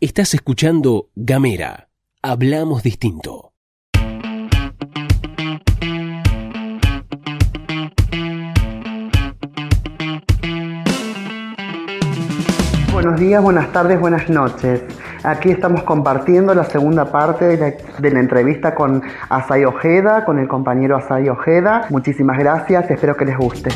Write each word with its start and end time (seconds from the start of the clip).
Estás 0.00 0.34
escuchando 0.34 1.10
Gamera. 1.14 1.88
Hablamos 2.22 2.82
distinto. 2.82 3.52
Buenos 12.92 13.20
días, 13.20 13.42
buenas 13.42 13.72
tardes, 13.72 14.00
buenas 14.00 14.28
noches. 14.30 14.82
Aquí 15.26 15.50
estamos 15.50 15.82
compartiendo 15.82 16.54
la 16.54 16.62
segunda 16.62 17.10
parte 17.10 17.56
de 17.56 17.78
la, 18.12 18.20
entrevista 18.20 18.76
con 18.76 19.02
Asai 19.28 19.64
Ojeda, 19.64 20.24
con 20.24 20.38
el 20.38 20.46
compañero 20.46 20.96
Asai 20.96 21.28
Ojeda. 21.28 21.88
Muchísimas 21.90 22.38
gracias, 22.38 22.88
espero 22.88 23.16
que 23.16 23.24
les 23.24 23.36
guste. 23.36 23.70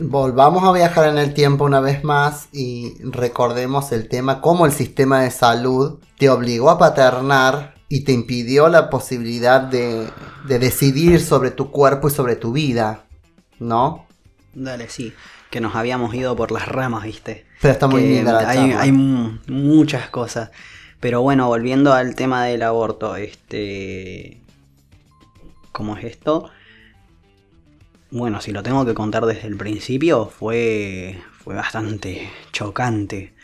Volvamos 0.00 0.62
a 0.62 0.70
viajar 0.70 1.08
en 1.08 1.18
el 1.18 1.34
tiempo 1.34 1.64
una 1.64 1.80
vez 1.80 2.04
más 2.04 2.48
y 2.52 2.94
recordemos 3.02 3.90
el 3.90 4.08
tema 4.08 4.40
cómo 4.40 4.64
el 4.64 4.70
sistema 4.70 5.22
de 5.22 5.32
salud 5.32 5.98
te 6.18 6.30
obligó 6.30 6.70
a 6.70 6.78
paternar 6.78 7.74
y 7.88 8.04
te 8.04 8.12
impidió 8.12 8.68
la 8.68 8.90
posibilidad 8.90 9.60
de 9.60 10.08
decidir 10.46 11.20
sobre 11.20 11.50
tu 11.50 11.72
cuerpo 11.72 12.06
y 12.06 12.12
sobre 12.12 12.36
tu 12.36 12.52
vida, 12.52 13.00
¿no? 13.58 14.06
Dale, 14.56 14.88
sí, 14.88 15.12
que 15.50 15.60
nos 15.60 15.74
habíamos 15.76 16.14
ido 16.14 16.34
por 16.34 16.50
las 16.50 16.66
ramas, 16.66 17.04
¿viste? 17.04 17.44
Pero 17.60 17.72
está 17.72 17.86
muy 17.88 18.00
linda 18.00 18.32
la 18.32 18.48
hay, 18.48 18.72
hay 18.72 18.90
mu- 18.90 19.36
muchas 19.48 20.08
cosas. 20.08 20.50
Pero 20.98 21.20
bueno, 21.20 21.46
volviendo 21.46 21.92
al 21.92 22.14
tema 22.14 22.44
del 22.46 22.62
aborto, 22.62 23.16
este. 23.16 24.40
¿Cómo 25.72 25.94
es 25.98 26.04
esto? 26.04 26.48
Bueno, 28.10 28.40
si 28.40 28.50
lo 28.50 28.62
tengo 28.62 28.86
que 28.86 28.94
contar 28.94 29.26
desde 29.26 29.46
el 29.46 29.58
principio, 29.58 30.24
fue. 30.26 31.18
fue 31.44 31.54
bastante 31.54 32.30
chocante. 32.50 33.34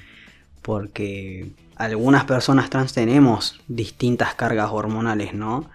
Porque 0.63 1.51
algunas 1.77 2.25
personas 2.25 2.71
trans 2.71 2.95
tenemos 2.95 3.61
distintas 3.69 4.35
cargas 4.35 4.71
hormonales, 4.73 5.35
¿no? 5.35 5.69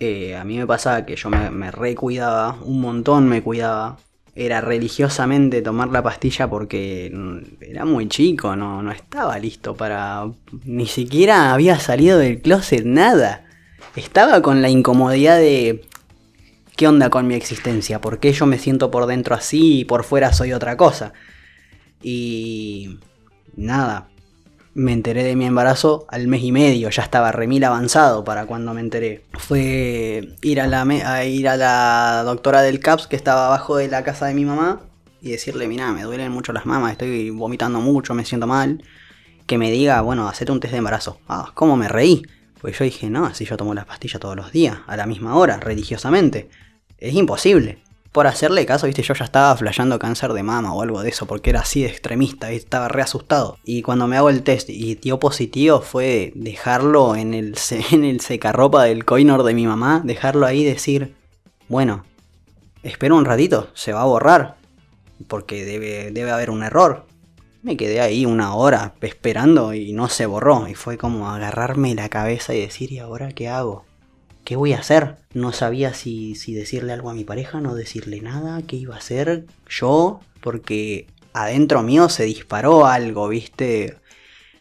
Eh, 0.00 0.36
a 0.36 0.44
mí 0.44 0.58
me 0.58 0.66
pasaba 0.66 1.06
que 1.06 1.16
yo 1.16 1.30
me, 1.30 1.50
me 1.50 1.70
recuidaba, 1.70 2.58
un 2.62 2.82
montón 2.82 3.28
me 3.28 3.42
cuidaba. 3.42 3.96
Era 4.36 4.60
religiosamente 4.60 5.62
tomar 5.62 5.88
la 5.88 6.02
pastilla 6.02 6.48
porque 6.50 7.12
era 7.60 7.84
muy 7.84 8.08
chico, 8.08 8.56
no, 8.56 8.82
no 8.82 8.90
estaba 8.90 9.38
listo 9.38 9.76
para... 9.76 10.24
Ni 10.64 10.86
siquiera 10.86 11.52
había 11.52 11.78
salido 11.78 12.18
del 12.18 12.40
closet, 12.40 12.84
nada. 12.84 13.44
Estaba 13.94 14.42
con 14.42 14.60
la 14.60 14.68
incomodidad 14.68 15.38
de... 15.38 15.84
¿Qué 16.76 16.88
onda 16.88 17.10
con 17.10 17.28
mi 17.28 17.34
existencia? 17.34 18.00
¿Por 18.00 18.18
qué 18.18 18.32
yo 18.32 18.46
me 18.46 18.58
siento 18.58 18.90
por 18.90 19.06
dentro 19.06 19.36
así 19.36 19.80
y 19.80 19.84
por 19.84 20.02
fuera 20.02 20.32
soy 20.32 20.52
otra 20.52 20.76
cosa? 20.76 21.12
Y... 22.02 22.98
Nada, 23.56 24.08
me 24.74 24.92
enteré 24.92 25.22
de 25.22 25.36
mi 25.36 25.46
embarazo 25.46 26.04
al 26.08 26.26
mes 26.26 26.42
y 26.42 26.52
medio, 26.52 26.90
ya 26.90 27.02
estaba 27.02 27.32
remil 27.32 27.64
avanzado 27.64 28.24
para 28.24 28.46
cuando 28.46 28.74
me 28.74 28.80
enteré. 28.80 29.24
Fue 29.32 30.36
ir 30.42 30.60
a 30.60 30.66
la, 30.66 30.82
a 30.82 31.24
ir 31.24 31.48
a 31.48 31.56
la 31.56 32.22
doctora 32.24 32.62
del 32.62 32.80
CAPS 32.80 33.06
que 33.06 33.16
estaba 33.16 33.46
abajo 33.46 33.76
de 33.76 33.88
la 33.88 34.02
casa 34.02 34.26
de 34.26 34.34
mi 34.34 34.44
mamá 34.44 34.80
y 35.20 35.30
decirle, 35.30 35.68
mira, 35.68 35.92
me 35.92 36.02
duelen 36.02 36.32
mucho 36.32 36.52
las 36.52 36.66
mamas, 36.66 36.92
estoy 36.92 37.30
vomitando 37.30 37.80
mucho, 37.80 38.14
me 38.14 38.24
siento 38.24 38.46
mal. 38.46 38.82
Que 39.46 39.58
me 39.58 39.70
diga, 39.70 40.00
bueno, 40.00 40.26
hacete 40.26 40.52
un 40.52 40.60
test 40.60 40.72
de 40.72 40.78
embarazo. 40.78 41.20
Ah, 41.28 41.52
¿cómo 41.54 41.76
me 41.76 41.88
reí? 41.88 42.22
Pues 42.60 42.78
yo 42.78 42.84
dije, 42.84 43.10
no, 43.10 43.32
si 43.34 43.44
yo 43.44 43.58
tomo 43.58 43.74
las 43.74 43.84
pastillas 43.84 44.20
todos 44.20 44.36
los 44.36 44.52
días, 44.52 44.78
a 44.86 44.96
la 44.96 45.06
misma 45.06 45.36
hora, 45.36 45.58
religiosamente. 45.58 46.48
Es 46.98 47.14
imposible. 47.14 47.83
Por 48.14 48.28
hacerle 48.28 48.64
caso, 48.64 48.86
viste, 48.86 49.02
yo 49.02 49.12
ya 49.12 49.24
estaba 49.24 49.56
flasheando 49.56 49.98
cáncer 49.98 50.34
de 50.34 50.44
mama 50.44 50.72
o 50.72 50.82
algo 50.82 51.02
de 51.02 51.08
eso, 51.08 51.26
porque 51.26 51.50
era 51.50 51.62
así 51.62 51.82
de 51.82 51.88
extremista, 51.88 52.52
y 52.52 52.56
estaba 52.56 52.86
re 52.86 53.02
asustado. 53.02 53.58
Y 53.64 53.82
cuando 53.82 54.06
me 54.06 54.16
hago 54.16 54.30
el 54.30 54.44
test 54.44 54.70
y 54.70 54.94
dio 54.94 55.18
positivo 55.18 55.80
fue 55.80 56.30
dejarlo 56.36 57.16
en 57.16 57.34
el, 57.34 57.56
en 57.90 58.04
el 58.04 58.20
secarropa 58.20 58.84
del 58.84 59.04
coinor 59.04 59.42
de 59.42 59.54
mi 59.54 59.66
mamá, 59.66 60.00
dejarlo 60.04 60.46
ahí 60.46 60.60
y 60.60 60.64
decir, 60.64 61.16
bueno, 61.68 62.04
espera 62.84 63.16
un 63.16 63.24
ratito, 63.24 63.70
se 63.74 63.92
va 63.92 64.02
a 64.02 64.06
borrar, 64.06 64.58
porque 65.26 65.64
debe, 65.64 66.12
debe 66.12 66.30
haber 66.30 66.50
un 66.50 66.62
error. 66.62 67.06
Me 67.62 67.76
quedé 67.76 68.00
ahí 68.00 68.26
una 68.26 68.54
hora 68.54 68.94
esperando 69.00 69.74
y 69.74 69.92
no 69.92 70.08
se 70.08 70.26
borró. 70.26 70.68
Y 70.68 70.76
fue 70.76 70.98
como 70.98 71.30
agarrarme 71.30 71.96
la 71.96 72.08
cabeza 72.08 72.54
y 72.54 72.60
decir, 72.60 72.92
¿y 72.92 73.00
ahora 73.00 73.32
qué 73.32 73.48
hago? 73.48 73.86
¿Qué 74.44 74.56
voy 74.56 74.74
a 74.74 74.78
hacer? 74.78 75.16
No 75.32 75.52
sabía 75.52 75.94
si, 75.94 76.34
si 76.34 76.54
decirle 76.54 76.92
algo 76.92 77.10
a 77.10 77.14
mi 77.14 77.24
pareja, 77.24 77.60
no 77.60 77.74
decirle 77.74 78.20
nada, 78.20 78.60
qué 78.62 78.76
iba 78.76 78.94
a 78.94 78.98
hacer 78.98 79.46
yo, 79.68 80.20
porque 80.40 81.06
adentro 81.32 81.82
mío 81.82 82.10
se 82.10 82.24
disparó 82.24 82.86
algo, 82.86 83.28
viste, 83.28 83.96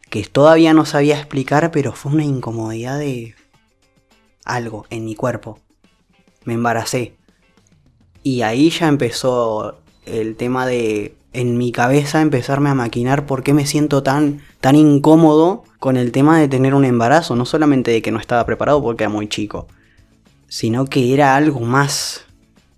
que 0.09 0.23
todavía 0.23 0.73
no 0.73 0.85
sabía 0.85 1.17
explicar, 1.17 1.71
pero 1.71 1.91
fue 1.91 2.13
una 2.13 2.23
incomodidad 2.23 2.97
de 2.97 3.35
algo 4.45 4.85
en 4.89 5.03
mi 5.05 5.15
cuerpo. 5.15 5.59
Me 6.45 6.53
embaracé. 6.53 7.15
Y 8.23 8.41
ahí 8.41 8.69
ya 8.69 8.87
empezó 8.87 9.81
el 10.05 10.37
tema 10.37 10.65
de 10.65 11.15
en 11.33 11.57
mi 11.57 11.71
cabeza 11.71 12.21
empezarme 12.21 12.69
a 12.69 12.75
maquinar 12.75 13.25
por 13.25 13.43
qué 13.43 13.53
me 13.53 13.65
siento 13.65 14.03
tan, 14.03 14.41
tan 14.61 14.75
incómodo 14.75 15.63
con 15.79 15.97
el 15.97 16.11
tema 16.11 16.39
de 16.39 16.47
tener 16.47 16.75
un 16.75 16.85
embarazo. 16.85 17.35
No 17.35 17.45
solamente 17.45 17.91
de 17.91 18.01
que 18.01 18.11
no 18.11 18.19
estaba 18.19 18.45
preparado 18.45 18.81
porque 18.81 19.03
era 19.03 19.11
muy 19.11 19.27
chico, 19.27 19.67
sino 20.47 20.85
que 20.85 21.13
era 21.13 21.35
algo 21.35 21.59
más, 21.61 22.25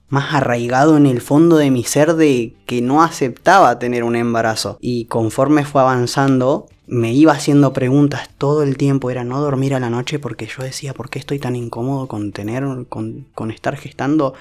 más 0.08 0.34
arraigado 0.34 0.96
en 0.98 1.06
el 1.06 1.22
fondo 1.22 1.58
de 1.58 1.70
mi 1.70 1.84
ser 1.84 2.16
de 2.16 2.56
que 2.66 2.82
no 2.82 3.04
aceptaba 3.04 3.78
tener 3.78 4.04
un 4.04 4.16
embarazo. 4.16 4.78
Y 4.80 5.06
conforme 5.06 5.66
fue 5.66 5.82
avanzando, 5.82 6.68
me 6.88 7.14
iba 7.14 7.34
haciendo 7.34 7.74
preguntas 7.74 8.30
todo 8.38 8.64
el 8.64 8.78
tiempo. 8.78 9.12
Era 9.12 9.26
no 9.26 9.42
dormir 9.42 9.76
a 9.76 9.82
la 9.82 9.90
noche 9.90 10.18
porque 10.18 10.48
yo 10.48 10.64
decía, 10.64 10.94
¿por 10.94 11.10
qué 11.10 11.20
estoy 11.20 11.40
tan 11.40 11.58
incómodo 11.58 12.08
con 12.08 12.32
tener, 12.32 12.64
con, 12.88 13.28
con 13.36 13.52
estar 13.52 13.76
gestando 13.76 14.34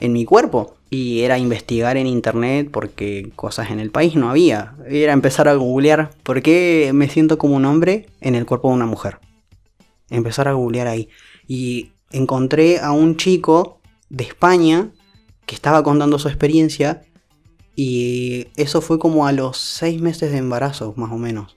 en 0.00 0.12
mi 0.12 0.24
cuerpo? 0.24 0.74
Y 0.92 1.22
era 1.22 1.38
investigar 1.38 1.96
en 1.96 2.06
internet 2.06 2.68
porque 2.70 3.32
cosas 3.34 3.70
en 3.70 3.80
el 3.80 3.90
país 3.90 4.14
no 4.14 4.28
había. 4.28 4.76
Era 4.86 5.14
empezar 5.14 5.48
a 5.48 5.54
googlear 5.54 6.10
por 6.22 6.42
qué 6.42 6.90
me 6.92 7.08
siento 7.08 7.38
como 7.38 7.56
un 7.56 7.64
hombre 7.64 8.10
en 8.20 8.34
el 8.34 8.44
cuerpo 8.44 8.68
de 8.68 8.74
una 8.74 8.84
mujer. 8.84 9.18
Empezar 10.10 10.48
a 10.48 10.52
googlear 10.52 10.88
ahí. 10.88 11.08
Y 11.48 11.92
encontré 12.10 12.78
a 12.78 12.92
un 12.92 13.16
chico 13.16 13.80
de 14.10 14.24
España 14.24 14.90
que 15.46 15.54
estaba 15.54 15.82
contando 15.82 16.18
su 16.18 16.28
experiencia. 16.28 17.02
Y 17.74 18.48
eso 18.56 18.82
fue 18.82 18.98
como 18.98 19.26
a 19.26 19.32
los 19.32 19.56
seis 19.56 19.98
meses 19.98 20.30
de 20.30 20.36
embarazo, 20.36 20.92
más 20.98 21.10
o 21.10 21.16
menos. 21.16 21.56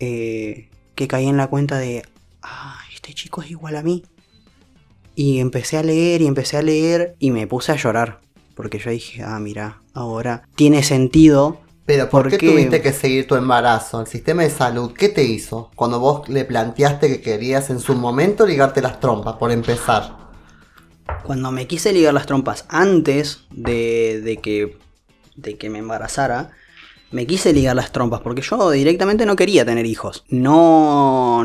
Eh, 0.00 0.68
que 0.94 1.08
caí 1.08 1.28
en 1.28 1.38
la 1.38 1.46
cuenta 1.46 1.78
de, 1.78 2.02
ah, 2.42 2.78
este 2.94 3.14
chico 3.14 3.40
es 3.40 3.50
igual 3.50 3.76
a 3.76 3.82
mí. 3.82 4.04
Y 5.18 5.40
empecé 5.40 5.76
a 5.76 5.82
leer 5.82 6.22
y 6.22 6.28
empecé 6.28 6.58
a 6.58 6.62
leer 6.62 7.16
y 7.18 7.32
me 7.32 7.48
puse 7.48 7.72
a 7.72 7.74
llorar. 7.74 8.20
Porque 8.54 8.78
yo 8.78 8.90
dije, 8.90 9.24
ah, 9.24 9.40
mira, 9.40 9.82
ahora 9.92 10.44
tiene 10.54 10.84
sentido. 10.84 11.60
Pero 11.86 12.08
¿por, 12.08 12.30
¿por 12.30 12.38
qué, 12.38 12.48
tuviste 12.48 12.80
que 12.80 12.92
seguir 12.92 13.26
tu 13.26 13.34
embarazo? 13.34 14.00
El 14.00 14.06
sistema 14.06 14.44
de 14.44 14.50
salud, 14.50 14.92
¿qué 14.92 15.08
te 15.08 15.24
hizo? 15.24 15.72
Cuando 15.74 15.98
vos 15.98 16.28
le 16.28 16.44
planteaste 16.44 17.08
que 17.08 17.20
querías 17.20 17.68
en 17.68 17.80
su 17.80 17.96
momento 17.96 18.46
ligarte 18.46 18.80
las 18.80 19.00
trompas, 19.00 19.34
por 19.38 19.50
empezar. 19.50 20.16
Cuando 21.24 21.50
me 21.50 21.66
quise 21.66 21.92
ligar 21.92 22.14
las 22.14 22.26
trompas 22.26 22.64
antes 22.68 23.40
de, 23.50 24.20
de 24.22 24.36
que, 24.36 24.78
de 25.34 25.58
que 25.58 25.68
me 25.68 25.80
embarazara, 25.80 26.52
me 27.10 27.26
quise 27.26 27.52
ligar 27.52 27.74
las 27.74 27.90
trompas 27.90 28.20
porque 28.20 28.42
yo 28.42 28.70
directamente 28.70 29.26
no 29.26 29.34
quería 29.34 29.64
tener 29.64 29.84
hijos. 29.84 30.22
No. 30.28 31.44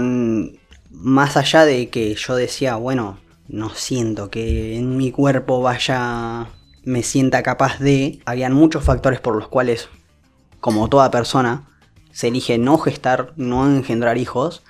Más 0.92 1.38
allá 1.38 1.66
de 1.66 1.90
que 1.90 2.14
yo 2.14 2.36
decía, 2.36 2.76
bueno, 2.76 3.18
no 3.48 3.70
siento 3.70 4.30
que 4.30 4.78
en 4.78 4.98
mi 4.98 5.12
cuerpo 5.12 5.62
vaya. 5.62 6.48
me 6.84 7.04
sienta 7.04 7.44
capaz 7.44 7.80
de. 7.80 8.20
Habían 8.26 8.54
muchos 8.54 8.84
factores 8.84 9.20
por 9.20 9.36
los 9.36 9.48
cuales, 9.48 9.90
como 10.60 10.90
toda 10.90 11.12
persona, 11.12 11.68
se 12.12 12.30
elige 12.30 12.58
no 12.58 12.78
gestar, 12.78 13.34
no 13.36 13.66
engendrar 13.68 14.18
hijos. 14.18 14.64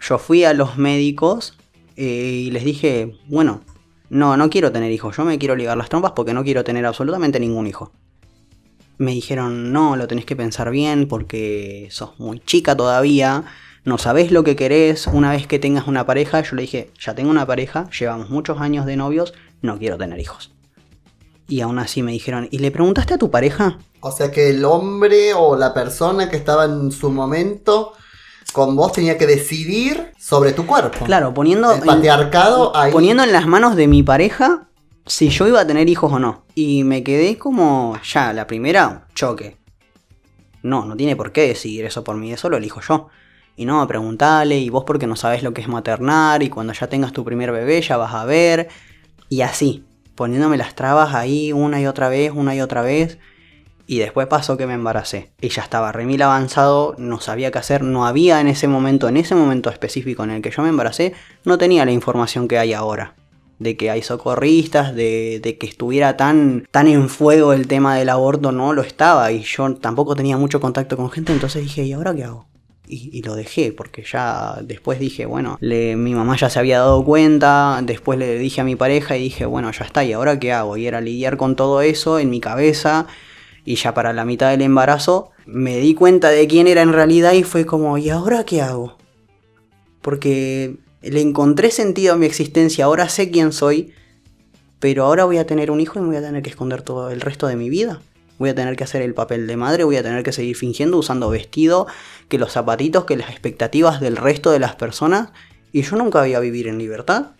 Yo 0.00 0.18
fui 0.18 0.44
a 0.44 0.54
los 0.54 0.76
médicos 0.76 1.56
eh, 1.96 2.42
y 2.46 2.50
les 2.50 2.64
dije, 2.64 3.18
bueno, 3.26 3.62
no, 4.08 4.36
no 4.36 4.50
quiero 4.50 4.70
tener 4.70 4.92
hijos, 4.92 5.16
yo 5.16 5.24
me 5.24 5.38
quiero 5.38 5.56
ligar 5.56 5.76
las 5.76 5.88
trompas 5.88 6.12
porque 6.12 6.34
no 6.34 6.44
quiero 6.44 6.62
tener 6.62 6.86
absolutamente 6.86 7.40
ningún 7.40 7.66
hijo. 7.66 7.92
Me 8.98 9.12
dijeron, 9.12 9.72
no, 9.72 9.96
lo 9.96 10.06
tenés 10.06 10.24
que 10.24 10.36
pensar 10.36 10.70
bien 10.70 11.08
porque 11.08 11.88
sos 11.90 12.18
muy 12.18 12.40
chica 12.40 12.76
todavía, 12.76 13.44
no 13.86 13.98
sabés 13.98 14.32
lo 14.32 14.42
que 14.42 14.56
querés, 14.56 15.06
una 15.06 15.30
vez 15.30 15.46
que 15.46 15.60
tengas 15.60 15.86
una 15.86 16.04
pareja, 16.04 16.42
yo 16.42 16.56
le 16.56 16.62
dije, 16.62 16.90
ya 16.98 17.14
tengo 17.14 17.30
una 17.30 17.46
pareja, 17.46 17.88
llevamos 17.96 18.30
muchos 18.30 18.60
años 18.60 18.84
de 18.84 18.96
novios, 18.96 19.32
no 19.62 19.78
quiero 19.78 19.96
tener 19.96 20.18
hijos. 20.18 20.50
Y 21.46 21.60
aún 21.60 21.78
así 21.78 22.02
me 22.02 22.10
dijeron, 22.10 22.48
¿y 22.50 22.58
le 22.58 22.72
preguntaste 22.72 23.14
a 23.14 23.18
tu 23.18 23.30
pareja? 23.30 23.78
O 24.00 24.10
sea 24.10 24.32
que 24.32 24.50
el 24.50 24.64
hombre 24.64 25.34
o 25.34 25.56
la 25.56 25.72
persona 25.72 26.28
que 26.28 26.36
estaba 26.36 26.64
en 26.64 26.90
su 26.90 27.10
momento 27.10 27.92
con 28.52 28.74
vos 28.74 28.90
tenía 28.90 29.16
que 29.16 29.26
decidir 29.28 30.10
sobre 30.18 30.52
tu 30.52 30.66
cuerpo. 30.66 31.04
Claro, 31.04 31.32
poniendo 31.32 31.70
El 31.70 31.82
patriarcado 31.82 32.76
ahí. 32.76 32.90
poniendo 32.90 33.22
en 33.22 33.30
las 33.30 33.46
manos 33.46 33.76
de 33.76 33.86
mi 33.86 34.02
pareja 34.02 34.66
si 35.06 35.28
yo 35.28 35.46
iba 35.46 35.60
a 35.60 35.66
tener 35.66 35.88
hijos 35.88 36.12
o 36.12 36.18
no. 36.18 36.42
Y 36.56 36.82
me 36.82 37.04
quedé 37.04 37.38
como, 37.38 37.96
ya, 38.02 38.32
la 38.32 38.48
primera, 38.48 39.06
choque. 39.14 39.58
No, 40.62 40.84
no 40.84 40.96
tiene 40.96 41.14
por 41.14 41.30
qué 41.30 41.46
decidir 41.46 41.84
eso 41.84 42.02
por 42.02 42.16
mí, 42.16 42.32
eso 42.32 42.50
lo 42.50 42.56
elijo 42.56 42.80
yo. 42.80 43.08
Y 43.56 43.64
no, 43.64 43.86
preguntale, 43.88 44.58
y 44.58 44.68
vos 44.68 44.84
porque 44.84 45.06
no 45.06 45.16
sabes 45.16 45.42
lo 45.42 45.54
que 45.54 45.62
es 45.62 45.68
maternar, 45.68 46.42
y 46.42 46.50
cuando 46.50 46.74
ya 46.74 46.88
tengas 46.88 47.12
tu 47.12 47.24
primer 47.24 47.52
bebé 47.52 47.80
ya 47.80 47.96
vas 47.96 48.14
a 48.14 48.26
ver. 48.26 48.68
Y 49.30 49.40
así, 49.40 49.84
poniéndome 50.14 50.58
las 50.58 50.74
trabas 50.74 51.14
ahí 51.14 51.52
una 51.52 51.80
y 51.80 51.86
otra 51.86 52.10
vez, 52.10 52.32
una 52.34 52.54
y 52.54 52.60
otra 52.60 52.82
vez. 52.82 53.18
Y 53.86 53.98
después 53.98 54.26
pasó 54.26 54.56
que 54.56 54.66
me 54.66 54.74
embaracé. 54.74 55.30
Y 55.40 55.48
ya 55.48 55.62
estaba 55.62 55.92
remil 55.92 56.20
avanzado, 56.20 56.94
no 56.98 57.20
sabía 57.20 57.50
qué 57.50 57.58
hacer, 57.58 57.82
no 57.82 58.06
había 58.06 58.40
en 58.40 58.48
ese 58.48 58.68
momento, 58.68 59.08
en 59.08 59.16
ese 59.16 59.34
momento 59.34 59.70
específico 59.70 60.24
en 60.24 60.30
el 60.30 60.42
que 60.42 60.50
yo 60.50 60.62
me 60.62 60.68
embaracé, 60.68 61.14
no 61.44 61.56
tenía 61.56 61.84
la 61.84 61.92
información 61.92 62.48
que 62.48 62.58
hay 62.58 62.74
ahora. 62.74 63.14
De 63.58 63.76
que 63.78 63.90
hay 63.90 64.02
socorristas, 64.02 64.94
de, 64.94 65.40
de 65.42 65.56
que 65.56 65.66
estuviera 65.66 66.18
tan, 66.18 66.66
tan 66.70 66.88
en 66.88 67.08
fuego 67.08 67.54
el 67.54 67.68
tema 67.68 67.96
del 67.96 68.10
aborto, 68.10 68.52
no 68.52 68.74
lo 68.74 68.82
estaba. 68.82 69.32
Y 69.32 69.42
yo 69.42 69.72
tampoco 69.76 70.14
tenía 70.14 70.36
mucho 70.36 70.60
contacto 70.60 70.96
con 70.98 71.10
gente, 71.10 71.32
entonces 71.32 71.62
dije, 71.62 71.84
¿y 71.84 71.92
ahora 71.94 72.14
qué 72.14 72.24
hago? 72.24 72.46
Y, 72.88 73.22
lo 73.22 73.34
dejé, 73.34 73.72
porque 73.72 74.04
ya 74.04 74.58
después 74.62 75.00
dije, 75.00 75.26
bueno, 75.26 75.58
le- 75.60 75.96
mi 75.96 76.14
mamá 76.14 76.36
ya 76.36 76.48
se 76.48 76.60
había 76.60 76.78
dado 76.78 77.04
cuenta, 77.04 77.80
después 77.82 78.16
le 78.18 78.38
dije 78.38 78.60
a 78.60 78.64
mi 78.64 78.76
pareja 78.76 79.16
y 79.16 79.22
dije, 79.24 79.44
bueno, 79.44 79.72
ya 79.72 79.84
está, 79.84 80.04
¿y 80.04 80.12
ahora 80.12 80.38
qué 80.38 80.52
hago? 80.52 80.76
Y 80.76 80.86
era 80.86 81.00
lidiar 81.00 81.36
con 81.36 81.56
todo 81.56 81.80
eso 81.80 82.20
en 82.20 82.30
mi 82.30 82.38
cabeza, 82.38 83.08
y 83.64 83.74
ya 83.74 83.92
para 83.92 84.12
la 84.12 84.24
mitad 84.24 84.50
del 84.50 84.62
embarazo 84.62 85.30
me 85.46 85.78
di 85.78 85.94
cuenta 85.94 86.30
de 86.30 86.46
quién 86.46 86.68
era 86.68 86.82
en 86.82 86.92
realidad 86.92 87.32
y 87.32 87.42
fue 87.42 87.66
como, 87.66 87.98
¿y 87.98 88.10
ahora 88.10 88.44
qué 88.44 88.62
hago? 88.62 88.96
Porque 90.00 90.76
le 91.02 91.20
encontré 91.20 91.72
sentido 91.72 92.14
a 92.14 92.16
mi 92.16 92.26
existencia, 92.26 92.84
ahora 92.84 93.08
sé 93.08 93.30
quién 93.30 93.52
soy, 93.52 93.92
pero 94.78 95.04
ahora 95.04 95.24
voy 95.24 95.38
a 95.38 95.46
tener 95.46 95.70
un 95.72 95.80
hijo 95.80 95.98
y 95.98 96.02
me 96.02 96.08
voy 96.08 96.16
a 96.16 96.22
tener 96.22 96.42
que 96.42 96.50
esconder 96.50 96.82
todo 96.82 97.10
el 97.10 97.20
resto 97.20 97.48
de 97.48 97.56
mi 97.56 97.68
vida. 97.68 98.00
Voy 98.38 98.50
a 98.50 98.54
tener 98.54 98.76
que 98.76 98.84
hacer 98.84 99.02
el 99.02 99.14
papel 99.14 99.46
de 99.46 99.56
madre, 99.56 99.84
voy 99.84 99.96
a 99.96 100.02
tener 100.02 100.22
que 100.22 100.32
seguir 100.32 100.56
fingiendo, 100.56 100.98
usando 100.98 101.30
vestido, 101.30 101.86
que 102.28 102.38
los 102.38 102.52
zapatitos, 102.52 103.04
que 103.04 103.16
las 103.16 103.30
expectativas 103.30 104.00
del 104.00 104.16
resto 104.16 104.50
de 104.50 104.58
las 104.58 104.76
personas. 104.76 105.30
Y 105.72 105.82
yo 105.82 105.96
nunca 105.96 106.20
voy 106.20 106.34
a 106.34 106.40
vivir 106.40 106.68
en 106.68 106.78
libertad. 106.78 107.32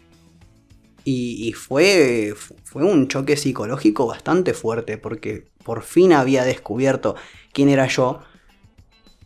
Y, 1.08 1.52
fue, 1.52 2.34
fue 2.64 2.82
un 2.82 3.06
choque 3.06 3.36
psicológico 3.36 4.08
bastante 4.08 4.54
fuerte 4.54 4.98
porque 4.98 5.46
por 5.62 5.84
fin 5.84 6.12
había 6.12 6.42
descubierto 6.42 7.14
quién 7.52 7.68
era 7.68 7.86
yo 7.86 8.22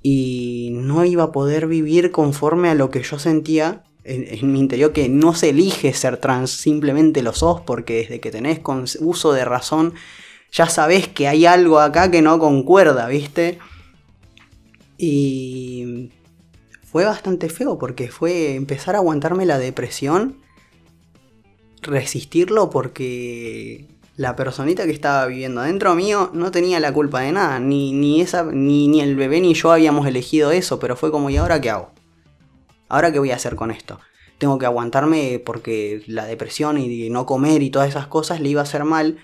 y 0.03 0.73
no 0.75 1.07
iba 1.07 1.25
a 1.25 1.33
poder 1.33 1.67
vivir 1.69 2.11
conforme 2.11 2.69
a 2.69 2.75
lo 2.75 2.91
que 2.91 3.03
yo 3.03 3.19
sentía 3.19 3.83
en, 4.05 4.27
en 4.29 4.53
mi 4.53 4.59
interior, 4.59 4.93
que 4.93 5.09
no 5.09 5.35
se 5.35 5.51
elige 5.51 5.95
ser 5.95 6.19
trans, 6.19 6.51
simplemente 6.51 7.23
lo 7.23 7.33
sos 7.33 7.63
porque 7.63 7.95
desde 7.95 8.21
que 8.21 8.31
tenés 8.31 8.61
uso 9.01 9.33
de 9.33 9.47
razón 9.47 9.95
ya 10.53 10.69
sabés 10.69 11.09
que 11.09 11.29
hay 11.29 11.47
algo 11.47 11.81
acá 11.81 12.11
que 12.11 12.23
no 12.23 12.39
concuerda, 12.39 13.07
¿viste? 13.07 13.59
Y 14.99 16.11
fue 16.83 17.05
bastante 17.05 17.49
feo 17.49 17.79
porque 17.79 18.09
fue 18.09 18.55
empezar 18.55 18.95
a 18.95 18.99
aguantarme 18.99 19.47
la 19.47 19.59
depresión, 19.59 20.39
resistirlo 21.83 22.69
porque 22.69 23.87
la 24.17 24.37
personita 24.37 24.85
que 24.85 24.93
estaba 24.93 25.25
viviendo 25.27 25.63
dentro 25.63 25.95
mío 25.95 26.31
no 26.35 26.51
tenía 26.51 26.81
la 26.81 26.93
culpa 26.93 27.21
de 27.21 27.33
nada, 27.33 27.59
ni, 27.59 27.93
ni, 27.93 28.21
esa, 28.21 28.45
ni, 28.45 28.89
ni 28.89 29.01
el 29.01 29.17
bebé 29.17 29.41
ni 29.41 29.55
yo 29.55 29.73
habíamos 29.73 30.07
elegido 30.07 30.51
eso, 30.51 30.79
pero 30.79 30.97
fue 30.97 31.11
como, 31.11 31.31
¿y 31.31 31.39
ahora 31.39 31.61
qué 31.61 31.71
hago? 31.71 31.93
¿Ahora 32.89 33.13
qué 33.13 33.19
voy 33.19 33.31
a 33.31 33.37
hacer 33.37 33.57
con 33.57 33.71
esto? 33.71 34.01
Tengo 34.37 34.59
que 34.59 34.67
aguantarme 34.67 35.41
porque 35.43 36.03
la 36.07 36.27
depresión 36.27 36.77
y 36.77 37.09
no 37.09 37.25
comer 37.25 37.63
y 37.63 37.71
todas 37.71 37.89
esas 37.89 38.09
cosas 38.09 38.41
le 38.41 38.49
iba 38.49 38.61
a 38.61 38.65
hacer 38.65 38.85
mal. 38.85 39.19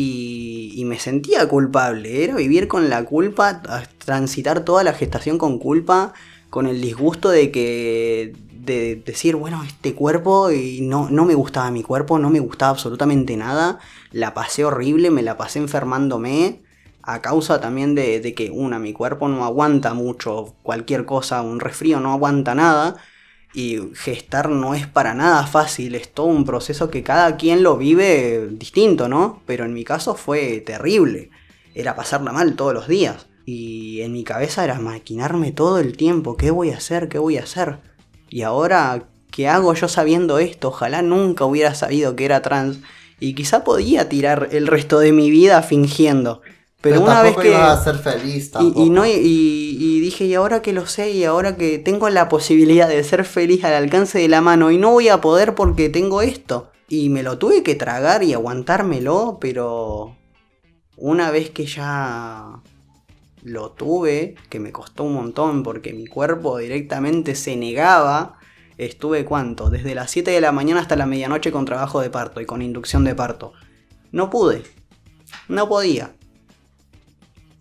Y, 0.00 0.72
y 0.76 0.84
me 0.84 0.98
sentía 1.00 1.48
culpable. 1.48 2.22
Era 2.24 2.36
vivir 2.36 2.68
con 2.68 2.88
la 2.88 3.04
culpa, 3.04 3.62
transitar 3.98 4.64
toda 4.64 4.84
la 4.84 4.92
gestación 4.94 5.38
con 5.38 5.58
culpa, 5.58 6.12
con 6.50 6.66
el 6.66 6.80
disgusto 6.80 7.30
de 7.30 7.50
que. 7.50 8.32
de 8.50 8.96
decir, 8.96 9.36
bueno, 9.36 9.62
este 9.64 9.94
cuerpo 9.94 10.50
y 10.52 10.80
no, 10.82 11.08
no 11.10 11.24
me 11.24 11.34
gustaba 11.34 11.70
mi 11.70 11.82
cuerpo, 11.82 12.18
no 12.18 12.30
me 12.30 12.40
gustaba 12.40 12.70
absolutamente 12.72 13.36
nada. 13.36 13.78
La 14.12 14.34
pasé 14.34 14.64
horrible, 14.64 15.10
me 15.10 15.22
la 15.22 15.36
pasé 15.36 15.58
enfermándome. 15.58 16.62
A 17.02 17.22
causa 17.22 17.60
también 17.60 17.94
de, 17.94 18.20
de 18.20 18.34
que, 18.34 18.50
una, 18.50 18.78
mi 18.78 18.92
cuerpo 18.92 19.28
no 19.28 19.44
aguanta 19.44 19.94
mucho 19.94 20.54
cualquier 20.62 21.06
cosa, 21.06 21.42
un 21.42 21.58
resfrío 21.60 22.00
no 22.00 22.12
aguanta 22.12 22.54
nada. 22.54 22.96
Y 23.58 23.90
gestar 23.96 24.50
no 24.50 24.76
es 24.76 24.86
para 24.86 25.14
nada 25.14 25.44
fácil, 25.44 25.96
es 25.96 26.14
todo 26.14 26.26
un 26.26 26.44
proceso 26.44 26.90
que 26.90 27.02
cada 27.02 27.36
quien 27.36 27.64
lo 27.64 27.76
vive 27.76 28.46
distinto, 28.52 29.08
¿no? 29.08 29.42
Pero 29.46 29.64
en 29.64 29.74
mi 29.74 29.82
caso 29.82 30.14
fue 30.14 30.60
terrible. 30.60 31.30
Era 31.74 31.96
pasarla 31.96 32.30
mal 32.30 32.54
todos 32.54 32.72
los 32.72 32.86
días. 32.86 33.26
Y 33.46 34.00
en 34.02 34.12
mi 34.12 34.22
cabeza 34.22 34.62
era 34.62 34.78
maquinarme 34.78 35.50
todo 35.50 35.80
el 35.80 35.96
tiempo. 35.96 36.36
¿Qué 36.36 36.52
voy 36.52 36.70
a 36.70 36.76
hacer? 36.76 37.08
¿Qué 37.08 37.18
voy 37.18 37.36
a 37.36 37.42
hacer? 37.42 37.80
Y 38.30 38.42
ahora, 38.42 39.08
¿qué 39.32 39.48
hago 39.48 39.74
yo 39.74 39.88
sabiendo 39.88 40.38
esto? 40.38 40.68
Ojalá 40.68 41.02
nunca 41.02 41.44
hubiera 41.44 41.74
sabido 41.74 42.14
que 42.14 42.26
era 42.26 42.42
trans. 42.42 42.78
Y 43.18 43.34
quizá 43.34 43.64
podía 43.64 44.08
tirar 44.08 44.50
el 44.52 44.68
resto 44.68 45.00
de 45.00 45.10
mi 45.10 45.32
vida 45.32 45.62
fingiendo. 45.62 46.42
Pero, 46.80 47.02
una 47.02 47.22
vez 47.22 47.36
que... 47.36 47.48
ibas 47.48 47.80
a 47.80 47.84
ser 47.84 47.98
feliz 47.98 48.46
Y, 48.46 48.50
tampoco. 48.50 48.86
y 48.86 48.90
no, 48.90 49.04
y, 49.04 49.10
y 49.10 50.00
dije, 50.00 50.26
y 50.26 50.34
ahora 50.34 50.62
que 50.62 50.72
lo 50.72 50.86
sé, 50.86 51.10
y 51.10 51.24
ahora 51.24 51.56
que 51.56 51.78
tengo 51.78 52.08
la 52.08 52.28
posibilidad 52.28 52.88
de 52.88 53.02
ser 53.02 53.24
feliz 53.24 53.64
al 53.64 53.74
alcance 53.74 54.18
de 54.18 54.28
la 54.28 54.40
mano, 54.40 54.70
y 54.70 54.78
no 54.78 54.92
voy 54.92 55.08
a 55.08 55.20
poder 55.20 55.54
porque 55.54 55.88
tengo 55.88 56.22
esto. 56.22 56.70
Y 56.88 57.08
me 57.10 57.22
lo 57.22 57.36
tuve 57.38 57.62
que 57.62 57.74
tragar 57.74 58.22
y 58.22 58.32
aguantármelo, 58.32 59.38
pero 59.40 60.16
una 60.96 61.30
vez 61.30 61.50
que 61.50 61.66
ya 61.66 62.60
lo 63.42 63.70
tuve, 63.72 64.36
que 64.48 64.60
me 64.60 64.72
costó 64.72 65.04
un 65.04 65.14
montón 65.14 65.62
porque 65.62 65.92
mi 65.92 66.06
cuerpo 66.06 66.58
directamente 66.58 67.34
se 67.34 67.56
negaba, 67.56 68.38
estuve 68.78 69.24
cuánto, 69.24 69.70
desde 69.70 69.94
las 69.94 70.10
7 70.10 70.30
de 70.30 70.40
la 70.40 70.52
mañana 70.52 70.80
hasta 70.80 70.96
la 70.96 71.06
medianoche 71.06 71.52
con 71.52 71.64
trabajo 71.64 72.00
de 72.00 72.10
parto 72.10 72.40
y 72.40 72.46
con 72.46 72.62
inducción 72.62 73.04
de 73.04 73.14
parto. 73.14 73.52
No 74.12 74.30
pude, 74.30 74.62
no 75.48 75.68
podía. 75.68 76.14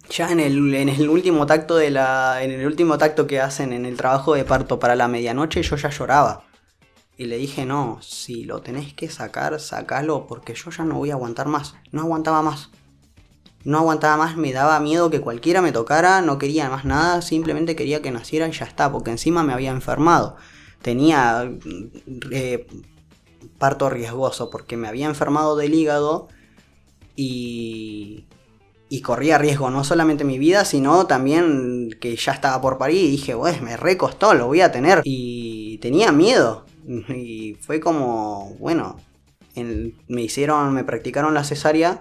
Ya 0.09 0.31
en 0.31 0.39
el, 0.39 0.74
en 0.74 0.89
el 0.89 1.09
último 1.09 1.45
tacto 1.45 1.75
de 1.75 1.92
la. 1.92 2.42
En 2.42 2.51
el 2.51 2.65
último 2.65 2.98
tacto 2.98 3.27
que 3.27 3.42
hacen 3.42 3.74
en 3.74 3.86
el 3.86 3.98
trabajo 3.98 4.33
de 4.33 4.45
parto 4.45 4.80
para 4.80 4.95
la 4.95 5.07
medianoche, 5.07 5.62
yo 5.63 5.75
ya 5.75 5.89
lloraba. 5.89 6.44
Y 7.18 7.25
le 7.25 7.38
dije, 7.38 7.65
no, 7.65 7.98
si 8.01 8.44
lo 8.45 8.62
tenés 8.62 8.93
que 8.93 9.10
sacar, 9.10 9.60
sacalo, 9.60 10.27
porque 10.27 10.53
yo 10.53 10.70
ya 10.70 10.84
no 10.84 10.96
voy 10.96 11.10
a 11.10 11.15
aguantar 11.15 11.48
más. 11.48 11.75
No 11.91 12.01
aguantaba 12.01 12.43
más. 12.43 12.70
No 13.63 13.79
aguantaba 13.79 14.17
más, 14.17 14.38
me 14.38 14.53
daba 14.53 14.79
miedo 14.79 15.10
que 15.10 15.20
cualquiera 15.20 15.62
me 15.62 15.72
tocara, 15.72 16.22
no 16.22 16.38
quería 16.38 16.70
más 16.70 16.86
nada, 16.86 17.22
simplemente 17.22 17.75
quería 17.75 18.01
que 18.01 18.12
naciera 18.12 18.48
y 18.48 18.51
ya 18.51 18.65
está, 18.65 18.91
porque 18.91 19.12
encima 19.12 19.43
me 19.43 19.51
había 19.51 19.72
enfermado. 19.72 20.38
Tenía 20.81 21.51
eh, 22.31 22.67
parto 23.58 23.89
riesgoso, 23.89 24.51
porque 24.51 24.77
me 24.77 24.88
había 24.88 25.08
enfermado 25.08 25.55
del 25.58 25.74
hígado 25.74 26.27
y, 27.15 28.26
y 28.89 29.01
corría 29.01 29.38
riesgo 29.38 29.70
no 29.70 29.84
solamente 29.84 30.24
mi 30.24 30.38
vida, 30.39 30.65
sino 30.65 31.06
también 31.08 31.89
que 32.00 32.15
ya 32.15 32.32
estaba 32.34 32.62
por 32.62 32.77
parir 32.77 33.03
y 33.06 33.12
dije, 33.12 33.36
pues 33.36 33.62
me 33.62 33.75
recostó, 33.77 34.34
lo 34.34 34.48
voy 34.48 34.62
a 34.62 34.72
tener. 34.72 35.01
Y 35.03 35.77
tenía 35.79 36.12
miedo. 36.12 36.65
Y 37.10 37.56
fue 37.62 37.79
como, 37.82 38.56
bueno, 38.60 38.98
en- 39.56 39.94
me 40.08 40.22
hicieron, 40.22 40.74
me 40.74 40.86
practicaron 40.86 41.34
la 41.34 41.44
cesárea 41.44 42.00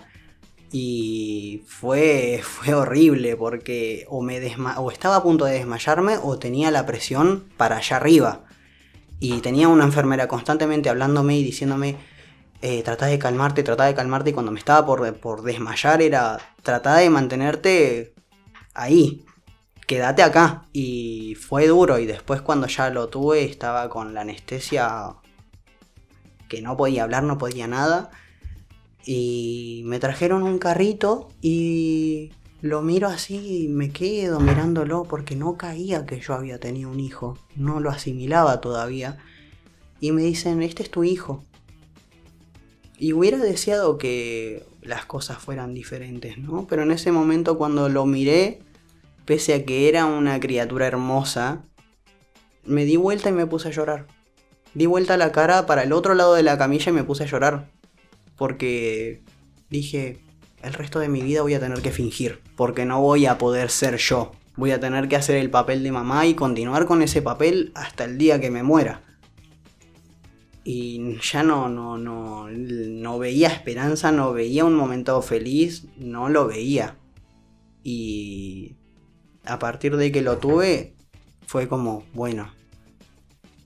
y 0.72 1.62
fue, 1.66 2.40
fue 2.44 2.74
horrible 2.74 3.36
porque 3.36 4.04
o, 4.08 4.22
me 4.22 4.40
o 4.78 4.90
estaba 4.90 5.16
a 5.16 5.22
punto 5.22 5.44
de 5.44 5.54
desmayarme 5.54 6.18
o 6.22 6.38
tenía 6.38 6.70
la 6.70 6.86
presión 6.86 7.44
para 7.56 7.76
allá 7.78 7.96
arriba. 7.96 8.44
Y 9.18 9.40
tenía 9.40 9.68
una 9.68 9.84
enfermera 9.84 10.28
constantemente 10.28 10.90
hablándome 10.90 11.38
y 11.38 11.42
diciéndome, 11.44 11.96
eh, 12.62 12.82
de 12.82 13.18
calmarte, 13.18 13.62
trata 13.62 13.84
de 13.84 13.94
calmarte. 13.94 14.30
Y 14.30 14.32
cuando 14.32 14.52
me 14.52 14.58
estaba 14.58 14.86
por, 14.86 15.14
por 15.18 15.42
desmayar 15.42 16.02
era, 16.02 16.38
trata 16.62 16.96
de 16.96 17.10
mantenerte 17.10 18.14
ahí, 18.74 19.24
quédate 19.86 20.22
acá. 20.22 20.66
Y 20.72 21.36
fue 21.36 21.66
duro. 21.66 21.98
Y 21.98 22.06
después 22.06 22.40
cuando 22.42 22.66
ya 22.66 22.90
lo 22.90 23.08
tuve 23.08 23.44
estaba 23.44 23.88
con 23.88 24.14
la 24.14 24.22
anestesia 24.22 25.16
que 26.48 26.62
no 26.62 26.76
podía 26.76 27.04
hablar, 27.04 27.22
no 27.22 27.38
podía 27.38 27.66
nada. 27.66 28.10
Y 29.04 29.82
me 29.84 30.00
trajeron 30.00 30.42
un 30.42 30.58
carrito 30.58 31.28
y 31.40 32.32
lo 32.60 32.82
miro 32.82 33.08
así 33.08 33.64
y 33.64 33.68
me 33.68 33.90
quedo 33.90 34.40
mirándolo 34.40 35.04
porque 35.04 35.36
no 35.36 35.56
caía 35.56 36.06
que 36.06 36.20
yo 36.20 36.34
había 36.34 36.58
tenido 36.58 36.90
un 36.90 37.00
hijo. 37.00 37.38
No 37.54 37.80
lo 37.80 37.90
asimilaba 37.90 38.60
todavía. 38.60 39.18
Y 40.00 40.12
me 40.12 40.22
dicen, 40.22 40.62
este 40.62 40.82
es 40.82 40.90
tu 40.90 41.04
hijo. 41.04 41.44
Y 42.98 43.12
hubiera 43.12 43.38
deseado 43.38 43.98
que 43.98 44.64
las 44.82 45.04
cosas 45.04 45.38
fueran 45.38 45.74
diferentes, 45.74 46.38
¿no? 46.38 46.66
Pero 46.66 46.82
en 46.82 46.90
ese 46.90 47.12
momento 47.12 47.58
cuando 47.58 47.88
lo 47.88 48.06
miré, 48.06 48.60
pese 49.24 49.54
a 49.54 49.64
que 49.64 49.88
era 49.88 50.06
una 50.06 50.40
criatura 50.40 50.86
hermosa, 50.86 51.64
me 52.64 52.84
di 52.84 52.96
vuelta 52.96 53.28
y 53.28 53.32
me 53.32 53.46
puse 53.46 53.68
a 53.68 53.72
llorar. 53.72 54.06
Di 54.74 54.86
vuelta 54.86 55.16
la 55.16 55.32
cara 55.32 55.66
para 55.66 55.82
el 55.82 55.92
otro 55.92 56.14
lado 56.14 56.34
de 56.34 56.42
la 56.42 56.58
camilla 56.58 56.90
y 56.90 56.94
me 56.94 57.04
puse 57.04 57.24
a 57.24 57.26
llorar. 57.26 57.70
Porque 58.36 59.22
dije, 59.70 60.18
el 60.62 60.72
resto 60.74 60.98
de 60.98 61.08
mi 61.08 61.22
vida 61.22 61.42
voy 61.42 61.54
a 61.54 61.60
tener 61.60 61.80
que 61.80 61.90
fingir. 61.90 62.40
Porque 62.56 62.84
no 62.84 63.00
voy 63.00 63.26
a 63.26 63.38
poder 63.38 63.70
ser 63.70 63.96
yo. 63.96 64.32
Voy 64.56 64.70
a 64.70 64.80
tener 64.80 65.08
que 65.08 65.16
hacer 65.16 65.36
el 65.36 65.50
papel 65.50 65.82
de 65.82 65.92
mamá 65.92 66.26
y 66.26 66.34
continuar 66.34 66.86
con 66.86 67.02
ese 67.02 67.22
papel 67.22 67.72
hasta 67.74 68.04
el 68.04 68.18
día 68.18 68.40
que 68.40 68.50
me 68.50 68.62
muera. 68.62 69.02
Y 70.68 71.16
ya 71.20 71.44
no, 71.44 71.68
no, 71.68 71.96
no, 71.96 72.48
no 72.48 73.18
veía 73.20 73.46
esperanza, 73.46 74.10
no 74.10 74.32
veía 74.32 74.64
un 74.64 74.74
momento 74.74 75.22
feliz, 75.22 75.86
no 75.96 76.28
lo 76.28 76.48
veía. 76.48 76.96
Y 77.84 78.74
a 79.44 79.60
partir 79.60 79.96
de 79.96 80.10
que 80.10 80.22
lo 80.22 80.38
tuve, 80.38 80.96
fue 81.46 81.68
como, 81.68 82.02
bueno, 82.14 82.52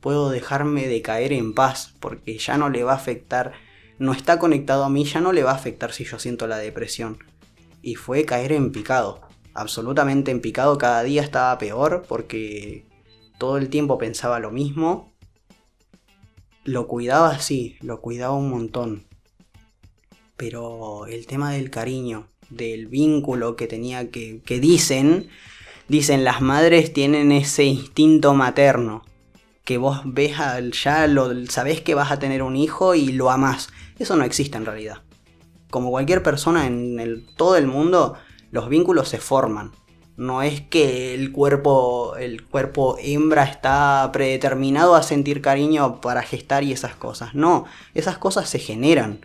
puedo 0.02 0.28
dejarme 0.28 0.88
de 0.88 1.00
caer 1.00 1.32
en 1.32 1.54
paz, 1.54 1.94
porque 2.00 2.36
ya 2.36 2.58
no 2.58 2.68
le 2.68 2.84
va 2.84 2.92
a 2.92 2.96
afectar, 2.96 3.52
no 3.98 4.12
está 4.12 4.38
conectado 4.38 4.84
a 4.84 4.90
mí, 4.90 5.04
ya 5.04 5.22
no 5.22 5.32
le 5.32 5.42
va 5.42 5.52
a 5.52 5.54
afectar 5.56 5.94
si 5.94 6.04
yo 6.04 6.18
siento 6.18 6.46
la 6.46 6.58
depresión. 6.58 7.16
Y 7.80 7.94
fue 7.94 8.26
caer 8.26 8.52
en 8.52 8.72
picado, 8.72 9.22
absolutamente 9.54 10.32
en 10.32 10.42
picado, 10.42 10.76
cada 10.76 11.02
día 11.02 11.22
estaba 11.22 11.56
peor 11.56 12.04
porque 12.06 12.84
todo 13.38 13.56
el 13.56 13.70
tiempo 13.70 13.96
pensaba 13.96 14.38
lo 14.38 14.50
mismo. 14.50 15.09
Lo 16.64 16.86
cuidaba 16.86 17.38
sí, 17.38 17.76
lo 17.80 18.00
cuidaba 18.00 18.34
un 18.34 18.50
montón. 18.50 19.06
Pero 20.36 21.06
el 21.06 21.26
tema 21.26 21.52
del 21.52 21.70
cariño, 21.70 22.28
del 22.50 22.86
vínculo 22.86 23.56
que 23.56 23.66
tenía 23.66 24.10
que, 24.10 24.42
que 24.44 24.60
dicen, 24.60 25.28
dicen 25.88 26.24
las 26.24 26.42
madres 26.42 26.92
tienen 26.92 27.32
ese 27.32 27.64
instinto 27.64 28.34
materno, 28.34 29.04
que 29.64 29.78
vos 29.78 30.00
ves 30.04 30.38
al, 30.38 30.72
ya 30.72 31.06
lo 31.06 31.46
sabés 31.46 31.80
que 31.80 31.94
vas 31.94 32.10
a 32.10 32.18
tener 32.18 32.42
un 32.42 32.56
hijo 32.56 32.94
y 32.94 33.12
lo 33.12 33.30
amás. 33.30 33.70
Eso 33.98 34.16
no 34.16 34.24
existe 34.24 34.58
en 34.58 34.66
realidad. 34.66 35.02
Como 35.70 35.90
cualquier 35.90 36.22
persona 36.22 36.66
en 36.66 37.26
todo 37.36 37.56
el 37.56 37.66
mundo, 37.66 38.16
los 38.50 38.68
vínculos 38.68 39.08
se 39.08 39.18
forman. 39.18 39.72
No 40.20 40.42
es 40.42 40.60
que 40.60 41.14
el 41.14 41.32
cuerpo, 41.32 42.14
el 42.16 42.46
cuerpo 42.46 42.98
hembra 43.00 43.44
está 43.44 44.10
predeterminado 44.12 44.94
a 44.94 45.02
sentir 45.02 45.40
cariño 45.40 46.02
para 46.02 46.20
gestar 46.20 46.62
y 46.62 46.72
esas 46.72 46.94
cosas. 46.94 47.34
No, 47.34 47.64
esas 47.94 48.18
cosas 48.18 48.46
se 48.46 48.58
generan. 48.58 49.24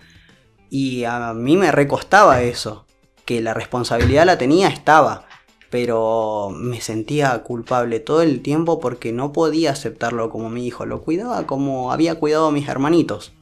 Y 0.70 1.04
a 1.04 1.34
mí 1.34 1.58
me 1.58 1.74
recostaba 1.74 2.44
eso. 2.44 2.86
Que 3.26 3.42
la 3.42 3.54
responsabilidad 3.54 4.26
la 4.26 4.38
tenía, 4.38 4.70
estaba. 4.70 5.26
Pero 5.70 6.50
me 6.56 6.80
sentía 6.80 7.38
culpable 7.44 8.00
todo 8.00 8.22
el 8.22 8.42
tiempo 8.42 8.80
porque 8.80 9.12
no 9.12 9.34
podía 9.34 9.72
aceptarlo 9.72 10.30
como 10.30 10.50
mi 10.50 10.66
hijo. 10.66 10.86
Lo 10.86 11.02
cuidaba 11.02 11.46
como 11.46 11.92
había 11.92 12.16
cuidado 12.16 12.48
a 12.48 12.52
mis 12.54 12.70
hermanitos. 12.70 13.34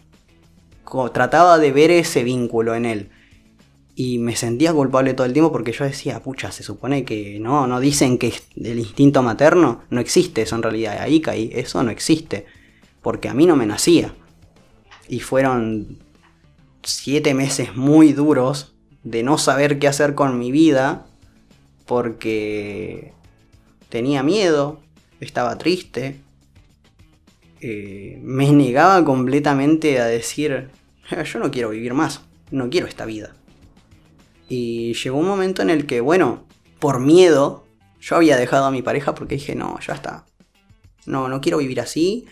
Trataba 1.14 1.60
de 1.60 1.72
ver 1.72 1.92
ese 1.92 2.24
vínculo 2.24 2.74
en 2.74 2.86
él. 2.86 3.12
Y 3.96 4.18
me 4.18 4.36
sentía 4.36 4.74
culpable 4.74 5.14
todo 5.14 5.28
el 5.28 5.34
tiempo 5.34 5.52
porque 5.52 5.72
yo 5.72 5.86
decía, 5.86 6.22
pucha, 6.22 6.52
se 6.52 6.64
supone 6.64 7.06
que 7.06 7.40
no, 7.40 7.68
no 7.68 7.80
dicen 7.80 8.18
que 8.18 8.34
el 8.56 8.80
instinto 8.80 9.22
materno 9.22 9.84
no 9.90 10.02
existe 10.02 10.42
eso 10.42 10.56
en 10.56 10.64
realidad. 10.64 10.98
Ahí 11.00 11.22
caí, 11.22 11.52
eso 11.54 11.84
no 11.84 11.92
existe. 11.92 12.46
Porque 13.02 13.30
a 13.30 13.34
mí 13.34 13.46
no 13.46 13.56
me 13.56 13.68
nacía. 13.68 14.14
Y 15.08 15.20
fueron 15.20 16.00
siete 16.82 17.34
meses 17.34 17.76
muy 17.76 18.14
duros 18.14 18.74
de 19.04 19.22
no 19.24 19.38
saber 19.38 19.80
qué 19.80 19.88
hacer 19.88 20.16
con 20.16 20.40
mi 20.40 20.52
vida 20.52 21.06
porque 21.86 23.14
tenía 23.90 24.24
miedo, 24.24 24.80
estaba 25.20 25.58
triste, 25.58 26.20
eh, 27.62 28.20
me 28.24 28.52
negaba 28.52 29.04
completamente 29.06 30.00
a 30.00 30.06
decir, 30.06 30.70
yo 31.32 31.40
no 31.40 31.52
quiero 31.52 31.70
vivir 31.70 31.94
más, 31.94 32.22
no 32.52 32.70
quiero 32.70 32.88
esta 32.88 33.06
vida. 33.06 33.34
Y 34.50 34.94
llegó 34.94 35.18
un 35.18 35.28
momento 35.28 35.62
en 35.62 35.70
el 35.70 35.86
que, 35.86 36.02
bueno, 36.02 36.46
por 36.80 37.00
miedo, 37.00 37.64
yo 38.02 38.18
había 38.18 38.38
dejado 38.38 38.66
a 38.66 38.72
mi 38.72 38.82
pareja 38.82 39.16
porque 39.16 39.36
dije, 39.36 39.56
no, 39.56 39.80
ya 39.80 39.94
está. 39.94 40.26
No, 41.06 41.30
no 41.30 41.42
quiero 41.42 41.60
vivir 41.60 41.80
así. 41.80 42.26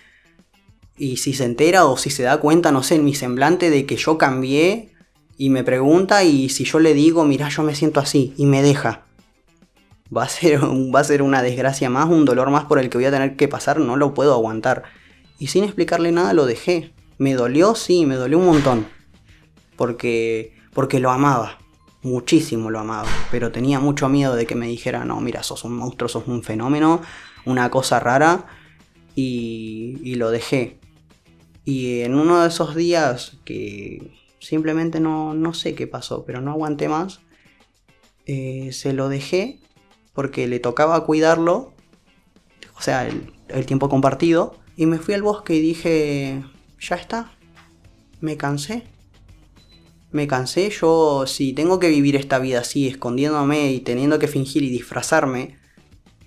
Y 0.98 1.18
si 1.18 1.34
se 1.34 1.46
entera 1.46 1.86
o 1.86 1.98
si 1.98 2.10
se 2.10 2.24
da 2.24 2.40
cuenta, 2.40 2.72
no 2.72 2.84
sé, 2.84 2.96
en 2.96 3.06
mi 3.06 3.16
semblante 3.16 3.70
de 3.70 3.86
que 3.86 3.96
yo 3.96 4.18
cambié 4.18 4.94
y 5.38 5.50
me 5.50 5.64
pregunta 5.64 6.24
y 6.24 6.50
si 6.50 6.66
yo 6.66 6.80
le 6.80 6.94
digo, 6.94 7.24
mira, 7.24 7.50
yo 7.50 7.64
me 7.64 7.76
siento 7.76 8.00
así 8.00 8.34
y 8.38 8.46
me 8.46 8.62
deja. 8.62 9.06
Va 10.16 10.24
a, 10.24 10.30
ser, 10.30 10.60
va 10.62 11.00
a 11.00 11.06
ser 11.06 11.22
una 11.22 11.42
desgracia 11.42 11.90
más, 11.90 12.10
un 12.10 12.26
dolor 12.26 12.50
más 12.50 12.66
por 12.66 12.78
el 12.78 12.90
que 12.90 12.98
voy 12.98 13.06
a 13.06 13.12
tener 13.12 13.38
que 13.38 13.48
pasar, 13.48 13.80
no 13.80 13.96
lo 13.96 14.14
puedo 14.14 14.34
aguantar. 14.34 14.84
Y 15.40 15.48
sin 15.48 15.64
explicarle 15.64 16.12
nada 16.12 16.34
lo 16.34 16.46
dejé. 16.46 16.92
Me 17.18 17.34
dolió, 17.34 17.74
sí, 17.76 18.06
me 18.06 18.16
dolió 18.16 18.38
un 18.38 18.46
montón. 18.46 18.88
Porque, 19.78 20.54
porque 20.74 21.00
lo 21.00 21.10
amaba 21.10 21.61
muchísimo 22.04 22.70
lo 22.70 22.80
amaba, 22.80 23.08
pero 23.30 23.52
tenía 23.52 23.80
mucho 23.80 24.10
miedo 24.10 24.36
de 24.36 24.46
que 24.46 24.56
me 24.56 24.68
dijera, 24.68 25.06
no, 25.06 25.22
mira, 25.22 25.44
sos 25.44 25.64
un 25.64 25.76
monstruo, 25.76 26.10
sos 26.10 26.28
un 26.28 26.44
fenómeno, 26.44 27.02
una 27.46 27.70
cosa 27.70 28.00
rara, 28.00 28.46
y, 29.16 30.16
lo 30.16 30.32
dejé. 30.32 30.80
Y 31.66 32.02
en 32.02 32.16
uno 32.16 32.42
de 32.42 32.48
esos 32.48 32.76
días 32.76 33.38
que 33.46 34.12
simplemente 34.40 35.00
no, 35.00 35.34
no 35.34 35.54
sé 35.54 35.76
qué 35.76 35.88
pasó, 35.88 36.26
pero 36.26 36.42
no 36.42 36.52
aguanté 36.52 36.90
más, 36.90 37.20
eh, 38.26 38.70
se 38.72 38.94
lo 38.94 39.10
dejé 39.10 39.60
porque 40.14 40.48
le 40.48 40.60
tocaba 40.60 41.06
cuidarlo, 41.06 41.74
o 42.76 42.82
sea, 42.82 43.08
el, 43.08 43.34
el 43.48 43.66
tiempo 43.66 43.90
compartido, 43.90 44.56
y 44.76 44.86
me 44.86 44.98
fui 44.98 45.14
al 45.14 45.22
bosque 45.22 45.56
y 45.56 45.62
dije, 45.62 46.44
ya 46.80 46.96
está, 46.96 47.32
me 48.20 48.38
cansé, 48.38 48.84
me 50.12 50.28
cansé, 50.28 50.70
yo 50.70 51.26
si 51.26 51.54
tengo 51.54 51.80
que 51.80 51.90
vivir 51.90 52.16
esta 52.16 52.40
vida 52.40 52.60
así, 52.60 52.88
escondiéndome 52.88 53.72
y 53.72 53.80
teniendo 53.80 54.20
que 54.20 54.28
fingir 54.28 54.64
y 54.64 54.70
disfrazarme, 54.70 55.58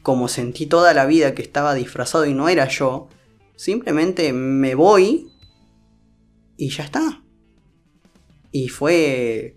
como 0.02 0.28
sentí 0.28 0.66
toda 0.66 0.94
la 0.94 1.06
vida 1.06 1.34
que 1.34 1.42
estaba 1.42 1.74
disfrazado 1.74 2.26
y 2.26 2.34
no 2.34 2.48
era 2.48 2.68
yo, 2.68 3.08
simplemente 3.56 4.32
me 4.32 4.74
voy 4.74 5.28
y 6.56 6.70
ya 6.70 6.84
está. 6.84 7.22
Y 8.52 8.68
fue 8.68 9.56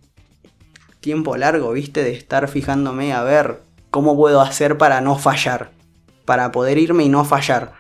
tiempo 1.00 1.38
largo, 1.38 1.72
viste, 1.72 2.04
de 2.04 2.14
estar 2.14 2.48
fijándome 2.48 3.14
a 3.14 3.24
ver 3.24 3.62
cómo 3.92 4.16
puedo 4.16 4.42
hacer 4.42 4.78
para 4.78 5.02
no 5.02 5.18
fallar, 5.18 5.72
para 6.26 6.52
poder 6.52 6.78
irme 6.78 7.04
y 7.04 7.10
no 7.10 7.24
fallar. 7.24 7.74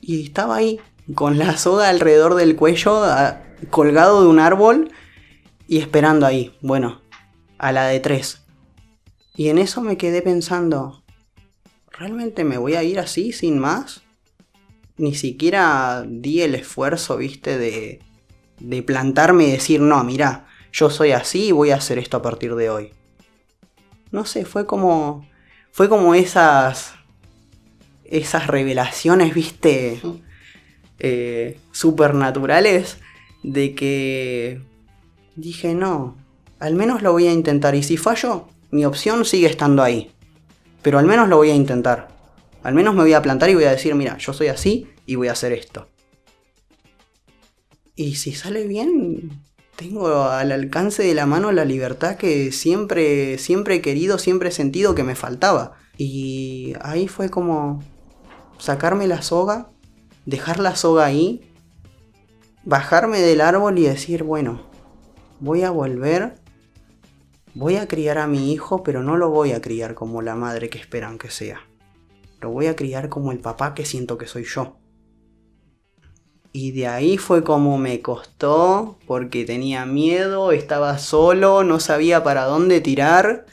Y 0.00 0.24
estaba 0.24 0.56
ahí, 0.56 0.80
con 1.14 1.38
la 1.38 1.56
soga 1.56 1.88
alrededor 1.88 2.34
del 2.34 2.56
cuello, 2.56 3.02
colgado 3.70 4.22
de 4.22 4.28
un 4.28 4.38
árbol, 4.38 4.90
y 5.68 5.78
esperando 5.78 6.26
ahí, 6.26 6.56
bueno, 6.60 7.00
a 7.58 7.72
la 7.72 7.86
de 7.86 8.00
tres. 8.00 8.42
Y 9.36 9.48
en 9.48 9.58
eso 9.58 9.80
me 9.80 9.96
quedé 9.96 10.22
pensando, 10.22 11.02
¿realmente 11.90 12.44
me 12.44 12.58
voy 12.58 12.74
a 12.74 12.82
ir 12.82 12.98
así, 12.98 13.32
sin 13.32 13.58
más? 13.58 14.02
Ni 14.96 15.14
siquiera 15.14 16.04
di 16.06 16.42
el 16.42 16.54
esfuerzo, 16.54 17.16
viste, 17.16 17.56
de, 17.58 18.00
de 18.58 18.82
plantarme 18.82 19.44
y 19.44 19.52
decir, 19.52 19.80
no, 19.80 20.02
mira, 20.04 20.46
yo 20.72 20.90
soy 20.90 21.12
así 21.12 21.46
y 21.46 21.52
voy 21.52 21.70
a 21.70 21.76
hacer 21.76 21.98
esto 21.98 22.18
a 22.18 22.22
partir 22.22 22.54
de 22.54 22.70
hoy. 22.70 22.92
No 24.10 24.24
sé, 24.24 24.44
fue 24.44 24.66
como, 24.66 25.26
fue 25.70 25.88
como 25.88 26.14
esas, 26.14 26.94
esas 28.04 28.46
revelaciones, 28.46 29.34
viste, 29.34 30.00
eh, 30.98 31.58
supernaturales 31.72 32.98
de 33.42 33.74
que 33.74 34.60
dije, 35.36 35.74
no, 35.74 36.16
al 36.58 36.74
menos 36.74 37.02
lo 37.02 37.12
voy 37.12 37.26
a 37.26 37.32
intentar 37.32 37.74
y 37.74 37.82
si 37.82 37.96
fallo, 37.96 38.46
mi 38.70 38.84
opción 38.84 39.24
sigue 39.24 39.46
estando 39.46 39.82
ahí. 39.82 40.12
Pero 40.82 40.98
al 40.98 41.06
menos 41.06 41.28
lo 41.28 41.36
voy 41.36 41.50
a 41.50 41.54
intentar. 41.54 42.08
Al 42.62 42.74
menos 42.74 42.94
me 42.94 43.02
voy 43.02 43.12
a 43.12 43.22
plantar 43.22 43.50
y 43.50 43.54
voy 43.54 43.64
a 43.64 43.70
decir, 43.70 43.94
mira, 43.94 44.16
yo 44.18 44.32
soy 44.32 44.48
así 44.48 44.88
y 45.06 45.16
voy 45.16 45.28
a 45.28 45.32
hacer 45.32 45.52
esto. 45.52 45.88
Y 47.94 48.14
si 48.16 48.32
sale 48.32 48.66
bien, 48.66 49.42
tengo 49.76 50.24
al 50.24 50.52
alcance 50.52 51.02
de 51.02 51.14
la 51.14 51.26
mano 51.26 51.52
la 51.52 51.64
libertad 51.64 52.16
que 52.16 52.52
siempre, 52.52 53.38
siempre 53.38 53.76
he 53.76 53.82
querido, 53.82 54.18
siempre 54.18 54.48
he 54.48 54.52
sentido 54.52 54.94
que 54.94 55.04
me 55.04 55.14
faltaba. 55.14 55.72
Y 55.98 56.74
ahí 56.80 57.08
fue 57.08 57.28
como 57.28 57.82
sacarme 58.58 59.06
la 59.06 59.22
soga, 59.22 59.68
dejar 60.24 60.58
la 60.58 60.76
soga 60.76 61.04
ahí, 61.04 61.42
bajarme 62.64 63.20
del 63.20 63.40
árbol 63.40 63.78
y 63.78 63.82
decir, 63.82 64.22
bueno, 64.22 64.71
voy 65.42 65.64
a 65.64 65.70
volver, 65.70 66.34
voy 67.54 67.74
a 67.74 67.88
criar 67.88 68.18
a 68.18 68.28
mi 68.28 68.52
hijo, 68.52 68.84
pero 68.84 69.02
no 69.02 69.16
lo 69.16 69.28
voy 69.28 69.50
a 69.52 69.60
criar 69.60 69.94
como 69.94 70.22
la 70.22 70.36
madre 70.36 70.70
que 70.70 70.78
esperan 70.78 71.18
que 71.18 71.30
sea. 71.30 71.60
Lo 72.40 72.50
voy 72.50 72.66
a 72.66 72.76
criar 72.76 73.08
como 73.08 73.32
el 73.32 73.40
papá 73.40 73.74
que 73.74 73.84
siento 73.84 74.16
que 74.18 74.28
soy 74.28 74.44
yo. 74.44 74.76
Y 76.52 76.70
de 76.70 76.86
ahí 76.86 77.18
fue 77.18 77.42
como 77.42 77.76
me 77.76 78.00
costó, 78.02 78.98
porque 79.06 79.44
tenía 79.44 79.84
miedo, 79.84 80.52
estaba 80.52 80.98
solo, 80.98 81.64
no 81.64 81.80
sabía 81.80 82.22
para 82.22 82.44
dónde 82.44 82.80
tirar. 82.80 83.46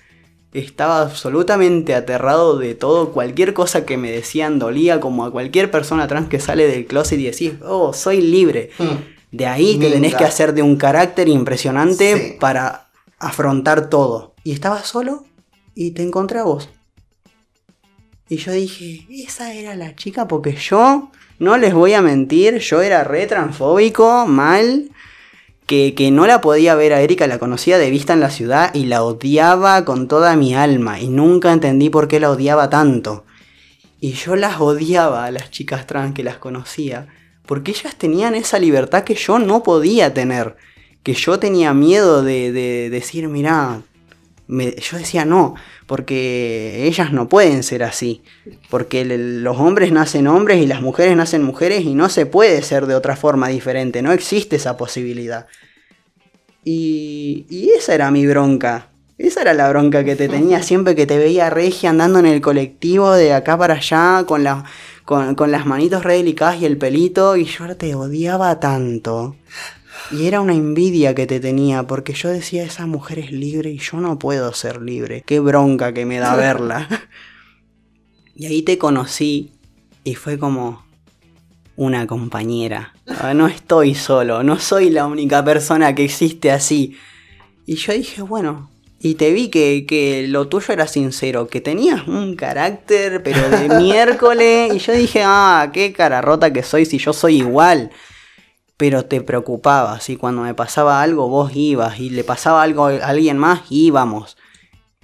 Estaba 0.53 1.01
absolutamente 1.01 1.96
aterrado 1.96 2.58
de 2.58 2.75
todo. 2.75 3.13
Cualquier 3.13 3.55
cosa 3.55 3.86
que 3.86 3.98
me 3.98 4.12
decían 4.12 4.60
dolía, 4.60 5.00
como 5.00 5.25
a 5.25 5.31
cualquier 5.31 5.72
persona 5.72 6.08
trans 6.08 6.29
que 6.29 6.39
sale 6.39 6.67
del 6.67 6.86
closet 6.86 7.19
y 7.19 7.25
decís, 7.25 7.53
oh, 7.63 7.93
soy 7.93 8.22
libre. 8.22 8.69
Hmm. 8.77 9.18
De 9.31 9.45
ahí 9.45 9.77
te 9.77 9.86
tenés 9.89 10.01
Minga. 10.13 10.17
que 10.17 10.25
hacer 10.25 10.53
de 10.53 10.62
un 10.63 10.75
carácter 10.75 11.27
impresionante 11.29 12.17
Sí. 12.17 12.38
para 12.39 12.88
afrontar 13.19 13.89
todo. 13.89 14.33
Y 14.43 14.51
estaba 14.53 14.83
solo 14.83 15.25
y 15.75 15.91
te 15.91 16.01
encontré 16.03 16.39
a 16.39 16.43
vos. 16.43 16.69
Y 18.27 18.38
yo 18.38 18.51
dije, 18.51 19.05
esa 19.09 19.53
era 19.53 19.75
la 19.75 19.95
chica 19.95 20.27
porque 20.27 20.55
yo, 20.55 21.09
no 21.39 21.57
les 21.57 21.74
voy 21.74 21.93
a 21.93 22.01
mentir, 22.01 22.57
yo 22.59 22.81
era 22.81 23.03
re 23.03 23.25
transfóbico, 23.27 24.25
mal, 24.27 24.89
que, 25.65 25.93
que 25.95 26.12
no 26.12 26.27
la 26.27 26.41
podía 26.41 26.75
ver 26.75 26.93
a 26.93 27.01
Erika, 27.01 27.25
la 27.27 27.39
conocía 27.39 27.77
de 27.77 27.89
vista 27.89 28.13
en 28.13 28.19
la 28.19 28.29
ciudad 28.29 28.74
y 28.74 28.86
la 28.86 29.03
odiaba 29.03 29.83
con 29.86 30.07
toda 30.07 30.36
mi 30.36 30.53
alma 30.55 31.00
y 31.00 31.07
nunca 31.09 31.51
entendí 31.51 31.89
por 31.89 32.07
qué 32.07 32.19
la 32.19 32.29
odiaba 32.31 32.69
tanto. 32.69 33.25
Y 34.00 34.13
yo 34.13 34.36
las 34.36 34.59
odiaba 34.62 35.25
a 35.25 35.31
las 35.31 35.50
chicas 35.51 35.86
trans 35.88 36.13
que 36.13 36.24
las 36.24 36.38
conocía, 36.38 37.07
porque 37.50 37.72
ellas 37.72 37.96
tenían 37.96 38.36
esa 38.36 38.60
libertad 38.60 39.03
que 39.03 39.15
yo 39.15 39.39
no 39.39 39.63
podía 39.63 40.13
tener, 40.13 40.56
que 41.01 41.15
yo 41.15 41.39
tenía 41.39 41.74
miedo 41.74 42.22
de, 42.22 42.51
de 42.51 42.91
decir, 42.91 43.27
mirá, 43.27 43.82
yo 44.48 44.98
decía 45.00 45.25
no, 45.25 45.56
porque 45.88 46.86
ellas 46.86 47.12
no 47.12 47.27
pueden 47.27 47.63
ser 47.63 47.82
así, 47.82 48.22
porque 48.70 49.03
los 49.03 49.58
hombres 49.58 49.91
nacen 49.91 50.27
hombres 50.27 50.62
y 50.62 50.68
las 50.68 50.84
mujeres 50.84 51.18
nacen 51.18 51.41
mujeres 51.41 51.86
y 51.86 51.96
no 51.96 52.10
se 52.10 52.27
puede 52.27 52.62
ser 52.62 52.86
de 52.86 52.94
otra 52.94 53.15
forma 53.15 53.48
diferente, 53.48 54.03
no 54.03 54.12
existe 54.12 54.58
esa 54.58 54.77
posibilidad. 54.77 55.48
Y, 56.63 57.48
y 57.50 57.72
esa 57.72 57.96
era 57.96 58.12
mi 58.12 58.27
bronca, 58.27 58.89
esa 59.18 59.41
era 59.41 59.56
la 59.56 59.68
bronca 59.70 60.03
que 60.03 60.15
te 60.15 60.29
tenía 60.29 60.62
siempre 60.62 60.96
que 60.96 61.08
te 61.08 61.18
veía 61.18 61.50
regia 61.50 61.89
andando 61.89 62.20
en 62.20 62.25
el 62.25 62.41
colectivo 62.41 63.12
de 63.12 63.34
acá 63.34 63.58
para 63.58 63.74
allá 63.74 64.24
con, 64.27 64.44
la, 64.44 64.65
con, 65.10 65.34
con 65.34 65.51
las 65.51 65.66
manitos 65.66 66.04
re 66.04 66.18
delicadas 66.18 66.62
y 66.62 66.66
el 66.68 66.78
pelito 66.78 67.36
y 67.36 67.46
yo 67.46 67.75
te 67.75 67.96
odiaba 67.96 68.60
tanto. 68.60 69.36
Y 70.12 70.28
era 70.28 70.39
una 70.39 70.54
envidia 70.54 71.16
que 71.16 71.25
te 71.25 71.39
tenía, 71.39 71.88
porque 71.88 72.13
yo 72.13 72.30
decía, 72.30 72.63
esa 72.63 72.86
mujer 72.86 73.18
es 73.18 73.32
libre 73.32 73.72
y 73.72 73.80
yo 73.80 73.98
no 74.01 74.20
puedo 74.20 74.54
ser 74.54 74.84
libre. 74.84 75.24
Qué 75.25 75.39
bronca 75.39 75.96
que 75.96 76.06
me 76.06 76.20
da 76.20 76.36
verla. 76.36 76.88
y 78.36 78.46
ahí 78.46 78.62
te 78.62 78.78
conocí 78.78 79.51
y 80.04 80.13
fue 80.13 80.38
como 80.38 80.86
una 81.75 82.06
compañera. 82.06 82.94
Ah, 83.08 83.34
No 83.34 83.48
estoy 83.48 83.96
solo, 83.96 84.44
no 84.44 84.60
soy 84.60 84.92
la 84.92 85.08
única 85.08 85.44
persona 85.44 85.96
que 85.96 86.06
existe 86.06 86.51
así. 86.51 86.96
Y 87.66 87.78
yo 87.78 87.94
dije, 87.94 88.22
bueno, 88.22 88.70
y 89.00 89.15
te 89.15 89.32
vi 89.32 89.50
que, 89.50 89.86
que 89.88 90.27
lo 90.27 90.48
tuyo 90.48 90.74
era 90.74 90.88
sincero, 90.88 91.48
que 91.48 91.62
tenías 91.62 92.08
un 92.08 92.36
carácter, 92.36 93.24
pero 93.24 93.50
de 93.50 93.70
miércoles. 93.82 94.74
Y 94.74 94.79
yo 94.79 94.94
dije, 94.94 95.22
ah, 95.24 95.70
qué 95.74 95.94
cara 95.94 96.22
rota 96.22 96.51
que 96.51 96.63
soy 96.63 96.86
si 96.86 96.98
yo 96.98 97.13
soy 97.13 97.38
igual 97.38 97.91
pero 98.79 99.03
te 99.03 99.20
preocupabas 99.20 100.10
y 100.10 100.15
cuando 100.15 100.44
me 100.44 100.53
pasaba 100.53 101.01
algo 101.01 101.27
vos 101.27 101.51
ibas 101.53 102.00
y 102.00 102.10
le 102.10 102.24
pasaba 102.24 102.63
algo 102.63 102.86
a 102.86 103.08
alguien 103.08 103.38
más 103.38 103.63
íbamos. 103.70 104.38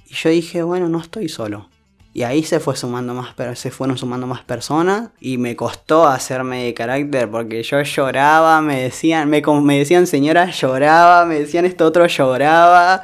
Y 0.07 0.13
yo 0.13 0.29
dije, 0.29 0.63
bueno, 0.63 0.87
no 0.87 1.01
estoy 1.01 1.27
solo. 1.27 1.69
Y 2.13 2.23
ahí 2.23 2.43
se 2.43 2.61
fue 2.61 2.77
sumando 2.77 3.13
más 3.13 3.35
se 3.59 3.71
fueron 3.71 3.97
sumando 3.97 4.27
más 4.27 4.45
personas 4.45 5.09
y 5.19 5.37
me 5.37 5.57
costó 5.57 6.07
hacerme 6.07 6.63
de 6.63 6.73
carácter 6.73 7.29
porque 7.29 7.63
yo 7.63 7.81
lloraba, 7.81 8.61
me 8.61 8.81
decían, 8.81 9.29
me, 9.29 9.41
me 9.41 9.79
decían 9.79 10.07
señora 10.07 10.51
lloraba, 10.51 11.25
me 11.25 11.41
decían 11.41 11.65
esto 11.65 11.85
otro 11.85 12.07
lloraba, 12.07 13.03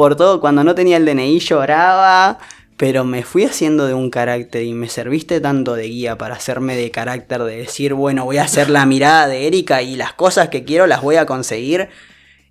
por 0.00 0.16
todo, 0.16 0.40
cuando 0.40 0.64
no 0.64 0.74
tenía 0.74 0.96
el 0.96 1.04
DNI 1.04 1.40
lloraba, 1.40 2.38
pero 2.78 3.04
me 3.04 3.22
fui 3.22 3.44
haciendo 3.44 3.86
de 3.86 3.92
un 3.92 4.08
carácter 4.08 4.62
y 4.62 4.72
me 4.72 4.88
serviste 4.88 5.42
tanto 5.42 5.74
de 5.74 5.88
guía 5.88 6.16
para 6.16 6.36
hacerme 6.36 6.74
de 6.74 6.90
carácter, 6.90 7.42
de 7.42 7.58
decir, 7.58 7.92
bueno, 7.92 8.24
voy 8.24 8.38
a 8.38 8.44
hacer 8.44 8.70
la 8.70 8.86
mirada 8.86 9.28
de 9.28 9.46
Erika 9.46 9.82
y 9.82 9.96
las 9.96 10.14
cosas 10.14 10.48
que 10.48 10.64
quiero 10.64 10.86
las 10.86 11.02
voy 11.02 11.16
a 11.16 11.26
conseguir. 11.26 11.90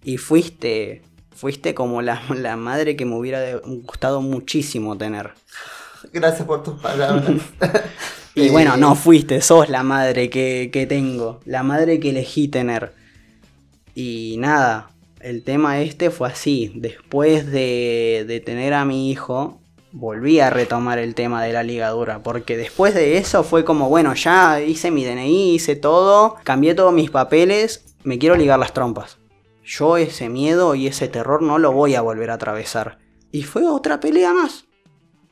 Y 0.03 0.17
fuiste, 0.17 1.01
fuiste 1.35 1.73
como 1.73 2.03
la, 2.03 2.21
la 2.35 2.55
madre 2.55 2.95
que 2.95 3.05
me 3.05 3.15
hubiera 3.15 3.57
gustado 3.65 4.21
muchísimo 4.21 4.95
tener. 4.95 5.31
Gracias 6.13 6.45
por 6.45 6.61
tus 6.61 6.79
palabras. 6.79 7.31
Y 8.35 8.41
Eh, 8.41 8.51
bueno, 8.51 8.77
no 8.77 8.93
fuiste, 8.93 9.41
sos 9.41 9.69
la 9.69 9.81
madre 9.81 10.29
que, 10.29 10.69
que 10.71 10.85
tengo, 10.85 11.39
la 11.45 11.63
madre 11.63 11.99
que 11.99 12.11
elegí 12.11 12.47
tener. 12.47 12.93
Y 13.95 14.35
nada, 14.37 14.91
el 15.21 15.43
tema 15.43 15.81
este 15.81 16.09
fue 16.09 16.27
así. 16.29 16.71
Después 16.75 17.51
de, 17.51 18.25
de 18.27 18.39
tener 18.39 18.73
a 18.73 18.85
mi 18.85 19.09
hijo, 19.11 19.61
volví 19.91 20.39
a 20.39 20.49
retomar 20.49 20.99
el 20.99 21.15
tema 21.15 21.43
de 21.43 21.53
la 21.53 21.63
ligadura. 21.63 22.21
Porque 22.23 22.57
después 22.57 22.93
de 22.93 23.17
eso 23.17 23.43
fue 23.43 23.65
como, 23.65 23.89
bueno, 23.89 24.13
ya 24.13 24.61
hice 24.61 24.91
mi 24.91 25.03
DNI, 25.05 25.55
hice 25.55 25.75
todo, 25.75 26.35
cambié 26.43 26.75
todos 26.75 26.93
mis 26.93 27.11
papeles, 27.11 27.95
me 28.03 28.17
quiero 28.19 28.35
ligar 28.35 28.59
las 28.59 28.73
trompas. 28.73 29.17
Yo 29.65 29.97
ese 29.97 30.29
miedo 30.29 30.73
y 30.75 30.87
ese 30.87 31.07
terror 31.07 31.41
no 31.41 31.59
lo 31.59 31.71
voy 31.71 31.95
a 31.95 32.01
volver 32.01 32.31
a 32.31 32.35
atravesar. 32.35 32.97
Y 33.31 33.43
fue 33.43 33.67
otra 33.67 33.99
pelea 33.99 34.33
más. 34.33 34.65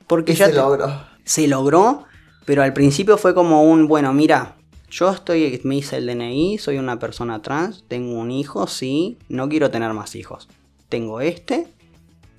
Porque 0.05 0.33
Y 0.33 0.35
ya 0.35 0.45
se 0.47 0.51
te- 0.51 0.57
logró. 0.57 1.05
se 1.23 1.47
logró, 1.47 2.05
pero 2.45 2.61
al 2.61 2.73
principio 2.73 3.17
fue 3.17 3.33
como 3.33 3.63
un, 3.63 3.87
bueno, 3.87 4.13
mira, 4.13 4.56
yo 4.89 5.11
estoy, 5.11 5.59
me 5.63 5.75
hice 5.75 5.97
el 5.97 6.07
DNI, 6.07 6.57
soy 6.57 6.77
una 6.77 6.97
persona 6.97 7.41
trans, 7.41 7.83
tengo 7.87 8.13
un 8.13 8.31
hijo, 8.31 8.67
sí, 8.67 9.17
no 9.27 9.49
quiero 9.49 9.69
tener 9.69 9.93
más 9.93 10.15
hijos. 10.15 10.47
Tengo 10.87 11.19
este 11.19 11.67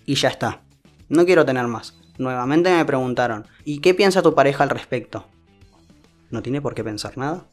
y 0.06 0.14
ya 0.14 0.28
está. 0.28 0.62
No 1.08 1.26
quiero 1.26 1.44
tener 1.44 1.66
más. 1.66 1.98
Nuevamente 2.16 2.74
me 2.74 2.84
preguntaron, 2.84 3.46
¿y 3.64 3.80
qué 3.80 3.94
piensa 3.94 4.22
tu 4.22 4.34
pareja 4.34 4.64
al 4.64 4.70
respecto? 4.70 5.26
No 6.30 6.42
tiene 6.42 6.62
por 6.62 6.74
qué 6.74 6.82
pensar 6.82 7.18
nada. 7.18 7.46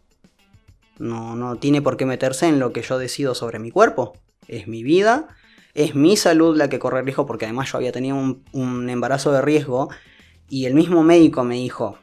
No, 0.97 1.35
no 1.35 1.57
tiene 1.57 1.81
por 1.81 1.97
qué 1.97 2.05
meterse 2.05 2.47
en 2.47 2.59
lo 2.59 2.71
que 2.71 2.81
yo 2.81 2.97
decido 2.97 3.35
sobre 3.35 3.59
mi 3.59 3.71
cuerpo. 3.71 4.13
Es 4.47 4.67
mi 4.67 4.81
vida, 4.81 5.27
es 5.73 5.93
mi 5.93 6.15
salud 6.15 6.55
la 6.55 6.69
que 6.69 6.79
corre 6.79 7.01
riesgo 7.01 7.25
porque 7.25 7.45
además 7.45 7.71
yo 7.71 7.77
había 7.77 7.91
tenido 7.91 8.15
un, 8.15 8.43
un 8.53 8.89
embarazo 8.89 9.33
de 9.33 9.41
riesgo 9.41 9.89
y 10.47 10.65
el 10.65 10.73
mismo 10.73 11.03
médico 11.03 11.43
me 11.43 11.55
dijo, 11.55 11.97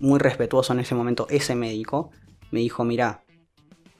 muy 0.00 0.18
respetuoso 0.18 0.72
en 0.72 0.80
ese 0.80 0.94
momento, 0.94 1.26
ese 1.30 1.54
médico, 1.54 2.10
me 2.50 2.60
dijo, 2.60 2.84
mira, 2.84 3.24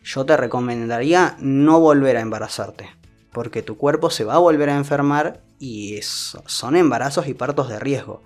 yo 0.03 0.25
te 0.25 0.37
recomendaría 0.37 1.37
no 1.41 1.81
volver 1.81 2.17
a 2.17 2.21
embarazarte, 2.21 2.89
porque 3.33 3.63
tu 3.63 3.77
cuerpo 3.77 4.11
se 4.11 4.25
va 4.25 4.35
a 4.35 4.39
volver 4.39 4.71
a 4.71 4.77
enfermar 4.77 5.43
y 5.59 5.99
son 6.03 6.77
embarazos 6.77 7.29
y 7.29 7.35
partos 7.35 7.69
de 7.69 7.79
riesgo. 7.79 8.23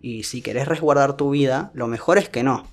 Y 0.00 0.24
si 0.24 0.42
querés 0.42 0.68
resguardar 0.68 1.16
tu 1.16 1.30
vida, 1.30 1.70
lo 1.74 1.86
mejor 1.86 2.18
es 2.18 2.28
que 2.28 2.42
no. 2.42 2.66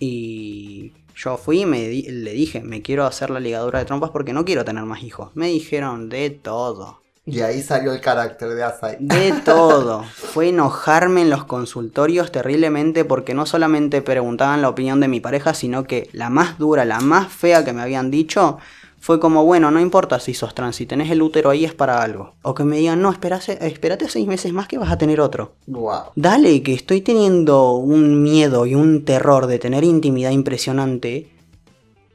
Y 0.00 0.92
yo 1.14 1.36
fui 1.36 1.62
y 1.62 2.10
le 2.10 2.32
dije, 2.32 2.60
me 2.60 2.82
quiero 2.82 3.04
hacer 3.04 3.30
la 3.30 3.40
ligadura 3.40 3.80
de 3.80 3.84
trompas 3.84 4.10
porque 4.10 4.32
no 4.32 4.44
quiero 4.44 4.64
tener 4.64 4.84
más 4.84 5.02
hijos. 5.02 5.30
Me 5.34 5.48
dijeron 5.48 6.08
de 6.08 6.30
todo. 6.30 7.02
Y 7.30 7.40
ahí 7.42 7.62
salió 7.62 7.92
el 7.92 8.00
carácter 8.00 8.54
de 8.54 8.64
Asai. 8.64 8.96
De 9.00 9.32
todo. 9.44 10.02
Fue 10.04 10.48
enojarme 10.48 11.22
en 11.22 11.30
los 11.30 11.44
consultorios 11.44 12.32
terriblemente 12.32 13.04
porque 13.04 13.34
no 13.34 13.44
solamente 13.44 14.00
preguntaban 14.02 14.62
la 14.62 14.68
opinión 14.68 15.00
de 15.00 15.08
mi 15.08 15.20
pareja, 15.20 15.52
sino 15.52 15.84
que 15.84 16.08
la 16.12 16.30
más 16.30 16.58
dura, 16.58 16.84
la 16.84 17.00
más 17.00 17.32
fea 17.32 17.64
que 17.64 17.72
me 17.72 17.82
habían 17.82 18.10
dicho 18.10 18.58
fue 19.00 19.20
como, 19.20 19.44
bueno, 19.44 19.70
no 19.70 19.80
importa 19.80 20.18
si 20.18 20.34
sos 20.34 20.54
trans, 20.54 20.76
si 20.76 20.86
tenés 20.86 21.10
el 21.10 21.22
útero 21.22 21.50
ahí 21.50 21.64
es 21.64 21.74
para 21.74 22.02
algo. 22.02 22.34
O 22.42 22.54
que 22.54 22.64
me 22.64 22.78
digan, 22.78 23.00
no, 23.00 23.10
esperase, 23.10 23.58
espérate 23.60 24.08
seis 24.08 24.26
meses 24.26 24.52
más 24.52 24.66
que 24.66 24.78
vas 24.78 24.90
a 24.90 24.98
tener 24.98 25.20
otro. 25.20 25.52
Wow. 25.66 26.12
Dale, 26.16 26.62
que 26.62 26.74
estoy 26.74 27.00
teniendo 27.00 27.74
un 27.74 28.22
miedo 28.22 28.66
y 28.66 28.74
un 28.74 29.04
terror 29.04 29.46
de 29.46 29.58
tener 29.58 29.84
intimidad 29.84 30.30
impresionante 30.30 31.37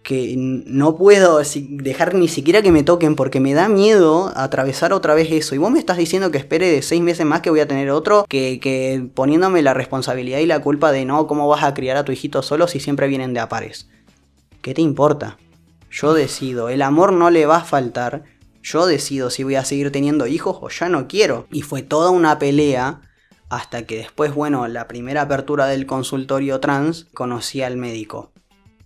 que 0.03 0.35
no 0.37 0.97
puedo 0.97 1.41
dejar 1.55 2.13
ni 2.13 2.27
siquiera 2.27 2.61
que 2.61 2.73
me 2.73 2.83
toquen 2.83 3.15
porque 3.15 3.39
me 3.39 3.53
da 3.53 3.69
miedo 3.69 4.33
atravesar 4.35 4.91
otra 4.91 5.15
vez 5.15 5.31
eso. 5.31 5.55
Y 5.55 5.57
vos 5.57 5.71
me 5.71 5.79
estás 5.79 5.97
diciendo 5.97 6.29
que 6.29 6.37
espere 6.37 6.69
de 6.69 6.81
seis 6.81 7.01
meses 7.01 7.25
más 7.25 7.39
que 7.39 7.49
voy 7.49 7.61
a 7.61 7.67
tener 7.67 7.89
otro, 7.89 8.25
que, 8.27 8.59
que 8.59 9.07
poniéndome 9.15 9.61
la 9.61 9.73
responsabilidad 9.73 10.39
y 10.39 10.45
la 10.45 10.61
culpa 10.61 10.91
de 10.91 11.05
no, 11.05 11.25
¿cómo 11.25 11.47
vas 11.47 11.63
a 11.63 11.73
criar 11.73 11.95
a 11.95 12.03
tu 12.03 12.11
hijito 12.11 12.41
solo 12.41 12.67
si 12.67 12.81
siempre 12.81 13.07
vienen 13.07 13.33
de 13.33 13.39
a 13.39 13.47
pares? 13.47 13.89
¿Qué 14.61 14.73
te 14.73 14.81
importa? 14.81 15.37
Yo 15.89 16.13
decido, 16.13 16.67
el 16.67 16.81
amor 16.81 17.13
no 17.13 17.29
le 17.29 17.45
va 17.45 17.57
a 17.57 17.63
faltar. 17.63 18.23
Yo 18.61 18.85
decido 18.85 19.29
si 19.29 19.43
voy 19.43 19.55
a 19.55 19.63
seguir 19.63 19.91
teniendo 19.91 20.27
hijos 20.27 20.57
o 20.59 20.69
ya 20.69 20.89
no 20.89 21.07
quiero. 21.07 21.47
Y 21.49 21.61
fue 21.61 21.81
toda 21.81 22.09
una 22.09 22.39
pelea 22.39 23.01
hasta 23.49 23.85
que 23.85 23.97
después, 23.97 24.33
bueno, 24.33 24.67
la 24.67 24.87
primera 24.87 25.21
apertura 25.21 25.67
del 25.67 25.85
consultorio 25.85 26.59
trans, 26.59 27.05
conocí 27.13 27.61
al 27.61 27.77
médico, 27.77 28.33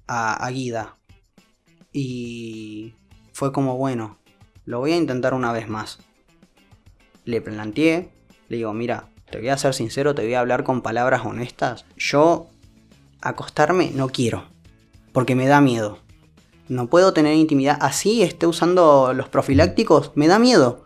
a, 0.06 0.34
a 0.34 0.50
Guida. 0.52 0.97
Y 2.00 2.94
fue 3.34 3.52
como, 3.52 3.76
bueno, 3.76 4.20
lo 4.66 4.78
voy 4.78 4.92
a 4.92 4.98
intentar 4.98 5.34
una 5.34 5.52
vez 5.52 5.68
más. 5.68 5.98
Le 7.26 7.42
planteé, 7.42 8.12
le 8.50 8.58
digo, 8.58 8.72
mira, 8.72 9.10
te 9.32 9.40
voy 9.40 9.50
a 9.50 9.58
ser 9.58 9.74
sincero, 9.74 10.14
te 10.14 10.22
voy 10.22 10.36
a 10.36 10.42
hablar 10.42 10.64
con 10.64 10.84
palabras 10.84 11.26
honestas. 11.26 11.86
Yo 11.98 12.50
acostarme 13.20 13.90
no 13.96 14.10
quiero, 14.10 14.44
porque 15.12 15.34
me 15.34 15.48
da 15.48 15.60
miedo. 15.60 15.98
No 16.70 16.86
puedo 16.86 17.14
tener 17.14 17.34
intimidad 17.34 17.80
así, 17.82 18.22
esté 18.22 18.46
usando 18.46 19.14
los 19.16 19.28
profilácticos, 19.28 20.12
me 20.14 20.28
da 20.28 20.38
miedo. 20.38 20.84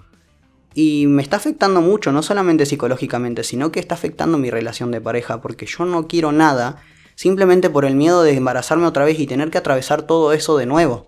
Y 0.76 1.08
me 1.08 1.22
está 1.22 1.36
afectando 1.36 1.82
mucho, 1.82 2.14
no 2.14 2.24
solamente 2.24 2.66
psicológicamente, 2.66 3.44
sino 3.44 3.70
que 3.74 3.82
está 3.82 3.96
afectando 3.96 4.38
mi 4.38 4.50
relación 4.50 4.92
de 4.92 5.02
pareja, 5.02 5.42
porque 5.42 5.66
yo 5.66 5.84
no 5.84 6.08
quiero 6.08 6.32
nada 6.32 6.82
simplemente 7.16 7.70
por 7.70 7.86
el 7.86 7.96
miedo 7.96 8.24
de 8.24 8.34
embarazarme 8.34 8.86
otra 8.86 9.06
vez 9.06 9.20
y 9.20 9.28
tener 9.28 9.52
que 9.52 9.58
atravesar 9.58 10.04
todo 10.04 10.34
eso 10.34 10.58
de 10.58 10.66
nuevo. 10.66 11.08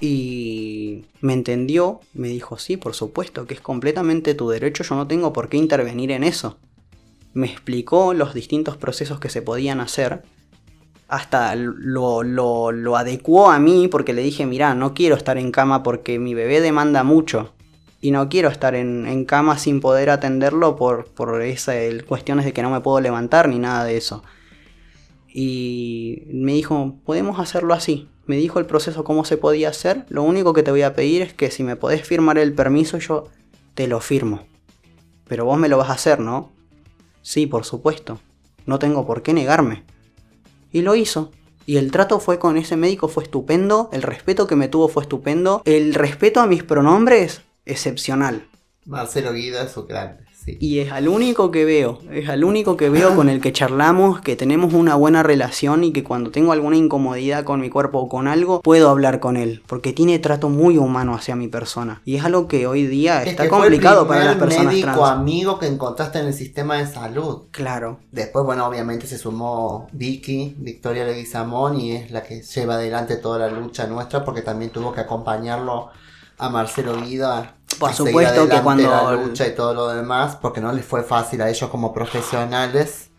Y 0.00 1.04
me 1.20 1.32
entendió, 1.32 2.00
me 2.12 2.28
dijo, 2.28 2.58
sí, 2.58 2.76
por 2.76 2.94
supuesto, 2.94 3.46
que 3.46 3.54
es 3.54 3.60
completamente 3.60 4.34
tu 4.34 4.48
derecho, 4.50 4.84
yo 4.84 4.94
no 4.94 5.06
tengo 5.06 5.32
por 5.32 5.48
qué 5.48 5.56
intervenir 5.56 6.10
en 6.10 6.24
eso. 6.24 6.58
Me 7.32 7.46
explicó 7.46 8.14
los 8.14 8.34
distintos 8.34 8.76
procesos 8.76 9.20
que 9.20 9.30
se 9.30 9.42
podían 9.42 9.80
hacer, 9.80 10.22
hasta 11.08 11.54
lo, 11.54 12.22
lo, 12.22 12.72
lo 12.72 12.96
adecuó 12.96 13.50
a 13.50 13.58
mí 13.58 13.88
porque 13.88 14.12
le 14.12 14.22
dije, 14.22 14.44
mira, 14.44 14.74
no 14.74 14.92
quiero 14.92 15.16
estar 15.16 15.38
en 15.38 15.52
cama 15.52 15.82
porque 15.82 16.18
mi 16.18 16.34
bebé 16.34 16.60
demanda 16.60 17.04
mucho 17.04 17.52
y 18.00 18.10
no 18.10 18.28
quiero 18.28 18.48
estar 18.48 18.74
en, 18.74 19.24
cama 19.24 19.58
sin 19.58 19.80
poder 19.80 20.10
atenderlo 20.10 20.76
por, 20.76 21.06
por 21.06 21.42
esas 21.42 21.76
cuestiones 22.04 22.44
de 22.44 22.52
que 22.52 22.62
no 22.62 22.70
me 22.70 22.80
puedo 22.80 23.00
levantar 23.00 23.48
ni 23.48 23.58
nada 23.58 23.84
de 23.84 23.96
eso. 23.96 24.22
Y 25.38 26.22
me 26.32 26.54
dijo, 26.54 26.96
podemos 27.04 27.38
hacerlo 27.38 27.74
así. 27.74 28.08
Me 28.24 28.36
dijo 28.36 28.58
el 28.58 28.64
proceso 28.64 29.04
cómo 29.04 29.26
se 29.26 29.36
podía 29.36 29.68
hacer. 29.68 30.06
Lo 30.08 30.22
único 30.22 30.54
que 30.54 30.62
te 30.62 30.70
voy 30.70 30.80
a 30.80 30.94
pedir 30.94 31.20
es 31.20 31.34
que 31.34 31.50
si 31.50 31.62
me 31.62 31.76
podés 31.76 32.08
firmar 32.08 32.38
el 32.38 32.54
permiso, 32.54 32.96
yo 32.96 33.24
te 33.74 33.86
lo 33.86 34.00
firmo. 34.00 34.46
Pero 35.28 35.44
vos 35.44 35.58
me 35.58 35.68
lo 35.68 35.76
vas 35.76 35.90
a 35.90 35.92
hacer, 35.92 36.20
¿no? 36.20 36.52
Sí, 37.20 37.46
por 37.46 37.66
supuesto. 37.66 38.18
No 38.64 38.78
tengo 38.78 39.06
por 39.06 39.20
qué 39.20 39.34
negarme. 39.34 39.84
Y 40.72 40.80
lo 40.80 40.94
hizo. 40.94 41.32
Y 41.66 41.76
el 41.76 41.90
trato 41.90 42.18
fue 42.18 42.38
con 42.38 42.56
ese 42.56 42.78
médico 42.78 43.08
fue 43.08 43.24
estupendo, 43.24 43.90
el 43.92 44.00
respeto 44.00 44.46
que 44.46 44.56
me 44.56 44.68
tuvo 44.68 44.88
fue 44.88 45.02
estupendo, 45.02 45.60
el 45.66 45.92
respeto 45.92 46.40
a 46.40 46.46
mis 46.46 46.62
pronombres 46.62 47.42
excepcional. 47.66 48.48
Marcelo 48.86 49.34
Guida 49.34 49.64
es 49.64 49.76
grande. 49.86 50.25
Sí. 50.46 50.56
Y 50.60 50.78
es 50.78 50.92
al 50.92 51.08
único 51.08 51.50
que 51.50 51.64
veo, 51.64 51.98
es 52.12 52.28
al 52.28 52.44
único 52.44 52.76
que 52.76 52.88
veo 52.88 53.16
con 53.16 53.28
el 53.28 53.40
que 53.40 53.52
charlamos, 53.52 54.20
que 54.20 54.36
tenemos 54.36 54.74
una 54.74 54.94
buena 54.94 55.24
relación 55.24 55.82
y 55.82 55.92
que 55.92 56.04
cuando 56.04 56.30
tengo 56.30 56.52
alguna 56.52 56.76
incomodidad 56.76 57.42
con 57.44 57.60
mi 57.60 57.68
cuerpo 57.68 57.98
o 57.98 58.08
con 58.08 58.28
algo, 58.28 58.62
puedo 58.62 58.88
hablar 58.88 59.18
con 59.18 59.36
él, 59.36 59.62
porque 59.66 59.92
tiene 59.92 60.20
trato 60.20 60.48
muy 60.48 60.78
humano 60.78 61.14
hacia 61.16 61.34
mi 61.34 61.48
persona. 61.48 62.00
Y 62.04 62.14
es 62.14 62.24
algo 62.24 62.46
que 62.46 62.66
hoy 62.66 62.86
día 62.86 63.24
está 63.24 63.48
complicado 63.48 64.06
para 64.06 64.24
las 64.24 64.36
personas 64.36 64.72
médico 64.72 64.92
trans. 64.92 65.10
amigo 65.10 65.58
que 65.58 65.66
encontraste 65.66 66.20
en 66.20 66.26
el 66.26 66.34
sistema 66.34 66.76
de 66.76 66.86
salud. 66.86 67.42
Claro. 67.50 67.98
Después, 68.12 68.44
bueno, 68.44 68.66
obviamente 68.66 69.06
se 69.06 69.18
sumó 69.18 69.88
Vicky, 69.92 70.54
Victoria 70.58 71.04
Leguizamón, 71.04 71.80
y 71.80 71.92
es 71.92 72.10
la 72.12 72.22
que 72.22 72.42
lleva 72.42 72.74
adelante 72.74 73.16
toda 73.16 73.40
la 73.40 73.48
lucha 73.48 73.86
nuestra, 73.88 74.24
porque 74.24 74.42
también 74.42 74.70
tuvo 74.70 74.92
que 74.92 75.00
acompañarlo 75.00 75.88
a 76.38 76.48
Marcelo 76.50 77.00
Guida. 77.02 77.55
Por 77.78 77.92
supuesto 77.92 78.48
que 78.48 78.60
cuando. 78.60 78.90
La 78.90 79.12
lucha 79.12 79.46
y 79.46 79.54
todo 79.54 79.74
lo 79.74 79.88
demás, 79.88 80.36
porque 80.40 80.60
no 80.60 80.72
les 80.72 80.84
fue 80.84 81.02
fácil 81.02 81.42
a 81.42 81.48
ellos 81.48 81.68
como 81.70 81.92
profesionales. 81.92 83.10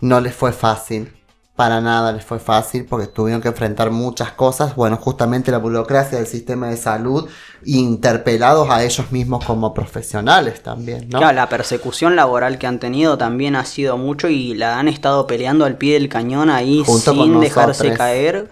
No 0.00 0.20
les 0.20 0.34
fue 0.34 0.52
fácil. 0.52 1.12
Para 1.54 1.82
nada 1.82 2.12
les 2.12 2.24
fue 2.24 2.38
fácil 2.38 2.86
porque 2.86 3.06
tuvieron 3.06 3.42
que 3.42 3.48
enfrentar 3.48 3.90
muchas 3.90 4.32
cosas. 4.32 4.74
Bueno, 4.74 4.96
justamente 4.96 5.50
la 5.52 5.58
burocracia 5.58 6.16
del 6.16 6.26
sistema 6.26 6.68
de 6.68 6.78
salud, 6.78 7.28
interpelados 7.64 8.70
a 8.70 8.82
ellos 8.82 9.12
mismos 9.12 9.44
como 9.44 9.74
profesionales 9.74 10.62
también, 10.62 11.10
¿no? 11.10 11.18
Claro, 11.18 11.34
la 11.34 11.50
persecución 11.50 12.16
laboral 12.16 12.58
que 12.58 12.66
han 12.66 12.78
tenido 12.78 13.18
también 13.18 13.54
ha 13.54 13.66
sido 13.66 13.98
mucho 13.98 14.28
y 14.28 14.54
la 14.54 14.78
han 14.78 14.88
estado 14.88 15.26
peleando 15.26 15.66
al 15.66 15.76
pie 15.76 15.94
del 15.94 16.08
cañón 16.08 16.48
ahí 16.48 16.82
sin 16.86 17.38
dejarse 17.38 17.92
caer. 17.92 18.48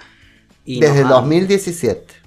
Desde 0.67 1.01
el 1.01 1.09
2017 1.09 2.20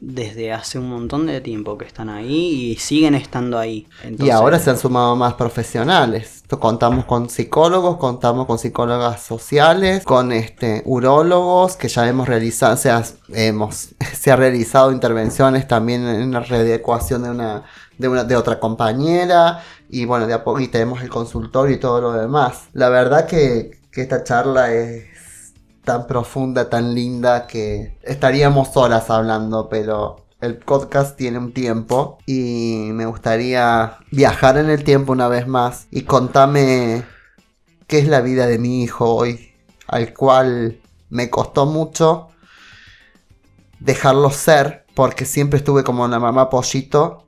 desde 0.00 0.52
hace 0.52 0.78
un 0.78 0.88
montón 0.88 1.26
de 1.26 1.40
tiempo 1.40 1.76
que 1.76 1.84
están 1.84 2.08
ahí 2.08 2.70
y 2.72 2.76
siguen 2.76 3.14
estando 3.14 3.58
ahí. 3.58 3.88
y 4.18 4.30
ahora 4.30 4.58
se 4.58 4.70
han 4.70 4.78
sumado 4.78 5.16
más 5.16 5.34
profesionales. 5.34 6.44
Contamos 6.48 7.04
con 7.04 7.28
psicólogos, 7.28 7.96
contamos 7.98 8.46
con 8.46 8.58
psicólogas 8.58 9.22
sociales, 9.22 10.04
con 10.04 10.32
este 10.32 10.82
urólogos 10.86 11.76
que 11.76 11.88
ya 11.88 12.08
hemos 12.08 12.28
realizado, 12.28 12.74
o 12.74 12.78
sea, 12.78 13.02
hemos, 13.34 13.90
se 14.18 14.30
ha 14.30 14.36
realizado 14.36 14.92
intervenciones 14.92 15.66
también 15.66 16.06
en 16.06 16.32
la 16.32 16.40
readecuación 16.40 17.24
de 17.24 17.30
una, 17.30 17.64
de 17.98 18.08
una, 18.08 18.24
de 18.24 18.36
otra 18.36 18.58
compañera, 18.60 19.62
y 19.90 20.04
bueno, 20.04 20.26
de 20.26 20.34
a 20.34 20.44
poco 20.44 20.60
y 20.60 20.68
tenemos 20.68 21.02
el 21.02 21.10
consultorio 21.10 21.74
y 21.74 21.80
todo 21.80 22.00
lo 22.00 22.12
demás. 22.12 22.68
La 22.72 22.88
verdad 22.88 23.26
que, 23.26 23.80
que 23.90 24.02
esta 24.02 24.22
charla 24.24 24.72
es 24.72 25.17
tan 25.88 26.06
profunda, 26.06 26.68
tan 26.68 26.94
linda 26.94 27.46
que 27.46 27.96
estaríamos 28.02 28.74
solas 28.74 29.08
hablando, 29.08 29.70
pero 29.70 30.26
el 30.42 30.58
podcast 30.58 31.16
tiene 31.16 31.38
un 31.38 31.54
tiempo 31.54 32.18
y 32.26 32.90
me 32.92 33.06
gustaría 33.06 33.96
viajar 34.10 34.58
en 34.58 34.68
el 34.68 34.84
tiempo 34.84 35.12
una 35.12 35.28
vez 35.28 35.46
más 35.46 35.86
y 35.90 36.02
contame 36.02 37.04
qué 37.86 38.00
es 38.00 38.06
la 38.06 38.20
vida 38.20 38.46
de 38.46 38.58
mi 38.58 38.82
hijo 38.82 39.14
hoy, 39.14 39.54
al 39.86 40.12
cual 40.12 40.78
me 41.08 41.30
costó 41.30 41.64
mucho 41.64 42.28
dejarlo 43.80 44.28
ser, 44.28 44.84
porque 44.94 45.24
siempre 45.24 45.56
estuve 45.56 45.84
como 45.84 46.04
una 46.04 46.18
mamá 46.18 46.50
pollito 46.50 47.24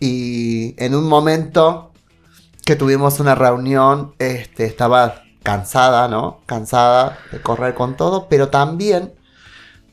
y 0.00 0.74
en 0.82 0.94
un 0.94 1.06
momento 1.06 1.92
que 2.64 2.74
tuvimos 2.74 3.20
una 3.20 3.34
reunión, 3.34 4.14
este, 4.18 4.64
estaba 4.64 5.25
cansada, 5.46 6.08
¿no? 6.08 6.40
Cansada 6.44 7.18
de 7.30 7.40
correr 7.40 7.74
con 7.74 7.96
todo, 7.96 8.28
pero 8.28 8.48
también, 8.48 9.14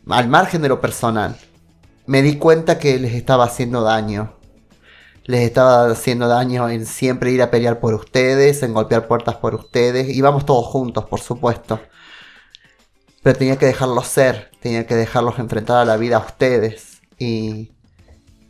al 0.09 0.27
margen 0.27 0.63
de 0.63 0.67
lo 0.67 0.81
personal, 0.81 1.37
me 2.07 2.23
di 2.23 2.37
cuenta 2.37 2.79
que 2.79 2.97
les 2.97 3.13
estaba 3.13 3.43
haciendo 3.43 3.83
daño. 3.83 4.33
Les 5.25 5.41
estaba 5.41 5.85
haciendo 5.91 6.27
daño 6.27 6.67
en 6.69 6.87
siempre 6.87 7.31
ir 7.31 7.43
a 7.43 7.51
pelear 7.51 7.79
por 7.79 7.93
ustedes, 7.93 8.63
en 8.63 8.73
golpear 8.73 9.07
puertas 9.07 9.35
por 9.35 9.53
ustedes. 9.53 10.09
Íbamos 10.09 10.43
todos 10.47 10.65
juntos, 10.65 11.05
por 11.05 11.21
supuesto. 11.21 11.79
Pero 13.21 13.37
tenía 13.37 13.57
que 13.57 13.67
dejarlos 13.67 14.07
ser, 14.07 14.49
tenía 14.59 14.87
que 14.87 14.95
dejarlos 14.95 15.37
enfrentar 15.37 15.77
a 15.77 15.85
la 15.85 15.97
vida 15.97 16.17
a 16.17 16.25
ustedes. 16.25 16.99
Y, 17.19 17.71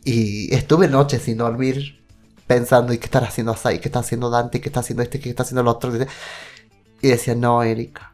y 0.04 0.54
estuve 0.54 0.88
noches 0.88 1.20
sin 1.20 1.36
dormir 1.36 2.02
pensando, 2.46 2.94
¿y 2.94 2.98
qué 2.98 3.04
estará 3.04 3.26
haciendo 3.26 3.52
Asai? 3.52 3.78
¿Qué 3.78 3.88
está 3.88 3.98
haciendo 3.98 4.30
Dante? 4.30 4.62
¿Qué 4.62 4.70
está 4.70 4.80
haciendo 4.80 5.02
este? 5.02 5.20
¿Qué 5.20 5.28
está 5.28 5.42
haciendo 5.42 5.60
el 5.60 5.68
otro? 5.68 5.92
Y 7.04 7.08
decía, 7.08 7.34
no, 7.34 7.62
Erika, 7.62 8.12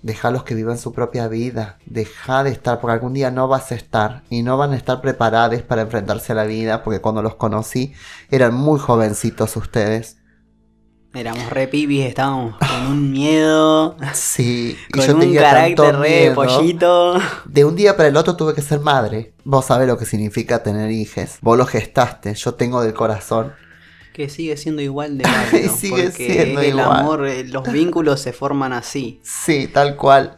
déjalos 0.00 0.44
que 0.44 0.54
vivan 0.54 0.78
su 0.78 0.94
propia 0.94 1.28
vida, 1.28 1.76
deja 1.84 2.42
de 2.42 2.48
estar, 2.48 2.80
porque 2.80 2.94
algún 2.94 3.12
día 3.12 3.30
no 3.30 3.48
vas 3.48 3.70
a 3.70 3.74
estar 3.74 4.22
y 4.30 4.42
no 4.42 4.56
van 4.56 4.72
a 4.72 4.76
estar 4.76 5.02
preparados 5.02 5.60
para 5.60 5.82
enfrentarse 5.82 6.32
a 6.32 6.36
la 6.36 6.44
vida, 6.44 6.82
porque 6.82 7.02
cuando 7.02 7.20
los 7.20 7.34
conocí 7.34 7.92
eran 8.30 8.54
muy 8.54 8.80
jovencitos 8.80 9.58
ustedes. 9.58 10.16
Éramos 11.12 11.50
re 11.50 11.68
pibis, 11.68 12.06
estábamos 12.06 12.56
con 12.56 12.86
un 12.92 13.12
miedo. 13.12 13.94
Sí, 14.14 14.74
y 14.94 15.00
yo 15.02 15.12
un 15.12 15.20
tenía 15.20 15.42
carácter 15.42 15.96
re 15.96 16.32
pollito. 16.34 17.18
De 17.44 17.66
un 17.66 17.76
día 17.76 17.94
para 17.94 18.08
el 18.08 18.16
otro 18.16 18.36
tuve 18.36 18.54
que 18.54 18.62
ser 18.62 18.80
madre. 18.80 19.34
Vos 19.44 19.66
sabés 19.66 19.86
lo 19.86 19.98
que 19.98 20.06
significa 20.06 20.62
tener 20.62 20.90
hijos. 20.90 21.36
Vos 21.42 21.58
lo 21.58 21.66
gestaste, 21.66 22.32
yo 22.32 22.54
tengo 22.54 22.80
del 22.80 22.94
corazón 22.94 23.52
que 24.14 24.28
sigue 24.30 24.56
siendo 24.56 24.80
igual 24.80 25.18
de 25.18 25.24
válido. 25.52 25.76
sigue 25.76 26.12
siendo 26.12 26.60
el 26.60 26.78
amor, 26.78 27.26
eh, 27.26 27.44
los 27.44 27.70
vínculos 27.70 28.20
se 28.20 28.32
forman 28.32 28.72
así. 28.72 29.20
Sí, 29.24 29.66
tal 29.66 29.96
cual. 29.96 30.36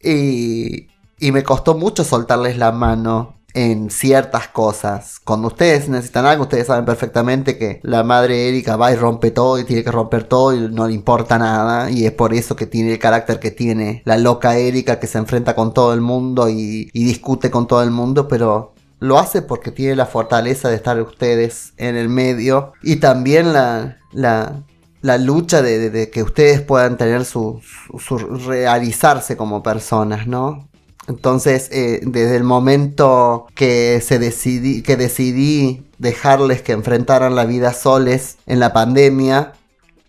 Y, 0.00 0.86
y 1.18 1.32
me 1.32 1.42
costó 1.42 1.74
mucho 1.74 2.04
soltarles 2.04 2.56
la 2.56 2.70
mano 2.70 3.40
en 3.52 3.90
ciertas 3.90 4.46
cosas. 4.48 5.18
Cuando 5.24 5.48
ustedes 5.48 5.88
necesitan 5.88 6.24
algo, 6.24 6.44
ustedes 6.44 6.68
saben 6.68 6.84
perfectamente 6.84 7.58
que 7.58 7.80
la 7.82 8.04
madre 8.04 8.48
Erika 8.48 8.76
va 8.76 8.92
y 8.92 8.96
rompe 8.96 9.32
todo 9.32 9.58
y 9.58 9.64
tiene 9.64 9.82
que 9.82 9.90
romper 9.90 10.24
todo 10.24 10.54
y 10.54 10.68
no 10.72 10.86
le 10.86 10.94
importa 10.94 11.36
nada. 11.36 11.90
Y 11.90 12.06
es 12.06 12.12
por 12.12 12.32
eso 12.32 12.54
que 12.54 12.66
tiene 12.66 12.92
el 12.92 12.98
carácter 13.00 13.40
que 13.40 13.50
tiene 13.50 14.02
la 14.04 14.18
loca 14.18 14.56
Erika 14.56 15.00
que 15.00 15.08
se 15.08 15.18
enfrenta 15.18 15.56
con 15.56 15.74
todo 15.74 15.92
el 15.94 16.00
mundo 16.00 16.48
y, 16.48 16.90
y 16.92 17.04
discute 17.04 17.50
con 17.50 17.66
todo 17.66 17.82
el 17.82 17.90
mundo, 17.90 18.28
pero 18.28 18.74
lo 19.00 19.18
hace 19.18 19.42
porque 19.42 19.70
tiene 19.70 19.96
la 19.96 20.06
fortaleza 20.06 20.68
de 20.68 20.76
estar 20.76 21.00
ustedes 21.00 21.72
en 21.76 21.96
el 21.96 22.08
medio 22.08 22.72
y 22.82 22.96
también 22.96 23.52
la, 23.52 23.98
la, 24.12 25.18
lucha 25.18 25.62
de, 25.62 26.10
que 26.10 26.22
ustedes 26.22 26.62
puedan 26.62 26.96
tener 26.96 27.24
su, 27.24 27.60
su, 27.98 28.18
realizarse 28.18 29.36
como 29.36 29.62
personas, 29.62 30.26
¿no? 30.26 30.68
Entonces, 31.06 31.68
eh, 31.70 32.00
desde 32.02 32.36
el 32.36 32.44
momento 32.44 33.46
que, 33.54 34.00
se 34.00 34.18
decidí, 34.18 34.82
que 34.82 34.96
decidí 34.96 35.86
dejarles 35.98 36.62
que 36.62 36.72
enfrentaran 36.72 37.34
la 37.34 37.44
vida 37.44 37.74
soles 37.74 38.38
en 38.46 38.58
la 38.58 38.72
pandemia, 38.72 39.52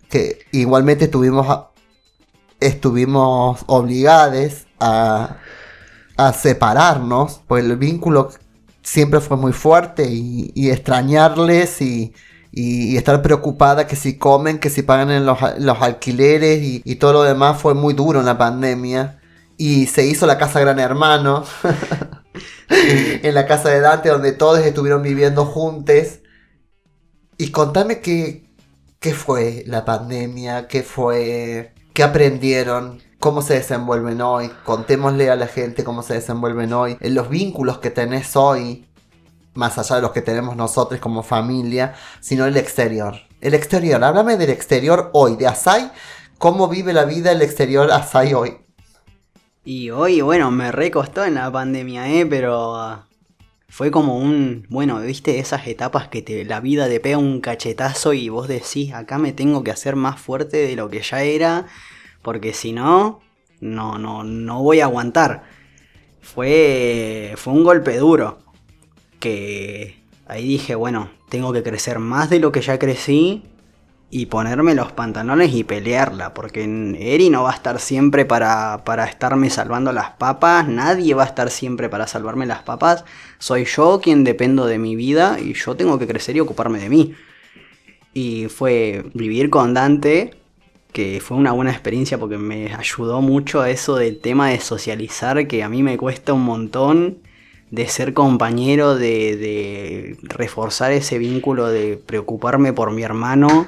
que 0.08 0.38
igualmente 0.52 1.04
estuvimos, 1.04 1.66
estuvimos 2.60 3.62
obligados 3.66 4.66
a, 4.80 5.36
a 6.16 6.32
separarnos, 6.32 7.42
pues 7.46 7.62
el 7.64 7.76
vínculo 7.76 8.30
siempre 8.86 9.20
fue 9.20 9.36
muy 9.36 9.52
fuerte 9.52 10.06
y, 10.08 10.70
extrañarles 10.70 11.82
y, 11.82 12.14
estar 12.96 13.20
preocupada 13.20 13.86
que 13.86 13.96
si 13.96 14.16
comen, 14.16 14.58
que 14.58 14.70
si 14.70 14.82
pagan 14.82 15.10
en 15.10 15.26
los, 15.26 15.38
alquileres 15.82 16.60
y, 16.62 16.96
todo 16.96 17.12
lo 17.12 17.22
demás 17.24 17.60
fue 17.60 17.74
muy 17.74 17.94
duro 17.94 18.20
en 18.20 18.26
la 18.26 18.38
pandemia. 18.38 19.20
Y 19.58 19.86
se 19.86 20.06
hizo 20.06 20.26
la 20.26 20.38
casa 20.38 20.60
Gran 20.60 20.78
Hermano 20.78 21.44
en 22.68 23.34
la 23.34 23.46
casa 23.46 23.70
de 23.70 23.80
Dante 23.80 24.10
donde 24.10 24.32
todos 24.32 24.58
estuvieron 24.58 25.02
viviendo 25.02 25.46
juntos 25.46 26.20
Y 27.38 27.52
contame 27.52 28.00
qué, 28.00 28.50
qué 29.00 29.14
fue 29.14 29.64
la 29.66 29.86
pandemia, 29.86 30.68
qué 30.68 30.82
fue, 30.82 31.72
qué 31.94 32.02
aprendieron, 32.02 33.00
cómo 33.18 33.42
se 33.42 33.54
desenvuelven 33.54 34.20
hoy. 34.20 34.50
Contémosle 34.64 35.30
a 35.30 35.36
la 35.36 35.46
gente 35.46 35.84
cómo 35.84 36.02
se 36.02 36.14
desenvuelven 36.14 36.72
hoy, 36.72 36.96
en 37.00 37.14
los 37.14 37.28
vínculos 37.28 37.78
que 37.78 37.90
tenés 37.90 38.36
hoy, 38.36 38.86
más 39.54 39.78
allá 39.78 39.96
de 39.96 40.02
los 40.02 40.12
que 40.12 40.22
tenemos 40.22 40.56
nosotros 40.56 41.00
como 41.00 41.22
familia, 41.22 41.94
sino 42.20 42.46
el 42.46 42.56
exterior. 42.56 43.16
El 43.40 43.54
exterior, 43.54 44.02
háblame 44.02 44.36
del 44.36 44.50
exterior 44.50 45.10
hoy, 45.12 45.36
de 45.36 45.46
Asai, 45.46 45.90
cómo 46.38 46.68
vive 46.68 46.92
la 46.92 47.04
vida 47.04 47.32
el 47.32 47.42
exterior 47.42 47.90
Asai 47.90 48.34
hoy. 48.34 48.58
Y 49.64 49.90
hoy, 49.90 50.20
bueno, 50.20 50.50
me 50.50 50.70
recostó 50.70 51.24
en 51.24 51.34
la 51.34 51.50
pandemia, 51.50 52.08
¿eh? 52.08 52.24
Pero 52.24 52.76
ah, 52.76 53.06
fue 53.68 53.90
como 53.90 54.16
un, 54.16 54.64
bueno, 54.70 55.00
viste 55.00 55.38
esas 55.38 55.66
etapas 55.66 56.08
que 56.08 56.44
la 56.44 56.60
vida 56.60 56.88
te 56.88 57.00
pega 57.00 57.18
un 57.18 57.40
cachetazo 57.40 58.12
y 58.12 58.28
vos 58.28 58.46
decís, 58.46 58.94
acá 58.94 59.18
me 59.18 59.32
tengo 59.32 59.64
que 59.64 59.72
hacer 59.72 59.96
más 59.96 60.20
fuerte 60.20 60.58
de 60.58 60.76
lo 60.76 60.88
que 60.88 61.02
ya 61.02 61.22
era, 61.22 61.66
porque 62.26 62.52
si 62.52 62.72
no, 62.72 63.20
no, 63.60 63.98
no, 63.98 64.24
no 64.24 64.60
voy 64.60 64.80
a 64.80 64.86
aguantar. 64.86 65.44
Fue, 66.20 67.34
fue 67.36 67.52
un 67.52 67.62
golpe 67.62 67.96
duro, 67.98 68.38
que 69.20 70.02
ahí 70.26 70.44
dije, 70.44 70.74
bueno, 70.74 71.08
tengo 71.28 71.52
que 71.52 71.62
crecer 71.62 72.00
más 72.00 72.28
de 72.28 72.40
lo 72.40 72.50
que 72.50 72.62
ya 72.62 72.80
crecí 72.80 73.44
y 74.10 74.26
ponerme 74.26 74.74
los 74.74 74.90
pantalones 74.90 75.54
y 75.54 75.62
pelearla, 75.62 76.34
porque 76.34 76.64
Eri 76.98 77.30
no 77.30 77.44
va 77.44 77.52
a 77.52 77.54
estar 77.54 77.78
siempre 77.78 78.24
para, 78.24 78.82
para 78.84 79.04
estarme 79.04 79.48
salvando 79.48 79.92
las 79.92 80.10
papas, 80.10 80.66
nadie 80.66 81.14
va 81.14 81.22
a 81.22 81.26
estar 81.26 81.48
siempre 81.48 81.88
para 81.88 82.08
salvarme 82.08 82.44
las 82.44 82.64
papas, 82.64 83.04
soy 83.38 83.66
yo 83.66 84.00
quien 84.02 84.24
dependo 84.24 84.66
de 84.66 84.80
mi 84.80 84.96
vida 84.96 85.38
y 85.38 85.54
yo 85.54 85.76
tengo 85.76 85.96
que 85.96 86.08
crecer 86.08 86.34
y 86.34 86.40
ocuparme 86.40 86.80
de 86.80 86.88
mí. 86.88 87.14
Y 88.14 88.48
fue 88.48 89.04
vivir 89.14 89.48
con 89.48 89.74
Dante, 89.74 90.34
que 90.92 91.20
fue 91.20 91.36
una 91.36 91.52
buena 91.52 91.72
experiencia 91.72 92.18
porque 92.18 92.38
me 92.38 92.74
ayudó 92.74 93.20
mucho 93.20 93.60
a 93.60 93.70
eso 93.70 93.96
del 93.96 94.18
tema 94.18 94.50
de 94.50 94.60
socializar, 94.60 95.46
que 95.46 95.62
a 95.62 95.68
mí 95.68 95.82
me 95.82 95.98
cuesta 95.98 96.32
un 96.32 96.44
montón 96.44 97.18
de 97.70 97.88
ser 97.88 98.14
compañero, 98.14 98.96
de, 98.96 99.36
de 99.36 100.16
reforzar 100.22 100.92
ese 100.92 101.18
vínculo, 101.18 101.68
de 101.68 101.96
preocuparme 101.96 102.72
por 102.72 102.92
mi 102.92 103.02
hermano 103.02 103.66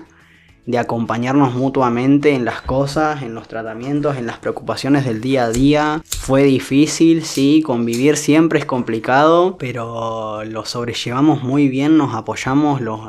de 0.69 0.77
acompañarnos 0.77 1.55
mutuamente 1.55 2.35
en 2.35 2.45
las 2.45 2.61
cosas, 2.61 3.23
en 3.23 3.35
los 3.35 3.49
tratamientos, 3.49 4.19
en 4.19 4.27
las 4.27 4.37
preocupaciones 4.37 5.07
del 5.07 5.23
día 5.23 5.45
a 5.45 5.51
día. 5.51 6.03
Fue 6.05 6.43
difícil, 6.43 7.25
sí, 7.25 7.63
convivir 7.65 8.19
siempre 8.19 8.59
es 8.59 8.67
complicado, 8.67 9.57
pero 9.57 10.45
lo 10.45 10.67
sobrellevamos 10.67 11.43
muy 11.43 11.69
bien, 11.69 11.97
nos 11.97 12.15
apoyamos 12.15 12.83
los 12.83 13.01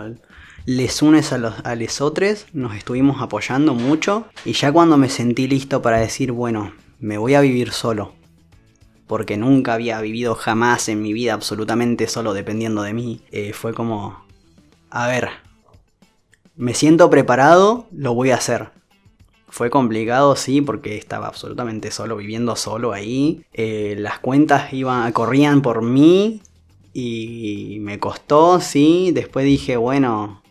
les 0.65 1.02
unes 1.02 1.32
a 1.34 1.38
los 1.38 1.54
a 1.65 2.04
otros, 2.04 2.45
nos 2.54 2.76
estuvimos 2.76 3.22
apoyando 3.22 3.74
mucho 3.74 4.26
y 4.45 4.54
ya 4.54 4.72
cuando 4.72 4.98
me 4.98 5.10
sentí 5.10 5.48
listo 5.48 5.82
para 5.82 6.00
decir, 6.00 6.32
bueno, 6.32 6.74
me 7.00 7.17
voy 7.17 7.34
a 7.34 7.41
vivir 7.41 7.72
solo, 7.72 8.13
porque 9.08 9.38
nunca 9.38 9.74
había 9.74 10.00
vivido 10.02 10.36
jamás 10.36 10.89
en 10.89 11.02
mi 11.02 11.13
vida 11.13 11.34
absolutamente 11.34 12.08
solo 12.08 12.34
dependiendo 12.34 12.84
de 12.84 12.93
mí, 12.93 13.22
eh, 13.32 13.54
fue 13.54 13.74
como, 13.74 14.24
a 14.89 15.08
ver, 15.08 15.30
me 16.56 16.74
siento 16.74 17.10
preparado, 17.10 17.88
lo 17.91 18.13
voy 18.13 18.32
a 18.32 18.36
hacer. 18.36 18.69
Fue 19.48 19.69
complicado, 19.69 20.36
sí, 20.36 20.62
porque 20.62 20.98
estaba 20.98 21.28
absolutamente 21.28 21.89
solo, 21.89 22.17
viviendo 22.17 22.56
solo 22.56 22.91
ahí. 22.91 23.45
Eh, 23.54 23.95
las 23.98 24.19
cuentas 24.19 24.74
iban, 24.74 25.12
corrían 25.12 25.62
por 25.62 25.82
mí 25.82 26.41
y 26.93 27.78
me 27.80 27.98
costó, 27.98 28.60
sí. 28.60 29.12
Después 29.13 29.45
dije, 29.45 29.78
bueno, 29.78 30.43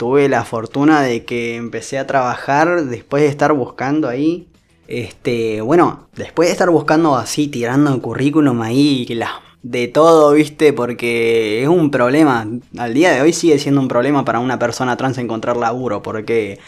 tuve 0.00 0.30
la 0.30 0.46
fortuna 0.46 1.02
de 1.02 1.26
que 1.26 1.56
empecé 1.56 1.98
a 1.98 2.06
trabajar 2.06 2.86
después 2.86 3.22
de 3.22 3.28
estar 3.28 3.52
buscando 3.52 4.08
ahí. 4.08 4.48
Este, 4.88 5.60
bueno, 5.60 6.08
después 6.16 6.48
de 6.48 6.52
estar 6.52 6.70
buscando 6.70 7.16
así, 7.16 7.48
tirando 7.48 7.92
el 7.92 8.00
currículum 8.00 8.62
ahí, 8.62 9.06
de 9.62 9.88
todo, 9.88 10.32
¿viste? 10.32 10.72
Porque 10.72 11.62
es 11.62 11.68
un 11.68 11.90
problema. 11.90 12.48
Al 12.78 12.94
día 12.94 13.12
de 13.12 13.20
hoy 13.20 13.34
sigue 13.34 13.58
siendo 13.58 13.82
un 13.82 13.88
problema 13.88 14.24
para 14.24 14.40
una 14.40 14.58
persona 14.58 14.96
trans 14.96 15.18
encontrar 15.18 15.58
laburo, 15.58 16.02
porque 16.02 16.58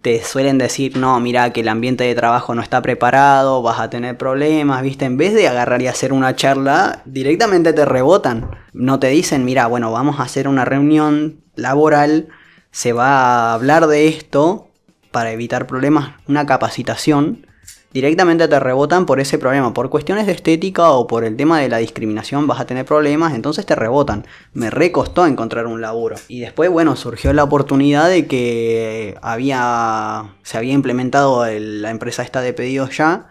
te 0.00 0.24
suelen 0.24 0.58
decir, 0.58 0.96
no, 0.96 1.20
mira 1.20 1.52
que 1.52 1.60
el 1.60 1.68
ambiente 1.68 2.02
de 2.02 2.16
trabajo 2.16 2.52
no 2.56 2.62
está 2.62 2.82
preparado, 2.82 3.62
vas 3.62 3.78
a 3.78 3.90
tener 3.90 4.18
problemas, 4.18 4.82
¿viste? 4.82 5.04
En 5.04 5.18
vez 5.18 5.34
de 5.34 5.46
agarrar 5.46 5.80
y 5.82 5.86
hacer 5.86 6.12
una 6.12 6.34
charla, 6.34 7.02
directamente 7.04 7.72
te 7.72 7.84
rebotan. 7.84 8.50
No 8.72 8.98
te 8.98 9.06
dicen, 9.06 9.44
mira, 9.44 9.68
bueno, 9.68 9.92
vamos 9.92 10.18
a 10.18 10.24
hacer 10.24 10.48
una 10.48 10.64
reunión 10.64 11.44
laboral, 11.54 12.26
se 12.72 12.92
va 12.92 13.50
a 13.50 13.54
hablar 13.54 13.86
de 13.86 14.08
esto 14.08 14.68
para 15.12 15.30
evitar 15.30 15.68
problemas, 15.68 16.14
una 16.26 16.46
capacitación 16.46 17.46
directamente 17.92 18.48
te 18.48 18.58
rebotan 18.58 19.06
por 19.06 19.20
ese 19.20 19.38
problema. 19.38 19.74
Por 19.74 19.90
cuestiones 19.90 20.26
de 20.26 20.32
estética 20.32 20.90
o 20.90 21.06
por 21.06 21.24
el 21.24 21.36
tema 21.36 21.60
de 21.60 21.68
la 21.68 21.78
discriminación 21.78 22.46
vas 22.46 22.60
a 22.60 22.66
tener 22.66 22.84
problemas, 22.84 23.34
entonces 23.34 23.66
te 23.66 23.74
rebotan. 23.74 24.26
Me 24.54 24.70
recostó 24.70 25.26
encontrar 25.26 25.66
un 25.66 25.80
laburo. 25.80 26.16
Y 26.28 26.40
después, 26.40 26.70
bueno, 26.70 26.96
surgió 26.96 27.32
la 27.32 27.44
oportunidad 27.44 28.08
de 28.08 28.26
que 28.26 29.16
había. 29.22 30.34
se 30.42 30.58
había 30.58 30.72
implementado 30.72 31.44
la 31.46 31.90
empresa 31.90 32.22
esta 32.22 32.40
de 32.40 32.52
pedidos 32.52 32.96
ya. 32.96 33.28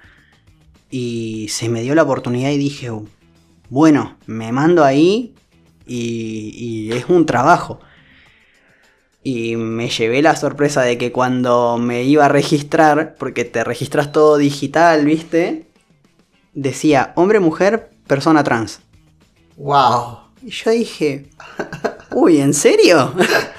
Y 0.90 1.48
se 1.50 1.70
me 1.70 1.82
dio 1.82 1.96
la 1.96 2.04
oportunidad 2.04 2.52
y 2.52 2.58
dije, 2.58 2.92
bueno, 3.70 4.18
me 4.26 4.52
mando 4.52 4.84
ahí 4.84 5.34
y, 5.88 6.90
y 6.90 6.92
es 6.92 7.06
un 7.08 7.26
trabajo. 7.26 7.80
Y 9.24 9.56
me 9.56 9.90
llevé 9.90 10.22
la 10.22 10.36
sorpresa 10.36 10.82
de 10.82 10.98
que 10.98 11.12
cuando 11.12 11.78
me 11.78 12.04
iba 12.04 12.26
a 12.26 12.30
registrar, 12.30 13.16
porque 13.20 13.46
te 13.46 13.64
registras 13.64 14.12
todo 14.12 14.38
digital, 14.38 15.06
¿viste? 15.06 15.68
Decía 16.54 17.14
hombre, 17.16 17.40
mujer, 17.40 17.92
persona 18.08 18.44
trans. 18.44 18.82
¡Wow! 19.58 20.20
Y 20.44 20.50
yo 20.50 20.72
dije, 20.72 21.30
uy, 22.12 22.42
¿en 22.42 22.54
serio? 22.54 23.14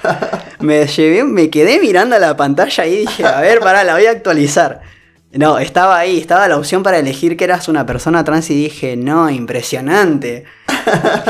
me 0.59 0.85
llevé, 0.85 1.23
me 1.23 1.49
quedé 1.49 1.79
mirando 1.79 2.15
a 2.15 2.19
la 2.19 2.35
pantalla 2.35 2.85
y 2.85 2.97
dije, 2.97 3.25
a 3.25 3.41
ver, 3.41 3.59
pará, 3.59 3.83
la 3.83 3.93
voy 3.93 4.05
a 4.05 4.11
actualizar. 4.11 4.81
No, 5.33 5.57
estaba 5.57 5.97
ahí, 5.97 6.19
estaba 6.19 6.47
la 6.47 6.57
opción 6.57 6.83
para 6.83 6.99
elegir 6.99 7.35
que 7.35 7.43
eras 7.43 7.67
una 7.67 7.87
persona 7.87 8.23
trans 8.23 8.51
y 8.51 8.55
dije, 8.55 8.95
no, 8.95 9.31
impresionante. 9.31 10.45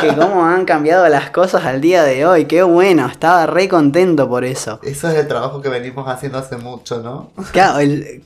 que 0.02 0.16
cómo 0.16 0.46
han 0.46 0.66
cambiado 0.66 1.08
las 1.08 1.30
cosas 1.30 1.64
al 1.66 1.80
día 1.80 2.04
de 2.04 2.26
hoy, 2.26 2.46
qué 2.46 2.64
bueno, 2.64 3.08
estaba 3.08 3.46
re 3.46 3.70
contento 3.70 4.28
por 4.28 4.44
eso. 4.44 4.80
Eso 4.84 5.10
es 5.10 5.16
el 5.16 5.28
trabajo 5.28 5.62
que 5.62 5.70
venimos 5.70 6.08
haciendo 6.08 6.38
hace 6.38 6.58
mucho, 6.58 7.02
¿no? 7.02 7.32
Claro, 7.54 7.80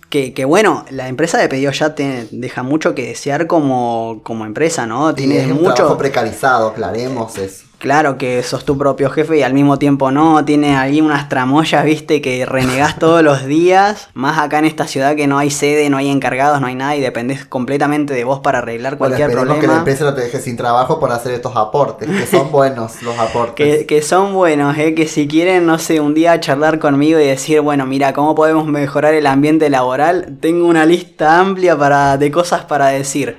que, 0.10 0.34
que 0.34 0.46
bueno, 0.46 0.84
la 0.90 1.10
empresa 1.10 1.38
de 1.38 1.48
pedido 1.48 1.72
ya 1.72 1.94
te 1.94 2.28
deja 2.32 2.64
mucho 2.64 2.96
que 2.96 3.08
desear 3.08 3.46
como, 3.46 4.22
como 4.24 4.46
empresa, 4.46 4.88
¿no? 4.88 5.14
Tiene 5.14 5.46
mucho... 5.54 5.74
trabajo 5.76 5.98
precarizado, 5.98 6.70
aclaremos 6.70 7.38
eso. 7.38 7.67
Claro 7.80 8.18
que 8.18 8.42
sos 8.42 8.66
tu 8.66 8.76
propio 8.76 9.12
jefe 9.12 9.38
y 9.38 9.44
al 9.44 9.54
mismo 9.54 9.78
tiempo 9.78 10.10
no, 10.10 10.44
tienes 10.44 10.76
ahí 10.76 11.00
unas 11.00 11.30
tramoyas, 11.30 11.86
viste, 11.86 12.22
que 12.22 12.46
renegás 12.46 12.98
todos 13.00 13.22
los 13.22 13.46
días, 13.46 14.10
más 14.16 14.40
acá 14.40 14.60
en 14.60 14.66
esta 14.66 14.88
ciudad 14.88 15.16
que 15.16 15.28
no 15.28 15.38
hay 15.38 15.52
sede, 15.52 15.90
no 15.90 15.98
hay 15.98 16.10
encargados, 16.10 16.60
no 16.60 16.68
hay 16.68 16.76
nada 16.76 16.96
y 16.96 17.02
dependés 17.02 17.46
completamente 17.46 18.16
de 18.16 18.24
vos 18.24 18.40
para 18.40 18.60
arreglar 18.60 18.98
cualquier 18.98 19.28
bueno, 19.28 19.42
problema. 19.42 19.62
que 19.62 19.68
la 19.68 19.78
empresa 19.78 20.06
no 20.06 20.16
te 20.16 20.22
deje 20.22 20.40
sin 20.40 20.58
trabajo 20.58 21.00
por 21.00 21.12
hacer 21.12 21.34
estos 21.34 21.56
aportes, 21.56 22.10
que 22.10 22.26
son 22.26 22.52
buenos 22.52 23.04
los 23.04 23.18
aportes. 23.20 23.80
que, 23.80 23.86
que, 23.86 24.02
son 24.02 24.34
buenos, 24.34 24.76
eh, 24.78 24.96
que 24.96 25.08
si 25.08 25.28
quieren, 25.28 25.68
no 25.68 25.78
sé, 25.78 26.00
un 26.00 26.16
día 26.16 26.40
charlar 26.40 26.80
conmigo 26.80 27.20
y 27.20 27.26
decir, 27.26 27.62
bueno, 27.62 27.86
mira, 27.86 28.12
¿cómo 28.14 28.34
podemos 28.34 28.66
mejorar 28.66 29.14
el 29.14 29.28
ambiente 29.28 29.70
laboral? 29.70 30.38
Tengo 30.40 30.66
una 30.68 30.86
lista 30.86 31.40
amplia 31.40 31.78
para, 31.78 32.18
de 32.18 32.32
cosas 32.32 32.66
para 32.66 32.88
decir. 32.88 33.38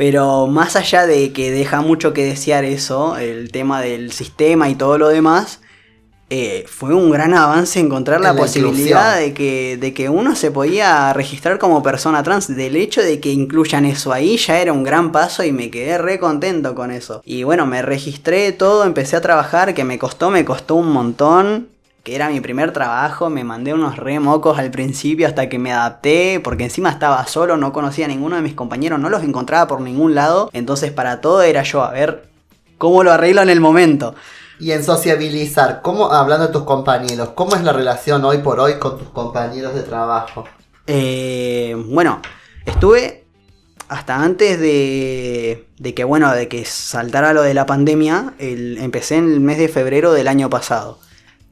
Pero 0.00 0.46
más 0.46 0.76
allá 0.76 1.06
de 1.06 1.30
que 1.30 1.50
deja 1.50 1.82
mucho 1.82 2.14
que 2.14 2.24
desear 2.24 2.64
eso, 2.64 3.18
el 3.18 3.52
tema 3.52 3.82
del 3.82 4.12
sistema 4.12 4.70
y 4.70 4.74
todo 4.74 4.96
lo 4.96 5.10
demás, 5.10 5.60
eh, 6.30 6.64
fue 6.66 6.94
un 6.94 7.10
gran 7.10 7.34
avance 7.34 7.78
encontrar 7.78 8.18
la, 8.22 8.34
posibilidad 8.34 9.18
de 9.18 9.34
que, 9.34 9.76
de 9.76 9.92
que 9.92 10.08
uno 10.08 10.34
se 10.36 10.50
podía 10.50 11.12
registrar 11.12 11.58
como 11.58 11.82
persona 11.82 12.22
trans. 12.22 12.48
Del 12.48 12.76
hecho 12.76 13.02
de 13.02 13.20
que 13.20 13.30
incluyan 13.30 13.84
eso 13.84 14.10
ahí 14.10 14.38
ya 14.38 14.58
era 14.58 14.72
un 14.72 14.84
gran 14.84 15.12
paso 15.12 15.44
y 15.44 15.52
me 15.52 15.70
quedé 15.70 15.98
re 15.98 16.18
contento 16.18 16.74
con 16.74 16.90
eso. 16.90 17.20
Y 17.26 17.42
bueno, 17.42 17.66
me 17.66 17.82
registré 17.82 18.52
todo, 18.52 18.84
empecé 18.84 19.16
a 19.16 19.20
trabajar, 19.20 19.74
que 19.74 19.84
me 19.84 19.98
costó, 19.98 20.30
me 20.30 20.46
costó 20.46 20.76
un 20.76 20.92
montón 20.92 21.68
que 22.02 22.14
era 22.14 22.30
mi 22.30 22.40
primer 22.40 22.72
trabajo, 22.72 23.28
me 23.28 23.44
mandé 23.44 23.74
unos 23.74 23.96
remocos 23.96 24.58
al 24.58 24.70
principio 24.70 25.26
hasta 25.26 25.48
que 25.48 25.58
me 25.58 25.72
adapté, 25.72 26.40
porque 26.42 26.64
encima 26.64 26.90
estaba 26.90 27.26
solo, 27.26 27.56
no 27.56 27.72
conocía 27.72 28.06
a 28.06 28.08
ninguno 28.08 28.36
de 28.36 28.42
mis 28.42 28.54
compañeros, 28.54 28.98
no 28.98 29.10
los 29.10 29.22
encontraba 29.22 29.66
por 29.66 29.80
ningún 29.80 30.14
lado, 30.14 30.48
entonces 30.52 30.92
para 30.92 31.20
todo 31.20 31.42
era 31.42 31.62
yo, 31.62 31.82
a 31.82 31.90
ver 31.90 32.28
cómo 32.78 33.04
lo 33.04 33.12
arreglo 33.12 33.42
en 33.42 33.50
el 33.50 33.60
momento. 33.60 34.14
Y 34.58 34.72
en 34.72 34.84
sociabilizar, 34.84 35.80
¿cómo, 35.82 36.12
hablando 36.12 36.46
de 36.46 36.52
tus 36.52 36.64
compañeros, 36.64 37.30
cómo 37.34 37.54
es 37.54 37.62
la 37.62 37.72
relación 37.72 38.24
hoy 38.24 38.38
por 38.38 38.60
hoy 38.60 38.78
con 38.78 38.98
tus 38.98 39.08
compañeros 39.08 39.74
de 39.74 39.82
trabajo? 39.82 40.44
Eh, 40.86 41.76
bueno, 41.88 42.20
estuve 42.64 43.24
hasta 43.88 44.22
antes 44.22 44.58
de, 44.60 45.66
de, 45.78 45.94
que, 45.94 46.04
bueno, 46.04 46.32
de 46.32 46.48
que 46.48 46.64
saltara 46.64 47.32
lo 47.32 47.42
de 47.42 47.54
la 47.54 47.66
pandemia, 47.66 48.34
el, 48.38 48.78
empecé 48.78 49.16
en 49.16 49.32
el 49.32 49.40
mes 49.40 49.58
de 49.58 49.68
febrero 49.68 50.12
del 50.12 50.28
año 50.28 50.48
pasado 50.48 50.98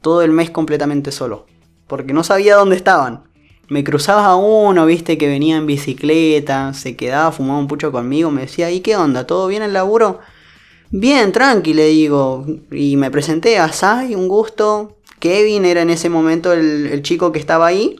todo 0.01 0.21
el 0.21 0.31
mes 0.31 0.49
completamente 0.49 1.11
solo. 1.11 1.45
Porque 1.87 2.13
no 2.13 2.23
sabía 2.23 2.55
dónde 2.55 2.75
estaban. 2.75 3.23
Me 3.67 3.83
cruzaba 3.83 4.35
uno, 4.35 4.85
viste, 4.85 5.17
que 5.17 5.27
venía 5.27 5.57
en 5.57 5.67
bicicleta, 5.67 6.73
se 6.73 6.95
quedaba, 6.95 7.31
fumaba 7.31 7.59
un 7.59 7.67
pucho 7.67 7.91
conmigo, 7.91 8.31
me 8.31 8.41
decía, 8.41 8.71
¿y 8.71 8.79
qué 8.79 8.95
onda? 8.95 9.27
¿Todo 9.27 9.47
bien 9.47 9.61
el 9.61 9.73
laburo? 9.73 10.19
Bien, 10.91 11.31
tranqui, 11.31 11.73
le 11.73 11.85
digo. 11.87 12.45
Y 12.71 12.95
me 12.97 13.11
presenté 13.11 13.59
a 13.59 13.71
Sai, 13.71 14.15
un 14.15 14.27
gusto. 14.27 14.97
Kevin 15.19 15.65
era 15.65 15.81
en 15.81 15.91
ese 15.91 16.09
momento 16.09 16.51
el, 16.51 16.87
el 16.87 17.03
chico 17.03 17.31
que 17.31 17.39
estaba 17.39 17.67
ahí. 17.67 17.97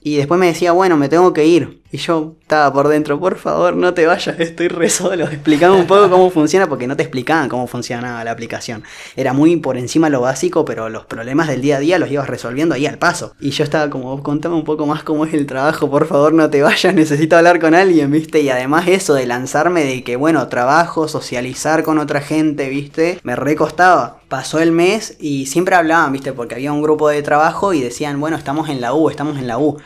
Y 0.00 0.16
después 0.16 0.40
me 0.40 0.46
decía, 0.46 0.72
bueno, 0.72 0.96
me 0.96 1.08
tengo 1.08 1.34
que 1.34 1.46
ir. 1.46 1.77
Y 1.90 1.96
yo 1.96 2.36
estaba 2.42 2.70
por 2.70 2.88
dentro, 2.88 3.18
por 3.18 3.38
favor, 3.38 3.74
no 3.74 3.94
te 3.94 4.06
vayas, 4.06 4.38
estoy 4.40 4.68
re 4.68 4.90
solo. 4.90 5.24
Explicame 5.24 5.74
un 5.74 5.86
poco 5.86 6.10
cómo 6.10 6.30
funciona, 6.30 6.68
porque 6.68 6.86
no 6.86 6.96
te 6.96 7.02
explicaban 7.02 7.48
cómo 7.48 7.66
funcionaba 7.66 8.22
la 8.24 8.30
aplicación. 8.30 8.84
Era 9.16 9.32
muy 9.32 9.56
por 9.56 9.78
encima 9.78 10.10
lo 10.10 10.20
básico, 10.20 10.64
pero 10.64 10.90
los 10.90 11.06
problemas 11.06 11.48
del 11.48 11.62
día 11.62 11.76
a 11.76 11.80
día 11.80 11.98
los 11.98 12.10
ibas 12.10 12.28
resolviendo 12.28 12.74
ahí 12.74 12.86
al 12.86 12.98
paso. 12.98 13.34
Y 13.40 13.50
yo 13.50 13.64
estaba 13.64 13.88
como, 13.88 14.22
contame 14.22 14.54
un 14.54 14.64
poco 14.64 14.86
más 14.86 15.02
cómo 15.02 15.24
es 15.24 15.32
el 15.32 15.46
trabajo, 15.46 15.90
por 15.90 16.06
favor, 16.06 16.34
no 16.34 16.50
te 16.50 16.62
vayas, 16.62 16.94
necesito 16.94 17.36
hablar 17.36 17.58
con 17.58 17.74
alguien, 17.74 18.10
¿viste? 18.10 18.40
Y 18.40 18.50
además 18.50 18.86
eso 18.88 19.14
de 19.14 19.26
lanzarme 19.26 19.84
de 19.84 20.04
que, 20.04 20.16
bueno, 20.16 20.46
trabajo, 20.48 21.08
socializar 21.08 21.82
con 21.82 21.98
otra 21.98 22.20
gente, 22.20 22.68
¿viste? 22.68 23.18
Me 23.22 23.34
recostaba. 23.34 24.18
Pasó 24.28 24.58
el 24.58 24.72
mes 24.72 25.16
y 25.20 25.46
siempre 25.46 25.74
hablaban, 25.74 26.12
¿viste? 26.12 26.34
Porque 26.34 26.54
había 26.54 26.70
un 26.70 26.82
grupo 26.82 27.08
de 27.08 27.22
trabajo 27.22 27.72
y 27.72 27.80
decían, 27.80 28.20
bueno, 28.20 28.36
estamos 28.36 28.68
en 28.68 28.82
la 28.82 28.92
U, 28.92 29.08
estamos 29.08 29.38
en 29.38 29.46
la 29.46 29.58
U. 29.58 29.78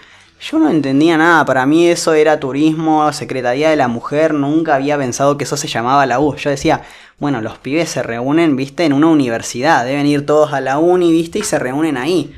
Yo 0.42 0.58
no 0.58 0.68
entendía 0.70 1.16
nada, 1.16 1.44
para 1.44 1.66
mí 1.66 1.86
eso 1.86 2.14
era 2.14 2.40
turismo, 2.40 3.12
Secretaría 3.12 3.70
de 3.70 3.76
la 3.76 3.86
Mujer, 3.86 4.34
nunca 4.34 4.74
había 4.74 4.98
pensado 4.98 5.38
que 5.38 5.44
eso 5.44 5.56
se 5.56 5.68
llamaba 5.68 6.04
la 6.04 6.18
U. 6.18 6.34
Yo 6.34 6.50
decía, 6.50 6.82
bueno, 7.20 7.40
los 7.40 7.58
pibes 7.58 7.90
se 7.90 8.02
reúnen, 8.02 8.56
viste, 8.56 8.84
en 8.84 8.92
una 8.92 9.06
universidad, 9.06 9.84
deben 9.84 10.04
ir 10.04 10.26
todos 10.26 10.52
a 10.52 10.60
la 10.60 10.78
uni, 10.78 11.12
viste, 11.12 11.38
y 11.38 11.42
se 11.44 11.60
reúnen 11.60 11.96
ahí. 11.96 12.34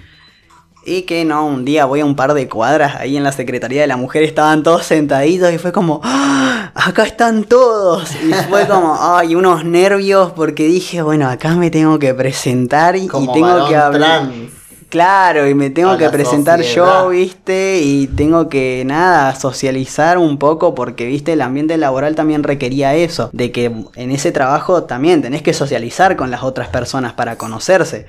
Y 0.85 1.03
que 1.03 1.25
no, 1.25 1.47
un 1.47 1.65
día 1.65 1.87
voy 1.87 2.01
a 2.01 2.05
un 2.05 2.15
par 2.15 2.35
de 2.35 2.47
cuadras 2.47 2.97
ahí 2.97 3.17
en 3.17 3.25
la 3.25 3.33
Secretaría 3.33 3.81
de 3.81 3.87
la 3.87 3.97
Mujer, 3.97 4.23
estaban 4.23 4.63
todos 4.63 4.85
sentaditos 4.85 5.51
y 5.51 5.57
fue 5.57 5.73
como, 5.73 6.03
¡Ah! 6.05 6.73
acá 6.75 7.05
están 7.05 7.45
todos. 7.45 8.11
Y 8.23 8.35
fue 8.51 8.67
como, 8.67 8.99
ay, 9.01 9.35
unos 9.35 9.65
nervios 9.65 10.33
porque 10.33 10.65
dije, 10.65 11.01
bueno, 11.01 11.27
acá 11.31 11.55
me 11.55 11.71
tengo 11.71 11.99
que 11.99 12.13
presentar 12.13 12.97
y, 12.97 13.07
Como 13.07 13.33
tengo 13.33 13.67
que 13.67 13.77
hablar. 13.77 14.29
trans. 14.29 14.64
Claro, 14.95 15.49
y 15.49 15.55
me 15.55 15.71
tengo 15.71 15.99
que 15.99 16.09
presentar 16.09 16.63
sociedad. 16.63 17.03
yo, 17.03 17.09
viste, 17.09 17.81
y 17.83 18.07
tengo 18.07 18.49
que, 18.49 18.85
nada, 18.87 19.35
socializar 19.35 20.19
un 20.19 20.39
poco 20.39 20.77
porque, 20.77 21.05
viste, 21.07 21.33
el 21.33 21.41
ambiente 21.41 21.77
laboral 21.77 22.15
también 22.15 22.45
requería 22.45 22.95
eso, 22.95 23.29
de 23.33 23.51
que 23.51 23.73
en 23.97 24.11
ese 24.13 24.31
trabajo 24.31 24.85
también 24.85 25.21
tenés 25.21 25.43
que 25.43 25.53
socializar 25.53 26.15
con 26.15 26.31
las 26.31 26.45
otras 26.45 26.69
personas 26.69 27.13
para 27.13 27.37
conocerse. 27.37 28.07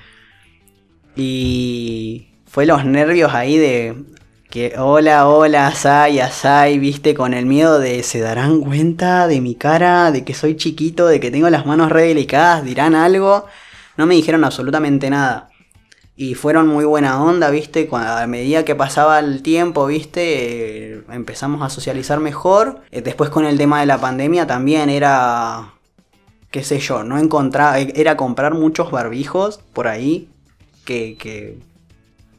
Y 1.15 2.27
fue 2.45 2.67
los 2.67 2.85
nervios 2.85 3.33
ahí 3.33 3.57
de 3.57 4.03
que, 4.51 4.75
hola, 4.77 5.27
hola, 5.27 5.65
asai, 5.65 6.19
asai, 6.19 6.77
viste, 6.77 7.15
con 7.15 7.33
el 7.33 7.47
miedo 7.47 7.79
de, 7.79 8.03
¿se 8.03 8.19
darán 8.19 8.61
cuenta 8.61 9.25
de 9.25 9.41
mi 9.41 9.55
cara, 9.55 10.11
de 10.11 10.23
que 10.23 10.35
soy 10.35 10.55
chiquito, 10.55 11.07
de 11.07 11.19
que 11.19 11.31
tengo 11.31 11.49
las 11.49 11.65
manos 11.65 11.91
re 11.91 12.09
delicadas, 12.09 12.63
dirán 12.63 12.93
algo? 12.93 13.47
No 13.97 14.05
me 14.05 14.13
dijeron 14.13 14.43
absolutamente 14.43 15.09
nada. 15.09 15.49
Y 16.17 16.35
fueron 16.35 16.67
muy 16.67 16.85
buena 16.85 17.21
onda, 17.21 17.49
¿viste? 17.49 17.89
A 17.91 18.25
medida 18.25 18.63
que 18.63 18.73
pasaba 18.73 19.19
el 19.19 19.41
tiempo, 19.41 19.85
¿viste? 19.85 20.93
Eh, 20.93 21.03
empezamos 21.11 21.61
a 21.61 21.69
socializar 21.69 22.21
mejor. 22.21 22.81
Eh, 22.91 23.01
después 23.01 23.29
con 23.29 23.45
el 23.45 23.57
tema 23.57 23.81
de 23.81 23.85
la 23.85 23.99
pandemia 23.99 24.47
también 24.47 24.89
era, 24.89 25.73
qué 26.51 26.63
sé 26.63 26.79
yo, 26.79 27.03
no 27.03 27.17
encontraba, 27.17 27.79
era 27.79 28.15
comprar 28.15 28.53
muchos 28.53 28.91
barbijos 28.91 29.59
por 29.73 29.89
ahí, 29.89 30.29
que, 30.85 31.17
que 31.17 31.59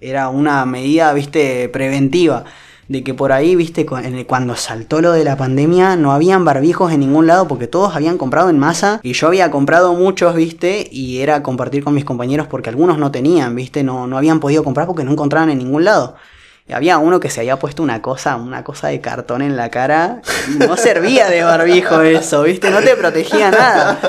era 0.00 0.30
una 0.30 0.64
medida, 0.64 1.12
¿viste? 1.12 1.68
Preventiva. 1.68 2.44
De 2.88 3.02
que 3.02 3.14
por 3.14 3.32
ahí, 3.32 3.56
viste, 3.56 3.84
cuando 4.26 4.54
saltó 4.54 5.00
lo 5.00 5.12
de 5.12 5.24
la 5.24 5.36
pandemia, 5.36 5.96
no 5.96 6.12
habían 6.12 6.44
barbijos 6.44 6.92
en 6.92 7.00
ningún 7.00 7.26
lado 7.26 7.48
porque 7.48 7.66
todos 7.66 7.96
habían 7.96 8.16
comprado 8.16 8.48
en 8.48 8.58
masa 8.58 9.00
y 9.02 9.12
yo 9.12 9.26
había 9.26 9.50
comprado 9.50 9.94
muchos, 9.94 10.34
viste, 10.36 10.88
y 10.90 11.18
era 11.18 11.42
compartir 11.42 11.82
con 11.82 11.94
mis 11.94 12.04
compañeros 12.04 12.46
porque 12.46 12.70
algunos 12.70 12.98
no 12.98 13.10
tenían, 13.10 13.56
viste, 13.56 13.82
no, 13.82 14.06
no 14.06 14.16
habían 14.16 14.38
podido 14.38 14.62
comprar 14.62 14.86
porque 14.86 15.04
no 15.04 15.12
encontraban 15.12 15.50
en 15.50 15.58
ningún 15.58 15.84
lado. 15.84 16.14
Y 16.68 16.72
había 16.72 16.98
uno 16.98 17.20
que 17.20 17.30
se 17.30 17.40
había 17.40 17.58
puesto 17.60 17.82
una 17.82 18.02
cosa, 18.02 18.34
una 18.34 18.64
cosa 18.64 18.88
de 18.88 19.00
cartón 19.00 19.40
en 19.40 19.56
la 19.56 19.70
cara. 19.70 20.22
No 20.66 20.76
servía 20.76 21.28
de 21.28 21.44
barbijo 21.44 22.00
eso, 22.00 22.42
¿viste? 22.42 22.70
No 22.70 22.80
te 22.80 22.96
protegía 22.96 23.52
nada. 23.52 24.00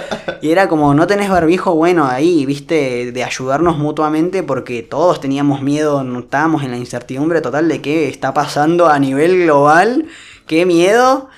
Y 0.42 0.50
era 0.50 0.68
como, 0.68 0.96
no 0.96 1.06
tenés 1.06 1.30
barbijo, 1.30 1.76
bueno, 1.76 2.08
ahí, 2.08 2.48
¿viste? 2.48 3.12
De 3.12 3.24
ayudarnos 3.24 3.78
mutuamente 3.78 4.42
porque 4.42 4.82
todos 4.82 5.22
teníamos 5.22 5.62
miedo, 5.62 6.04
estábamos 6.20 6.64
en 6.64 6.72
la 6.72 6.78
incertidumbre 6.78 7.42
total 7.42 7.68
de 7.68 7.82
qué 7.82 8.10
está 8.10 8.34
pasando 8.34 8.88
a 8.88 8.98
nivel 8.98 9.44
global. 9.44 10.06
Qué 10.48 10.66
miedo. 10.66 11.30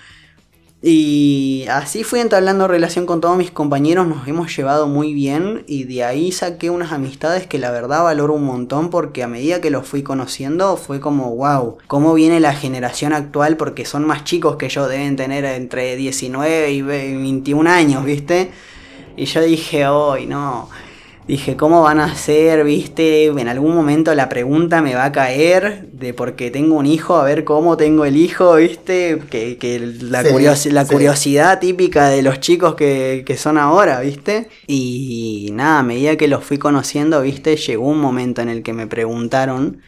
Y 0.82 1.65
así 1.70 2.06
fui 2.06 2.22
entablando 2.22 2.65
relación 2.65 3.06
con 3.06 3.20
todos 3.20 3.38
mis 3.38 3.52
compañeros, 3.52 4.08
nos 4.08 4.26
hemos 4.30 4.56
llevado 4.56 4.88
muy 4.88 5.13
bien 5.13 5.65
y 5.68 5.84
de 5.84 6.06
ahí 6.06 6.32
saqué 6.32 6.70
unas 6.70 6.94
amistades 6.94 7.48
que 7.48 7.60
la 7.60 7.70
verdad 7.70 8.04
valoro 8.04 8.36
un 8.36 8.46
montón 8.46 8.89
porque 8.89 9.22
a 9.22 9.28
medida 9.28 9.60
que 9.60 9.72
los 9.72 9.86
fui 9.86 10.04
conociendo 10.04 10.78
fue 10.78 11.02
como 11.02 11.36
wow, 11.36 11.80
cómo 11.88 12.13
viene 12.13 12.39
la 12.39 12.54
generación 12.54 13.12
actual 13.12 13.58
porque 13.58 13.84
son 13.84 14.06
más 14.06 14.24
chicos 14.24 14.56
que 14.56 14.70
yo, 14.70 14.88
deben 14.88 15.18
tener 15.18 15.44
entre 15.44 15.98
19 15.98 16.72
y 16.72 16.82
21 16.82 17.70
años, 17.70 18.06
¿viste? 18.06 18.52
Y 19.18 19.26
yo 19.26 19.42
dije, 19.42 19.86
hoy 19.86 20.28
no. 20.28 20.70
Dije, 21.30 21.56
¿cómo 21.56 21.84
van 21.84 22.00
a 22.00 22.15
ser? 22.15 22.63
¿Viste? 22.63 23.26
En 23.28 23.48
algún 23.48 23.76
momento 23.76 24.15
la 24.15 24.30
pregunta 24.30 24.82
me 24.82 24.96
va 24.96 25.06
a 25.06 25.12
caer 25.12 25.88
de 25.92 26.12
porque 26.15 26.50
tengo 26.50 26.76
un 26.76 26.88
hijo, 26.88 27.18
a 27.18 27.24
ver 27.24 27.44
cómo 27.44 27.78
tengo 27.78 28.04
el 28.06 28.18
hijo, 28.18 28.56
¿viste? 28.56 29.20
Que, 29.30 29.60
que 29.60 29.80
la, 30.02 30.24
Sí, 30.24 30.30
curiosi- 30.30 30.72
la 30.72 30.86
sí. 30.86 30.94
curiosidad 30.96 31.60
típica 31.60 32.10
de 32.10 32.24
los 32.24 32.39
chicos 32.39 32.74
que, 32.74 33.24
que 33.28 33.38
son 33.38 33.60
ahora, 33.60 34.00
¿viste? 34.00 34.50
Y 34.65 35.52
nada, 35.54 35.80
a 35.80 35.84
medida 35.84 36.15
que 36.15 36.28
los 36.28 36.44
fui 36.44 36.58
conociendo, 36.58 37.22
¿viste? 37.22 37.56
Llegó 37.58 37.88
un 37.88 38.00
momento 38.02 38.42
en 38.42 38.50
el 38.50 38.63
que 38.63 38.74
me 38.74 38.88
preguntaron 38.88 39.82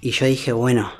y 0.00 0.12
yo 0.12 0.24
dije, 0.26 0.52
bueno, 0.52 0.90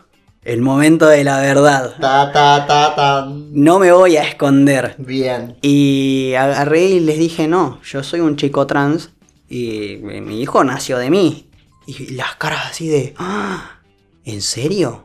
el 0.45 0.61
momento 0.61 1.07
de 1.07 1.25
la 1.25 1.41
verdad. 1.41 1.95
Ta, 1.99 2.31
ta, 2.31 2.67
ta, 2.67 2.95
tan. 2.95 3.53
No 3.55 3.79
me 3.79 3.91
voy 3.93 4.19
a 4.19 4.25
esconder. 4.25 4.97
Bien. 4.99 5.57
Y 5.63 6.35
agarré 6.37 6.85
y 6.87 7.01
les 7.01 7.19
dije, 7.19 7.49
no, 7.49 7.81
yo 7.85 8.03
soy 8.03 8.21
un 8.21 8.37
chico 8.37 8.67
trans 8.67 9.12
y 9.53 9.97
mi 9.99 10.41
hijo 10.41 10.65
nació 10.65 10.99
de 10.99 11.11
mí. 11.11 11.49
Y 11.87 12.12
las 12.15 12.37
caras 12.37 12.67
así 12.71 12.88
de, 12.88 13.15
"Ah, 13.19 13.81
¿en 14.25 14.41
serio? 14.41 15.05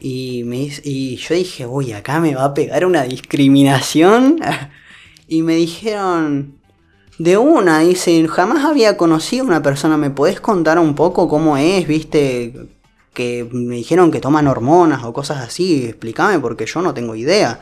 Y, 0.00 0.44
me, 0.44 0.70
y 0.84 1.16
yo 1.16 1.34
dije, 1.34 1.66
uy, 1.66 1.92
acá 1.92 2.20
me 2.20 2.34
va 2.34 2.44
a 2.44 2.54
pegar 2.54 2.84
una 2.86 3.02
discriminación. 3.04 4.40
Y 5.30 5.42
me 5.42 5.56
dijeron, 5.56 6.58
de 7.18 7.36
una, 7.36 7.80
dicen, 7.80 8.28
jamás 8.28 8.64
había 8.64 8.96
conocido 8.96 9.44
a 9.44 9.48
una 9.48 9.62
persona, 9.62 9.98
¿me 9.98 10.08
podés 10.08 10.40
contar 10.40 10.78
un 10.78 10.94
poco 10.94 11.28
cómo 11.28 11.58
es? 11.58 11.86
¿Viste? 11.86 12.54
Que 13.12 13.46
me 13.52 13.76
dijeron 13.76 14.10
que 14.10 14.20
toman 14.20 14.46
hormonas 14.46 15.04
o 15.04 15.12
cosas 15.12 15.46
así, 15.46 15.84
explícame 15.84 16.38
porque 16.38 16.64
yo 16.64 16.80
no 16.80 16.94
tengo 16.94 17.14
idea. 17.14 17.60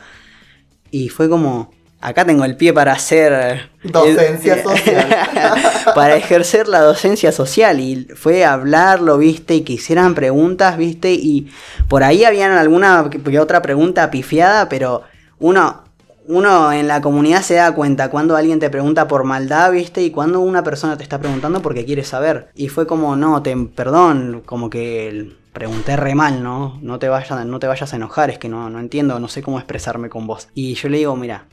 Y 0.91 1.09
fue 1.09 1.27
como, 1.27 1.71
acá 2.01 2.25
tengo 2.25 2.45
el 2.45 2.55
pie 2.55 2.73
para 2.73 2.93
hacer... 2.93 3.69
Docencia 3.83 4.61
social. 4.61 5.07
para 5.95 6.15
ejercer 6.15 6.67
la 6.67 6.81
docencia 6.81 7.31
social 7.31 7.79
y 7.79 8.07
fue 8.15 8.43
hablarlo, 8.45 9.17
viste, 9.17 9.55
y 9.55 9.61
que 9.61 9.73
hicieran 9.73 10.13
preguntas, 10.13 10.77
viste, 10.77 11.13
y 11.13 11.49
por 11.87 12.03
ahí 12.03 12.25
habían 12.25 12.51
alguna 12.51 13.09
que- 13.09 13.39
otra 13.39 13.61
pregunta 13.61 14.11
pifiada, 14.11 14.67
pero 14.67 15.03
uno, 15.39 15.83
uno 16.27 16.73
en 16.73 16.87
la 16.87 17.01
comunidad 17.01 17.41
se 17.41 17.55
da 17.55 17.73
cuenta 17.73 18.09
cuando 18.09 18.35
alguien 18.35 18.59
te 18.59 18.69
pregunta 18.69 19.07
por 19.07 19.23
maldad, 19.23 19.71
viste, 19.71 20.01
y 20.03 20.11
cuando 20.11 20.41
una 20.41 20.63
persona 20.63 20.97
te 20.97 21.03
está 21.03 21.19
preguntando 21.19 21.61
porque 21.61 21.85
quiere 21.85 22.03
saber. 22.03 22.49
Y 22.55 22.67
fue 22.67 22.85
como, 22.87 23.15
no, 23.15 23.41
te, 23.41 23.55
perdón, 23.55 24.43
como 24.45 24.69
que 24.69 25.31
pregunté 25.53 25.95
re 25.95 26.13
mal, 26.13 26.43
¿no? 26.43 26.77
No 26.81 26.99
te 26.99 27.09
vayas, 27.09 27.45
no 27.45 27.57
te 27.59 27.65
vayas 27.67 27.91
a 27.91 27.95
enojar, 27.95 28.29
es 28.29 28.37
que 28.37 28.49
no, 28.49 28.69
no 28.69 28.79
entiendo, 28.79 29.19
no 29.19 29.27
sé 29.27 29.41
cómo 29.41 29.57
expresarme 29.57 30.09
con 30.09 30.27
vos. 30.27 30.49
Y 30.53 30.75
yo 30.75 30.89
le 30.89 30.97
digo, 30.97 31.15
mira, 31.15 31.45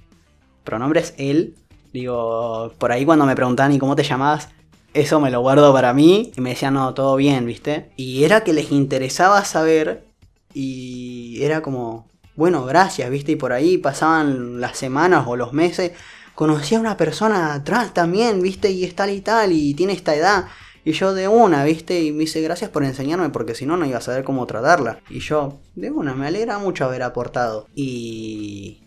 pronombres 0.65 1.15
él. 1.19 1.55
Digo, 1.93 2.73
por 2.79 2.91
ahí 2.91 3.05
cuando 3.05 3.27
me 3.27 3.37
preguntaban 3.37 3.73
y 3.73 3.79
cómo 3.79 3.95
te 3.95 4.03
llamabas, 4.03 4.49
eso 4.95 5.21
me 5.21 5.31
lo 5.31 5.41
guardo 5.41 5.73
para 5.73 5.93
mí. 5.95 6.33
Y 6.37 6.41
me 6.41 6.51
decían, 6.51 6.75
no, 6.75 6.95
todo 6.95 7.17
bien, 7.17 7.47
¿viste? 7.47 7.91
Y 7.97 8.25
era 8.25 8.43
que 8.43 8.53
les 8.53 8.73
interesaba 8.73 9.45
saber. 9.45 10.05
Y 10.53 11.43
era 11.43 11.63
como, 11.63 12.07
bueno, 12.37 12.65
gracias, 12.65 13.11
¿viste? 13.11 13.33
Y 13.33 13.37
por 13.37 13.53
ahí 13.53 13.79
pasaban 13.79 14.61
las 14.61 14.77
semanas 14.77 15.25
o 15.27 15.37
los 15.37 15.53
meses. 15.53 15.93
Conocí 16.35 16.75
a 16.75 16.81
una 16.81 16.97
persona 16.97 17.63
trans 17.63 17.95
también, 17.95 18.43
¿viste? 18.43 18.71
Y 18.71 18.85
es 18.85 18.95
tal 18.97 19.11
y 19.11 19.21
tal, 19.21 19.53
y 19.53 19.75
tiene 19.75 19.93
esta 19.93 20.15
edad. 20.17 20.47
Y 20.85 20.93
yo 20.93 21.15
de 21.15 21.29
una, 21.29 21.65
¿viste? 21.65 22.03
Y 22.03 22.13
me 22.13 22.21
dice, 22.21 22.43
gracias 22.43 22.71
por 22.71 22.85
enseñarme, 22.85 23.31
porque 23.31 23.55
si 23.55 23.67
no, 23.67 23.77
no 23.77 23.87
iba 23.87 23.99
a 23.99 24.03
saber 24.03 24.25
cómo 24.25 24.47
tratarla. 24.47 25.01
Y 25.09 25.21
yo, 25.21 25.61
de 25.75 25.91
una, 25.91 26.15
me 26.15 26.27
alegra 26.27 26.59
mucho 26.59 26.85
haber 26.85 27.03
aportado. 27.03 27.69
Y 27.75 28.84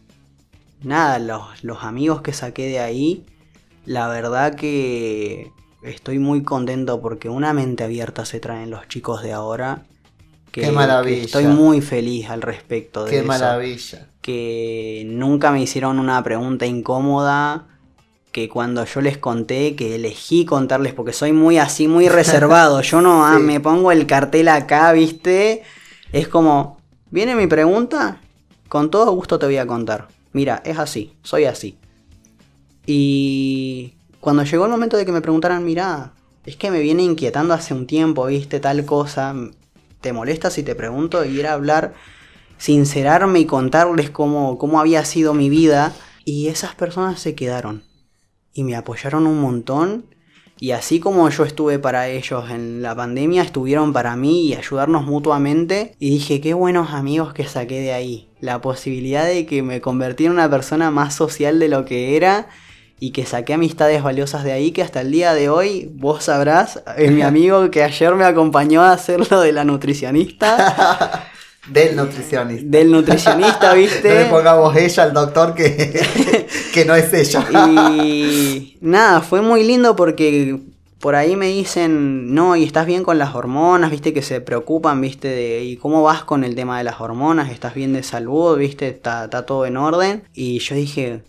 nada, 0.84 1.19
los, 1.19 1.63
los 1.63 1.84
amigos 1.84 2.21
que 2.21 2.34
saqué 2.34 2.67
de 2.67 2.80
ahí, 2.80 3.25
la 3.86 4.07
verdad 4.07 4.55
que 4.55 5.51
estoy 5.84 6.19
muy 6.19 6.43
contento 6.43 7.01
porque 7.01 7.30
una 7.30 7.53
mente 7.53 7.84
abierta 7.84 8.25
se 8.25 8.39
traen 8.39 8.69
los 8.69 8.88
chicos 8.88 9.23
de 9.23 9.34
ahora. 9.34 9.84
Que, 10.51 10.61
Qué 10.61 10.71
maravilla. 10.71 11.17
que 11.17 11.25
estoy 11.25 11.47
muy 11.47 11.82
feliz 11.82 12.30
al 12.30 12.41
respecto 12.41 13.05
de 13.05 13.11
Qué 13.11 13.17
eso. 13.19 13.28
maravilla. 13.28 14.07
Que 14.21 15.03
nunca 15.07 15.51
me 15.51 15.61
hicieron 15.61 15.99
una 15.99 16.21
pregunta 16.23 16.65
incómoda. 16.65 17.67
Que 18.32 18.49
cuando 18.49 18.86
yo 18.86 19.01
les 19.01 19.17
conté, 19.17 19.75
que 19.75 19.95
elegí 19.95 20.45
contarles, 20.45 20.93
porque 20.93 21.13
soy 21.13 21.32
muy 21.32 21.57
así, 21.57 21.88
muy 21.88 22.09
reservado. 22.09 22.82
Yo 22.82 23.01
no 23.01 23.25
ah, 23.25 23.39
me 23.39 23.59
pongo 23.59 23.91
el 23.91 24.05
cartel 24.05 24.47
acá, 24.49 24.91
¿viste? 24.91 25.63
Es 26.11 26.28
como, 26.28 26.78
viene 27.09 27.36
mi 27.36 27.47
pregunta, 27.47 28.21
con 28.69 28.91
todo 28.91 29.11
gusto 29.13 29.39
te 29.39 29.45
voy 29.45 29.57
a 29.57 29.65
contar. 29.65 30.07
Mira, 30.34 30.61
es 30.65 30.78
así, 30.78 31.13
soy 31.23 31.45
así. 31.45 31.78
Y 32.86 33.93
cuando 34.19 34.43
llegó 34.43 34.65
el 34.65 34.71
momento 34.71 34.97
de 34.97 35.05
que 35.05 35.11
me 35.11 35.21
preguntaran, 35.21 35.63
mira, 35.63 36.13
es 36.45 36.55
que 36.55 36.71
me 36.71 36.80
viene 36.80 37.03
inquietando 37.03 37.53
hace 37.53 37.73
un 37.73 37.88
tiempo, 37.88 38.25
viste, 38.25 38.59
tal 38.59 38.86
cosa, 38.86 39.36
¿te 40.01 40.13
molesta 40.13 40.49
si 40.49 40.63
te 40.63 40.75
pregunto? 40.75 41.25
Y 41.25 41.39
era 41.39 41.53
hablar, 41.53 41.93
sincerarme 42.57 43.39
y 43.39 43.45
contarles 43.45 44.09
cómo, 44.09 44.57
cómo 44.57 44.80
había 44.80 45.03
sido 45.05 45.34
mi 45.34 45.49
vida. 45.49 45.93
Y 46.23 46.47
esas 46.47 46.75
personas 46.75 47.19
se 47.19 47.36
quedaron 47.36 47.84
y 48.53 48.63
me 48.63 48.75
apoyaron 48.75 49.28
un 49.28 49.39
montón. 49.41 50.05
Y 50.59 50.71
así 50.71 50.99
como 50.99 51.30
yo 51.30 51.43
estuve 51.43 51.78
para 51.78 52.07
ellos 52.09 52.49
en 52.49 52.82
la 52.82 52.95
pandemia, 52.95 53.43
estuvieron 53.43 53.93
para 53.93 54.15
mí 54.15 54.47
y 54.47 54.55
ayudarnos 54.55 55.05
mutuamente. 55.05 55.95
Y 55.99 56.09
dije, 56.09 56.41
qué 56.41 56.53
buenos 56.53 56.91
amigos 56.91 57.34
que 57.34 57.45
saqué 57.45 57.80
de 57.82 57.93
ahí. 57.93 58.26
La 58.39 58.61
posibilidad 58.61 59.25
de 59.25 59.45
que 59.45 59.63
me 59.63 59.81
convertí 59.81 60.25
en 60.25 60.31
una 60.31 60.49
persona 60.49 60.91
más 60.91 61.15
social 61.15 61.59
de 61.59 61.67
lo 61.69 61.85
que 61.85 62.15
era. 62.15 62.47
Y 62.99 63.11
que 63.11 63.27
saqué 63.27 63.53
amistades 63.53 64.01
valiosas 64.01 64.43
de 64.43 64.51
ahí 64.53 64.71
que 64.71 64.81
hasta 64.81 65.01
el 65.01 65.11
día 65.11 65.35
de 65.35 65.49
hoy, 65.49 65.91
vos 65.93 66.23
sabrás, 66.23 66.81
es 66.97 67.11
mi 67.11 67.21
amigo 67.23 67.69
que 67.69 67.83
ayer 67.83 68.15
me 68.15 68.25
acompañó 68.25 68.81
a 68.81 68.91
hacer 68.91 69.29
lo 69.31 69.39
de 69.41 69.51
la 69.51 69.63
nutricionista. 69.63 71.29
Del 71.67 71.95
nutricionista. 71.97 72.65
Del 72.65 72.89
nutricionista, 72.91 73.67
No 73.69 73.75
le 73.75 73.81
¿viste? 73.81 74.25
pongamos 74.29 74.75
ella 74.75 75.03
al 75.03 75.13
doctor 75.13 75.53
que, 75.53 75.99
que 76.73 76.85
no 76.85 76.95
es 76.95 77.13
ella. 77.13 77.45
Y 77.51 78.77
nada, 78.81 79.21
fue 79.21 79.41
muy 79.41 79.63
lindo 79.63 79.95
porque 79.95 80.57
por 81.00 81.16
ahí 81.16 81.36
me 81.36 81.48
dicen, 81.48 82.34
no, 82.34 82.56
y 82.56 82.64
estás 82.64 82.86
bien 82.88 83.04
con 83.04 83.18
las 83.20 83.36
hormonas, 83.36 83.91
viste 83.91 84.14
que 84.14 84.22
se 84.22 84.41
preocupan, 84.41 85.00
viste, 85.02 85.28
de, 85.28 85.64
y 85.64 85.78
cómo 85.78 86.02
vas 86.04 86.24
con 86.24 86.43
el 86.43 86.56
tema 86.56 86.78
de 86.80 86.84
las 86.84 87.00
hormonas, 87.02 87.52
estás 87.52 87.74
bien 87.76 87.93
de 87.93 88.04
salud, 88.04 88.58
viste, 88.58 88.88
está, 88.89 89.30
todo 89.30 89.66
en 89.66 89.78
orden. 89.78 90.24
Y 90.34 90.60
yo 90.60 90.76
dije, 90.76 91.24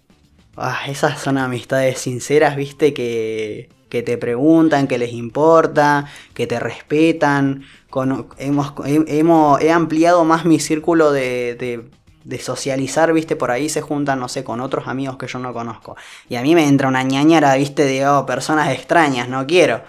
ah, 0.56 0.78
esas 0.88 1.20
son 1.20 1.38
amistades 1.38 1.98
sinceras, 1.98 2.56
viste, 2.56 2.94
que, 2.94 3.68
que 3.88 4.02
te 4.02 4.18
preguntan, 4.18 4.86
que 4.88 4.98
les 4.98 5.12
importa, 5.12 6.06
que 6.34 6.46
te 6.46 6.58
respetan. 6.60 7.64
Con, 7.90 8.28
hemos, 8.38 8.72
he- 8.86 9.18
hemos, 9.18 9.60
he 9.62 9.70
ampliado 9.72 10.24
más 10.24 10.44
mi 10.44 10.58
círculo 10.60 11.12
de, 11.12 11.54
de, 11.58 11.84
de 12.28 12.38
socializar, 12.38 13.10
viste, 13.14 13.36
por 13.36 13.50
ahí 13.50 13.70
se 13.70 13.80
juntan, 13.80 14.20
no 14.20 14.28
sé, 14.28 14.44
con 14.44 14.60
otros 14.60 14.86
amigos 14.86 15.16
que 15.16 15.26
yo 15.26 15.38
no 15.38 15.54
conozco. 15.54 15.96
Y 16.28 16.36
a 16.36 16.42
mí 16.42 16.54
me 16.54 16.68
entra 16.68 16.86
una 16.86 17.02
ñañara, 17.02 17.54
viste, 17.54 17.86
de 17.86 18.06
oh, 18.06 18.26
personas 18.26 18.70
extrañas, 18.70 19.30
no 19.30 19.46
quiero. 19.46 19.80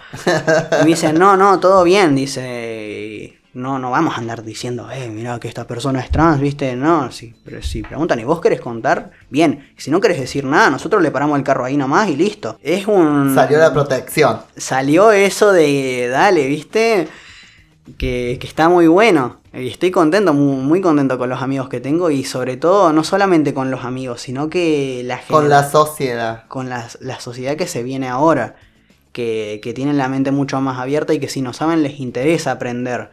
Y 0.80 0.84
me 0.84 0.86
dicen, 0.86 1.18
no, 1.18 1.36
no, 1.36 1.60
todo 1.60 1.84
bien, 1.84 2.16
dice. 2.16 3.36
No, 3.52 3.78
no 3.78 3.90
vamos 3.90 4.14
a 4.14 4.18
andar 4.18 4.42
diciendo, 4.42 4.88
eh, 4.90 5.10
mira 5.10 5.38
que 5.40 5.48
esta 5.48 5.66
persona 5.66 6.00
es 6.00 6.10
trans, 6.10 6.40
viste, 6.40 6.76
no, 6.76 7.10
sí, 7.10 7.34
pero 7.44 7.60
si 7.60 7.82
preguntan, 7.82 8.20
¿y 8.20 8.24
vos 8.24 8.40
querés 8.40 8.60
contar? 8.60 9.10
Bien, 9.28 9.72
si 9.76 9.90
no 9.90 10.00
querés 10.00 10.20
decir 10.20 10.44
nada, 10.44 10.70
nosotros 10.70 11.02
le 11.02 11.10
paramos 11.10 11.36
el 11.36 11.44
carro 11.44 11.64
ahí 11.64 11.76
nomás 11.76 12.08
y 12.08 12.16
listo. 12.16 12.58
Es 12.62 12.86
un... 12.86 13.34
Salió 13.34 13.58
la 13.58 13.72
protección. 13.72 14.38
Salió 14.56 15.10
eso 15.10 15.50
de, 15.50 16.08
dale, 16.08 16.46
viste, 16.46 17.08
que, 17.98 18.38
que 18.40 18.46
está 18.46 18.68
muy 18.68 18.86
bueno. 18.86 19.39
Y 19.52 19.66
estoy 19.68 19.90
contento, 19.90 20.32
muy, 20.32 20.56
muy 20.62 20.80
contento 20.80 21.18
con 21.18 21.28
los 21.28 21.42
amigos 21.42 21.68
que 21.68 21.80
tengo 21.80 22.10
y 22.10 22.22
sobre 22.24 22.56
todo, 22.56 22.92
no 22.92 23.02
solamente 23.02 23.52
con 23.52 23.70
los 23.70 23.84
amigos, 23.84 24.20
sino 24.20 24.48
que 24.48 25.02
la 25.04 25.16
Con 25.26 25.42
genera- 25.42 25.48
la 25.62 25.68
sociedad. 25.70 26.44
con 26.48 26.68
la, 26.68 26.88
la 27.00 27.18
sociedad 27.18 27.56
que 27.56 27.66
se 27.66 27.82
viene 27.82 28.08
ahora, 28.08 28.54
que, 29.12 29.58
que 29.62 29.72
tienen 29.74 29.98
la 29.98 30.08
mente 30.08 30.30
mucho 30.30 30.60
más 30.60 30.78
abierta 30.78 31.14
y 31.14 31.18
que 31.18 31.28
si 31.28 31.42
no 31.42 31.52
saben 31.52 31.82
les 31.82 31.98
interesa 31.98 32.52
aprender. 32.52 33.10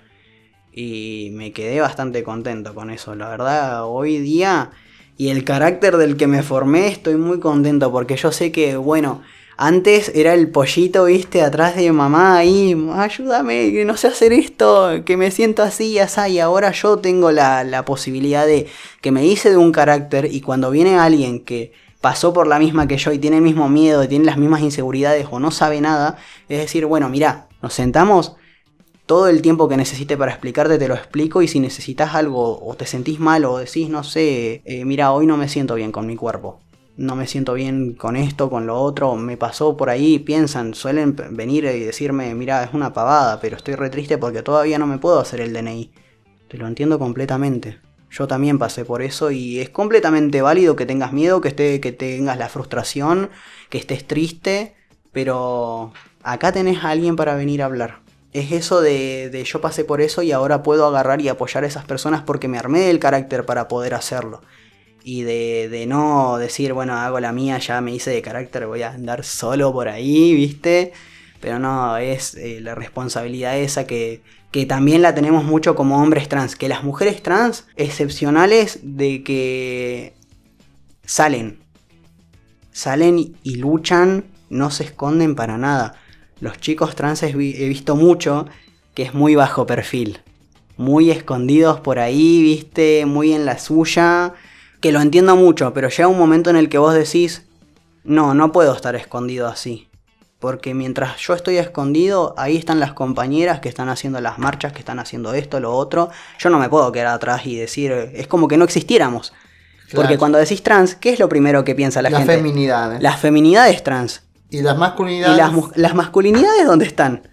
Y 0.72 1.30
me 1.34 1.54
quedé 1.54 1.82
bastante 1.82 2.24
contento 2.24 2.76
con 2.76 2.92
eso, 2.92 3.16
la 3.16 3.30
verdad, 3.30 3.86
hoy 3.86 4.20
día 4.20 4.72
y 5.18 5.30
el 5.30 5.44
carácter 5.44 5.98
del 5.98 6.18
que 6.18 6.28
me 6.28 6.44
formé 6.44 6.88
estoy 6.88 7.16
muy 7.16 7.40
contento 7.40 7.92
porque 7.92 8.16
yo 8.16 8.32
sé 8.32 8.52
que, 8.52 8.78
bueno, 8.78 9.24
antes 9.58 10.12
era 10.14 10.34
el 10.36 10.50
pollito, 10.52 11.06
viste, 11.06 11.42
atrás 11.42 11.76
de 11.76 11.92
mamá 11.92 12.38
ahí, 12.38 12.76
ayúdame, 12.94 13.72
que 13.72 13.86
no 13.86 13.98
sé 13.98 14.08
hacer 14.08 14.32
esto, 14.32 15.04
que 15.04 15.18
me 15.18 15.32
siento 15.32 15.64
así 15.64 15.98
así, 16.00 16.34
y 16.34 16.40
ahora 16.40 16.72
yo 16.72 16.98
tengo 16.98 17.32
la, 17.32 17.64
la 17.64 17.84
posibilidad 17.84 18.46
de 18.46 18.68
que 19.02 19.12
me 19.12 19.26
hice 19.26 19.50
de 19.50 19.58
un 19.58 19.72
carácter 19.72 20.30
y 20.32 20.42
cuando 20.42 20.70
viene 20.70 20.98
alguien 20.98 21.44
que 21.44 21.74
pasó 22.02 22.34
por 22.34 22.46
la 22.46 22.60
misma 22.60 22.88
que 22.88 22.98
yo 22.98 23.12
y 23.12 23.20
tiene 23.20 23.38
el 23.38 23.44
mismo 23.44 23.68
miedo, 23.68 24.04
y 24.04 24.08
tiene 24.08 24.26
las 24.26 24.38
mismas 24.38 24.62
inseguridades 24.62 25.28
o 25.32 25.40
no 25.40 25.50
sabe 25.50 25.82
nada, 25.82 26.18
es 26.50 26.60
decir, 26.60 26.86
bueno, 26.86 27.10
mira, 27.10 27.48
nos 27.62 27.74
sentamos, 27.74 28.36
todo 29.08 29.28
el 29.30 29.42
tiempo 29.42 29.68
que 29.68 29.78
necesite 29.78 30.18
para 30.18 30.34
explicarte 30.34 30.78
te 30.78 30.88
lo 30.88 30.94
explico 30.94 31.42
y 31.42 31.48
si 31.48 31.60
necesitas 31.60 32.14
algo 32.14 32.60
o 32.64 32.76
te 32.76 32.86
sentís 32.86 33.20
mal 33.20 33.46
o 33.46 33.58
decís, 33.58 33.90
no 33.90 34.04
sé, 34.04 34.62
eh, 34.66 34.86
mira, 34.86 35.14
hoy 35.14 35.26
no 35.26 35.38
me 35.38 35.48
siento 35.50 35.76
bien 35.76 35.92
con 35.92 36.06
mi 36.06 36.16
cuerpo. 36.16 36.60
No 36.98 37.16
me 37.16 37.28
siento 37.28 37.54
bien 37.54 37.94
con 37.94 38.16
esto, 38.16 38.50
con 38.50 38.66
lo 38.66 38.82
otro, 38.82 39.16
me 39.16 39.38
pasó 39.38 39.78
por 39.78 39.92
ahí, 39.92 40.18
piensan, 40.18 40.74
suelen 40.74 41.16
venir 41.30 41.66
y 41.66 41.82
decirme, 41.82 42.34
mira, 42.34 42.64
es 42.64 42.74
una 42.74 42.92
pavada, 42.92 43.40
pero 43.40 43.56
estoy 43.56 43.76
re 43.76 43.92
triste 43.92 44.18
porque 44.18 44.42
todavía 44.42 44.80
no 44.80 44.88
me 44.88 44.98
puedo 44.98 45.20
hacer 45.20 45.40
el 45.40 45.54
DNI. 45.54 45.92
Te 46.48 46.58
lo 46.58 46.66
entiendo 46.66 46.98
completamente. 46.98 47.78
Yo 48.10 48.28
también 48.28 48.58
pasé 48.58 48.84
por 48.84 49.04
eso 49.04 49.30
y 49.30 49.60
es 49.60 49.70
completamente 49.70 50.42
válido 50.42 50.76
que 50.76 50.88
tengas 50.88 51.14
miedo, 51.14 51.40
que, 51.40 51.50
esté, 51.50 51.80
que 51.80 51.92
tengas 51.92 52.40
la 52.40 52.50
frustración, 52.50 53.30
que 53.70 53.78
estés 53.78 54.08
triste, 54.08 54.74
pero 55.12 55.94
acá 56.24 56.52
tenés 56.52 56.84
a 56.84 56.90
alguien 56.90 57.16
para 57.16 57.36
venir 57.36 57.62
a 57.62 57.66
hablar. 57.66 58.00
Es 58.34 58.52
eso 58.52 58.82
de, 58.82 59.30
de 59.30 59.44
yo 59.44 59.62
pasé 59.62 59.84
por 59.84 60.02
eso 60.02 60.24
y 60.24 60.32
ahora 60.32 60.64
puedo 60.64 60.88
agarrar 60.88 61.22
y 61.22 61.30
apoyar 61.30 61.64
a 61.64 61.68
esas 61.68 61.86
personas 61.86 62.24
porque 62.24 62.48
me 62.48 62.58
armé 62.58 62.90
el 62.90 62.98
carácter 62.98 63.46
para 63.46 63.68
poder 63.68 63.94
hacerlo. 63.94 64.42
Y 65.10 65.22
de, 65.22 65.70
de 65.70 65.86
no 65.86 66.38
decir, 66.38 66.74
bueno, 66.74 66.94
hago 66.98 67.22
la 67.22 67.32
mía, 67.32 67.60
ya 67.60 67.80
me 67.80 67.94
hice 67.96 68.10
de 68.12 68.22
carácter, 68.22 68.68
voy 68.68 68.82
a 68.82 68.92
andar 68.92 69.24
solo 69.24 69.72
por 69.72 69.88
ahí, 69.88 70.34
¿viste? 70.34 70.92
Pero 71.40 71.60
no, 71.60 71.96
es 71.96 72.36
eh, 72.36 72.60
la 72.60 72.76
responsabilidad 72.76 73.58
esa 73.58 73.88
que, 73.88 74.22
que 74.52 74.66
también 74.66 75.02
la 75.02 75.16
tenemos 75.16 75.46
mucho 75.46 75.76
como 75.76 76.04
hombres 76.04 76.28
trans. 76.28 76.58
Que 76.58 76.68
las 76.68 76.84
mujeres 76.84 77.24
trans, 77.24 77.68
excepcionales 77.78 78.80
de 78.84 79.24
que 79.24 80.14
salen. 81.06 81.60
Salen 82.74 83.38
y 83.44 83.56
luchan, 83.56 84.26
no 84.50 84.72
se 84.72 84.84
esconden 84.84 85.36
para 85.36 85.58
nada. 85.58 85.96
Los 86.42 86.60
chicos 86.60 86.96
trans 86.98 87.24
he 87.24 87.32
vi- 87.32 87.56
he 87.56 87.70
visto 87.70 87.96
mucho 87.96 88.46
que 88.94 89.04
es 89.04 89.14
muy 89.14 89.36
bajo 89.36 89.66
perfil. 89.66 90.20
Muy 90.76 91.12
escondidos 91.12 91.80
por 91.80 91.98
ahí, 91.98 92.42
viste, 92.42 93.06
muy 93.06 93.32
en 93.32 93.46
la 93.46 93.58
suya. 93.58 94.34
Que 94.82 94.92
lo 94.92 95.02
entiendo 95.02 95.36
mucho, 95.36 95.74
pero 95.74 95.90
llega 95.90 96.08
un 96.08 96.18
momento 96.18 96.50
en 96.50 96.56
el 96.56 96.70
que 96.70 96.78
vos 96.78 96.94
decís, 96.94 97.44
no, 98.04 98.34
no 98.34 98.52
puedo 98.52 98.74
estar 98.76 98.96
escondido 98.96 99.48
así. 99.48 99.88
Porque 100.40 100.76
mientras 100.76 101.18
yo 101.18 101.34
estoy 101.34 101.58
escondido, 101.58 102.36
ahí 102.38 102.58
están 102.58 102.80
las 102.80 102.94
compañeras 102.94 103.60
que 103.60 103.70
están 103.70 103.90
haciendo 103.90 104.22
las 104.22 104.38
marchas, 104.38 104.72
que 104.72 104.80
están 104.80 105.00
haciendo 105.00 105.34
esto, 105.34 105.60
lo 105.60 105.74
otro. 105.74 106.10
Yo 106.38 106.52
no 106.52 106.60
me 106.60 106.70
puedo 106.70 106.92
quedar 106.92 107.08
atrás 107.08 107.46
y 107.48 107.56
decir, 107.56 107.92
es 107.92 108.28
como 108.28 108.48
que 108.48 108.56
no 108.58 108.64
existiéramos. 108.66 109.34
Porque 109.96 110.18
cuando 110.20 110.38
decís 110.38 110.62
trans, 110.62 110.94
¿qué 110.96 111.12
es 111.12 111.20
lo 111.20 111.28
primero 111.30 111.64
que 111.64 111.74
piensa 111.74 112.02
la 112.04 112.10
Las 112.12 112.20
gente? 112.20 112.36
feminidades. 112.36 113.02
Las 113.02 113.20
feminidades 113.20 113.84
trans. 113.84 114.22
Y 114.52 114.62
las 114.62 114.76
¿Y 114.76 114.80
masculinidades. 114.80 115.38
las, 115.38 115.52
mu- 115.52 115.72
las 115.76 115.96
masculinidades 115.96 116.66
dónde 116.68 116.86
están? 116.86 117.28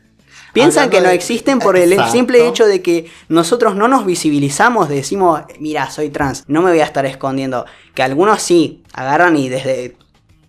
Piensan 0.54 0.88
que 0.88 1.00
no 1.00 1.08
de- 1.08 1.14
existen 1.14 1.58
por 1.58 1.76
el 1.76 2.00
simple 2.10 2.46
hecho 2.48 2.66
de 2.66 2.80
que 2.80 3.10
nosotros 3.28 3.76
no 3.76 3.88
nos 3.88 4.06
visibilizamos, 4.06 4.88
decimos, 4.88 5.42
mira, 5.58 5.90
soy 5.90 6.08
trans, 6.08 6.44
no 6.46 6.62
me 6.62 6.70
voy 6.70 6.80
a 6.80 6.84
estar 6.84 7.04
escondiendo. 7.04 7.66
Que 7.94 8.02
algunos 8.02 8.40
sí, 8.40 8.82
agarran 8.94 9.36
y 9.36 9.48
desde... 9.50 9.96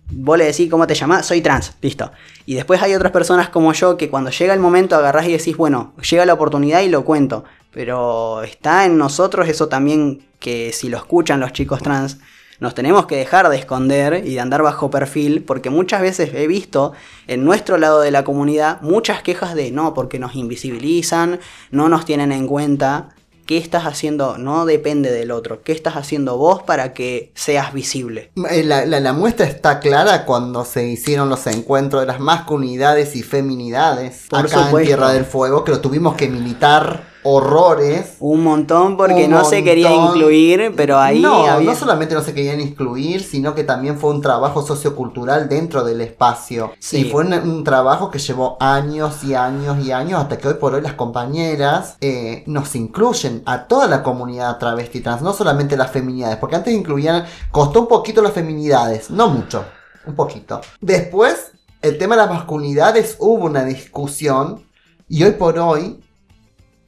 Vos 0.08 0.38
le 0.38 0.44
decís 0.44 0.70
cómo 0.70 0.86
te 0.86 0.94
llamás, 0.94 1.26
soy 1.26 1.40
trans, 1.40 1.72
listo. 1.82 2.12
Y 2.46 2.54
después 2.54 2.80
hay 2.80 2.94
otras 2.94 3.10
personas 3.10 3.48
como 3.48 3.72
yo 3.72 3.96
que 3.96 4.08
cuando 4.08 4.30
llega 4.30 4.54
el 4.54 4.60
momento 4.60 4.94
agarrás 4.94 5.26
y 5.26 5.32
decís, 5.32 5.56
bueno, 5.56 5.94
llega 6.08 6.24
la 6.24 6.34
oportunidad 6.34 6.80
y 6.82 6.88
lo 6.88 7.04
cuento. 7.04 7.42
Pero 7.72 8.44
está 8.44 8.84
en 8.86 8.96
nosotros 8.98 9.48
eso 9.48 9.66
también 9.68 10.24
que 10.38 10.72
si 10.72 10.88
lo 10.88 10.96
escuchan 10.96 11.40
los 11.40 11.52
chicos 11.52 11.82
trans, 11.82 12.18
nos 12.60 12.74
tenemos 12.74 13.06
que 13.06 13.16
dejar 13.16 13.48
de 13.48 13.56
esconder 13.56 14.22
y 14.26 14.34
de 14.34 14.40
andar 14.40 14.62
bajo 14.62 14.90
perfil, 14.90 15.42
porque 15.44 15.70
muchas 15.70 16.00
veces 16.00 16.30
he 16.34 16.46
visto 16.46 16.92
en 17.26 17.44
nuestro 17.44 17.78
lado 17.78 18.00
de 18.00 18.10
la 18.10 18.24
comunidad 18.24 18.80
muchas 18.80 19.22
quejas 19.22 19.54
de 19.54 19.70
no, 19.70 19.94
porque 19.94 20.18
nos 20.18 20.34
invisibilizan, 20.34 21.40
no 21.70 21.88
nos 21.88 22.04
tienen 22.04 22.32
en 22.32 22.46
cuenta. 22.46 23.10
¿qué 23.46 23.58
estás 23.58 23.84
haciendo? 23.86 24.38
No 24.38 24.66
depende 24.66 25.12
del 25.12 25.30
otro. 25.30 25.62
¿Qué 25.62 25.70
estás 25.70 25.94
haciendo 25.94 26.36
vos 26.36 26.64
para 26.64 26.92
que 26.92 27.30
seas 27.36 27.72
visible? 27.72 28.32
Eh, 28.50 28.64
La, 28.64 28.84
la- 28.84 28.98
la 28.98 29.12
muestra 29.12 29.46
está 29.46 29.78
clara 29.78 30.24
cuando 30.24 30.64
se 30.64 30.84
hicieron 30.88 31.28
los 31.28 31.46
encuentros 31.46 32.02
de 32.02 32.06
las 32.08 32.18
masculinidades 32.18 33.14
y 33.14 33.22
feminidades 33.22 34.26
Por 34.28 34.40
acá 34.40 34.46
en. 34.70 34.86
Tierra 34.86 35.12
del 35.12 35.24
Fuego, 35.24 35.62
que 35.62 35.70
lo 35.70 35.80
tuvimos 35.80 36.16
que 36.16 36.28
militar 36.28 37.04
horrores. 37.28 38.16
Un 38.20 38.44
montón 38.44 38.96
porque 38.96 39.24
Un 39.24 39.32
no 39.32 39.44
se 39.44 39.64
quería 39.64 39.92
incluir, 39.92 40.72
pero 40.76 40.98
ahí 40.98 41.20
no, 41.20 41.44
había... 41.46 41.70
no 41.70 41.76
solamente 41.76 42.14
no 42.14 42.22
se 42.22 42.32
querían 42.32 42.60
incluir, 42.60 43.22
sino 43.22 43.54
que 43.54 43.64
también 43.64 43.98
fue 43.98 44.10
un 44.10 44.22
trabajo 44.22 44.64
sociocultural 44.64 45.48
dentro 45.48 45.82
del 45.84 46.00
espacio. 46.00 46.72
Sí. 46.78 46.98
Y 46.98 47.04
fue 47.10 47.24
un, 47.24 47.32
un 47.32 47.64
trabajo 47.64 48.10
que 48.10 48.20
llevó 48.20 48.56
años 48.60 49.24
y 49.24 49.34
años 49.34 49.84
y 49.84 49.90
años 49.90 50.20
hasta 50.20 50.38
que 50.38 50.46
hoy 50.46 50.54
por 50.54 50.74
hoy 50.74 50.82
las 50.82 50.94
compañeras 50.94 51.96
eh, 52.00 52.44
nos 52.46 52.74
incluyen 52.76 53.42
a 53.44 53.66
toda 53.66 53.88
la 53.88 54.04
comunidad 54.04 54.58
travesti 54.58 55.00
trans, 55.00 55.22
no 55.22 55.32
solamente 55.32 55.76
las 55.76 55.90
feminidades, 55.90 56.36
porque 56.36 56.56
antes 56.56 56.72
incluían, 56.72 57.24
costó 57.50 57.80
un 57.80 57.88
poquito 57.88 58.22
las 58.22 58.32
feminidades, 58.32 59.10
no 59.10 59.28
mucho, 59.28 59.64
un 60.06 60.14
poquito. 60.14 60.60
Después, 60.80 61.50
el 61.82 61.98
tema 61.98 62.14
de 62.14 62.22
las 62.22 62.30
masculinidades 62.30 63.16
hubo 63.18 63.46
una 63.46 63.64
discusión 63.64 64.64
y 65.08 65.24
hoy 65.24 65.32
por 65.32 65.58
hoy 65.58 66.00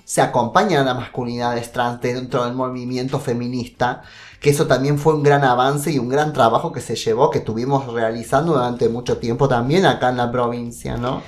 se 0.09 0.23
acompañan 0.23 0.81
a 0.81 0.85
las 0.85 0.97
masculinidades 0.97 1.71
trans 1.71 2.01
dentro 2.01 2.47
del 2.47 2.55
movimiento 2.55 3.21
feminista, 3.21 4.01
que 4.41 4.49
eso 4.49 4.67
también 4.67 4.99
fue 4.99 5.13
un 5.13 5.23
gran 5.23 5.45
avance 5.45 5.93
y 5.93 5.99
un 5.99 6.09
gran 6.09 6.33
trabajo 6.33 6.73
que 6.73 6.81
se 6.81 6.97
llevó, 6.97 7.31
que 7.31 7.41
estuvimos 7.41 7.93
realizando 7.93 8.55
durante 8.55 8.89
mucho 8.89 9.19
tiempo 9.19 9.49
también 9.49 9.85
acá 9.85 10.09
en 10.09 10.17
la 10.17 10.33
provincia, 10.33 10.97
¿no? 10.97 11.21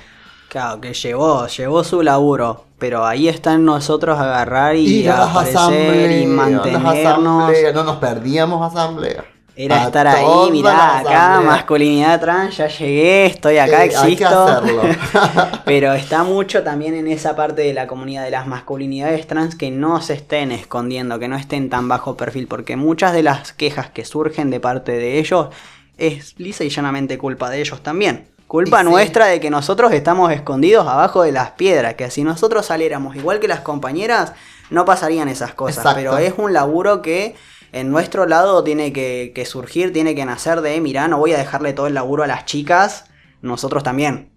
Claro, 0.49 0.81
que 0.81 0.95
llevó, 0.95 1.45
llevó 1.45 1.83
su 1.83 2.01
laburo, 2.01 2.65
pero 2.79 3.05
ahí 3.05 3.27
está 3.27 3.53
en 3.53 3.65
nosotros 3.65 4.17
agarrar 4.17 4.75
y, 4.75 5.03
las 5.03 5.29
aparecer 5.29 6.19
y 6.19 6.25
mantenernos. 6.25 7.51
no 7.75 7.83
nos 7.83 7.97
perdíamos 7.97 8.67
asamblea. 8.67 9.23
Era 9.63 9.83
A 9.83 9.85
estar 9.85 10.07
ahí, 10.07 10.51
mirá, 10.51 10.99
acá, 10.99 11.41
masculinidad 11.41 12.19
trans, 12.19 12.57
ya 12.57 12.67
llegué, 12.67 13.27
estoy 13.27 13.59
acá, 13.59 13.73
Eh, 13.73 13.81
hay 13.81 13.89
que 13.89 13.95
existo. 13.95 14.43
hacerlo. 14.43 14.81
Pero 15.65 15.93
está 15.93 16.23
mucho 16.23 16.63
también 16.63 16.95
en 16.95 17.07
esa 17.07 17.35
parte 17.35 17.61
de 17.61 17.73
la 17.73 17.85
comunidad 17.85 18.23
de 18.23 18.31
las 18.31 18.47
masculinidades 18.47 19.27
trans 19.27 19.55
que 19.55 19.69
no 19.69 20.01
se 20.01 20.13
estén 20.15 20.51
escondiendo, 20.51 21.19
que 21.19 21.27
no 21.27 21.35
estén 21.35 21.69
tan 21.69 21.87
bajo 21.87 22.17
perfil, 22.17 22.47
porque 22.47 22.75
muchas 22.75 23.13
de 23.13 23.21
las 23.23 23.53
quejas 23.53 23.89
que 23.91 24.03
surgen 24.03 24.49
de 24.49 24.59
parte 24.59 24.93
de 24.93 25.19
ellos 25.19 25.49
es 25.97 26.33
lisa 26.39 26.63
y 26.63 26.69
llanamente 26.69 27.17
culpa 27.19 27.49
de 27.51 27.61
ellos 27.61 27.81
también. 27.83 28.27
Culpa 28.47 28.81
Y 28.81 28.83
sí. 28.85 28.89
nuestra 28.89 29.27
de 29.27 29.39
que 29.39 29.49
nosotros 29.49 29.91
estamos 29.93 30.31
escondidos 30.31 30.87
abajo 30.87 31.21
de 31.21 31.31
las 31.31 31.51
piedras, 31.51 31.93
que 31.93 32.09
si 32.09 32.23
nosotros 32.23 32.65
saliéramos 32.65 33.15
igual 33.15 33.39
que 33.39 33.47
las 33.47 33.59
compañeras, 33.61 34.33
no 34.71 34.85
pasarían 34.85 35.27
esas 35.29 35.53
cosas. 35.53 35.77
Exacto. 35.77 35.99
Pero 35.99 36.17
es 36.17 36.33
un 36.37 36.51
laburo 36.51 37.01
que 37.01 37.35
en 37.71 37.89
nuestro 37.89 38.25
lado 38.25 38.63
tiene 38.63 38.91
que, 38.91 39.43
surgir, 39.45 39.93
tiene 39.93 40.13
que 40.15 40.25
nacer 40.25 40.61
de, 40.61 40.79
mirá, 40.81 41.07
no 41.07 41.17
voy 41.17 41.33
a 41.33 41.37
dejarle 41.37 41.73
todo 41.73 41.87
el 41.87 41.93
laburo 41.93 42.23
a 42.23 42.27
las 42.27 42.45
chicas, 42.45 43.05
nosotros 43.41 43.83
también. 43.83 44.31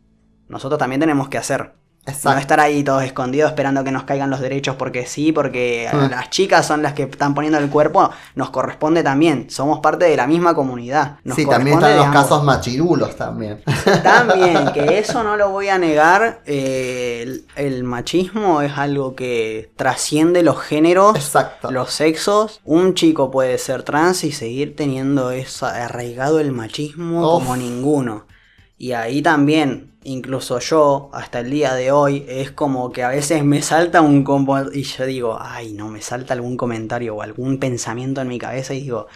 Nosotros 0.49 0.79
también 0.79 1.01
tenemos 1.01 1.29
que 1.29 1.39
hacer. 1.39 1.75
No 2.25 2.37
estar 2.39 2.61
ahí 2.61 2.85
todos 2.85 3.03
escondidos 3.03 3.49
esperando 3.51 3.83
que 3.83 3.91
nos 3.91 4.05
caigan 4.05 4.29
los 4.29 4.41
derechos 4.41 4.77
porque 4.77 5.07
sí, 5.07 5.33
porque 5.33 5.89
Mm. 5.93 6.11
las 6.11 6.29
chicas 6.31 6.67
son 6.67 6.83
las 6.83 6.93
que 6.93 7.05
están 7.05 7.35
poniendo 7.35 7.59
el 7.59 7.71
cuerpo, 7.71 8.11
nos 8.35 8.51
corresponde 8.51 9.03
también. 9.03 9.49
Somos 9.49 9.81
parte 9.81 10.05
de 10.05 10.17
la 10.17 10.27
misma 10.27 10.55
comunidad. 10.55 11.17
Nos 11.25 11.37
sí, 11.37 11.47
también 11.47 11.79
están 11.79 11.97
los 11.97 12.07
ambos. 12.07 12.23
casos 12.23 12.45
machirulos 12.45 13.17
también. 13.17 13.63
También, 14.03 14.73
que 14.73 14.99
eso 14.99 15.23
no 15.23 15.37
lo 15.37 15.51
voy 15.51 15.69
a 15.69 15.79
negar. 15.79 16.43
eh, 16.47 17.23
el, 17.23 17.47
el 17.57 17.85
machismo 17.85 18.61
es 18.61 18.77
algo 18.77 19.15
que 19.15 19.71
trasciende 19.77 20.43
los 20.43 20.61
géneros, 20.61 21.17
Exacto. 21.17 21.71
los 21.71 21.91
sexos. 21.91 22.61
Un 22.65 22.95
chico 22.95 23.31
puede 23.31 23.57
ser 23.59 23.83
trans 23.83 24.25
y 24.25 24.33
seguir 24.33 24.77
teniendo 24.77 25.31
eso 25.31 25.67
arraigado 25.67 26.39
el 26.41 26.53
machismo 26.53 27.21
Uf. 27.37 27.43
como 27.45 27.57
ninguno. 27.57 28.27
Y 28.77 28.93
ahí 28.93 29.23
también, 29.23 29.94
incluso 30.05 30.59
yo, 30.61 31.11
hasta 31.13 31.41
el 31.41 31.51
día 31.51 31.75
de 31.75 31.91
hoy, 31.93 32.25
es 32.29 32.51
como 32.51 32.93
que 32.93 33.03
a 33.03 33.09
veces 33.09 33.45
me 33.45 33.63
salta 33.63 34.01
un 34.01 34.25
combo 34.25 34.59
y 34.73 34.83
yo 34.83 35.07
digo, 35.07 35.39
ay, 35.41 35.73
no, 35.73 35.89
me 35.89 36.01
salta 36.03 36.35
algún 36.35 36.57
comentario 36.57 37.17
o 37.17 37.23
algún 37.23 37.59
pensamiento 37.59 38.21
en 38.21 38.29
mi 38.29 38.39
cabeza 38.39 38.75
y 38.75 38.83
digo, 38.83 39.07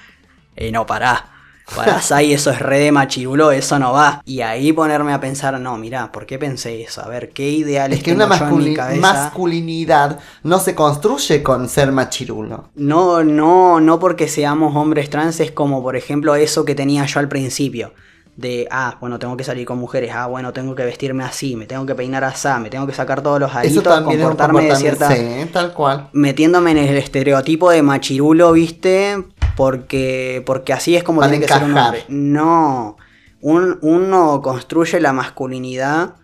eh, 0.57 0.72
no, 0.72 0.86
pará. 0.86 1.32
Pará, 1.76 2.01
Sai, 2.03 2.32
eso 2.32 2.51
es 2.51 2.61
re 2.61 2.78
de 2.78 2.93
machirulo, 2.93 3.53
eso 3.53 3.78
no 3.78 3.93
va. 3.93 4.22
Y 4.24 4.41
ahí 4.41 4.72
ponerme 4.72 5.12
a 5.12 5.20
pensar, 5.20 5.61
no, 5.61 5.76
mirá, 5.76 6.11
¿por 6.11 6.24
qué 6.24 6.39
pensé 6.39 6.82
eso? 6.82 7.03
A 7.03 7.09
ver, 7.09 7.28
¿qué 7.30 7.51
ideales 7.51 7.99
Es 7.99 8.05
que 8.05 8.12
tengo 8.12 8.24
una 8.24 8.39
yo 8.39 8.49
en 8.49 8.57
mi 8.57 8.74
cabeza? 8.74 9.01
masculinidad 9.01 10.18
no 10.43 10.59
se 10.61 10.74
construye 10.74 11.43
con 11.43 11.68
ser 11.68 11.93
machirulo. 11.93 12.70
No, 12.74 13.22
no, 13.22 13.80
no 13.80 13.99
porque 13.99 14.28
seamos 14.28 14.74
hombres 14.76 15.11
trans, 15.11 15.41
es 15.41 15.51
como 15.53 15.82
por 15.82 15.95
ejemplo 15.97 16.34
eso 16.36 16.64
que 16.64 16.74
tenía 16.74 17.05
yo 17.05 17.20
al 17.20 17.28
principio. 17.28 17.93
De, 18.39 18.68
ah, 18.70 18.97
bueno, 19.01 19.18
tengo 19.18 19.36
que 19.36 19.43
salir 19.43 19.66
con 19.66 19.78
mujeres, 19.78 20.12
ah, 20.14 20.26
bueno, 20.28 20.53
tengo 20.53 20.76
que 20.76 20.84
vestirme 20.84 21.24
así, 21.24 21.57
me 21.57 21.66
tengo 21.66 21.84
que 21.86 21.97
peinar 21.97 22.22
así, 22.22 22.47
me 22.62 22.70
tengo 22.70 22.86
que 22.86 22.95
sacar 22.95 23.20
todos 23.20 23.41
los 23.41 23.53
aritos, 23.53 23.82
comportarme 24.05 24.62
de 24.66 24.76
cierta... 24.76 25.11
Sí, 25.11 25.51
tal 25.53 25.72
cual. 25.72 26.09
Metiéndome 26.12 26.70
en 26.70 26.78
el 26.78 26.97
estereotipo 26.99 27.68
de 27.70 27.82
machirulo, 27.82 28.53
¿viste? 28.53 29.24
Porque, 29.57 30.41
porque 30.47 30.72
así 30.72 30.95
es 30.95 31.03
como 31.03 31.18
Para 31.18 31.32
tiene 31.32 31.47
que 31.47 31.53
ser 31.53 31.64
un 31.64 31.76
hombre. 31.76 32.05
No, 32.07 32.97
un- 33.41 33.76
uno 33.82 34.41
construye 34.41 35.01
la 35.01 35.12
masculinidad 35.12 36.14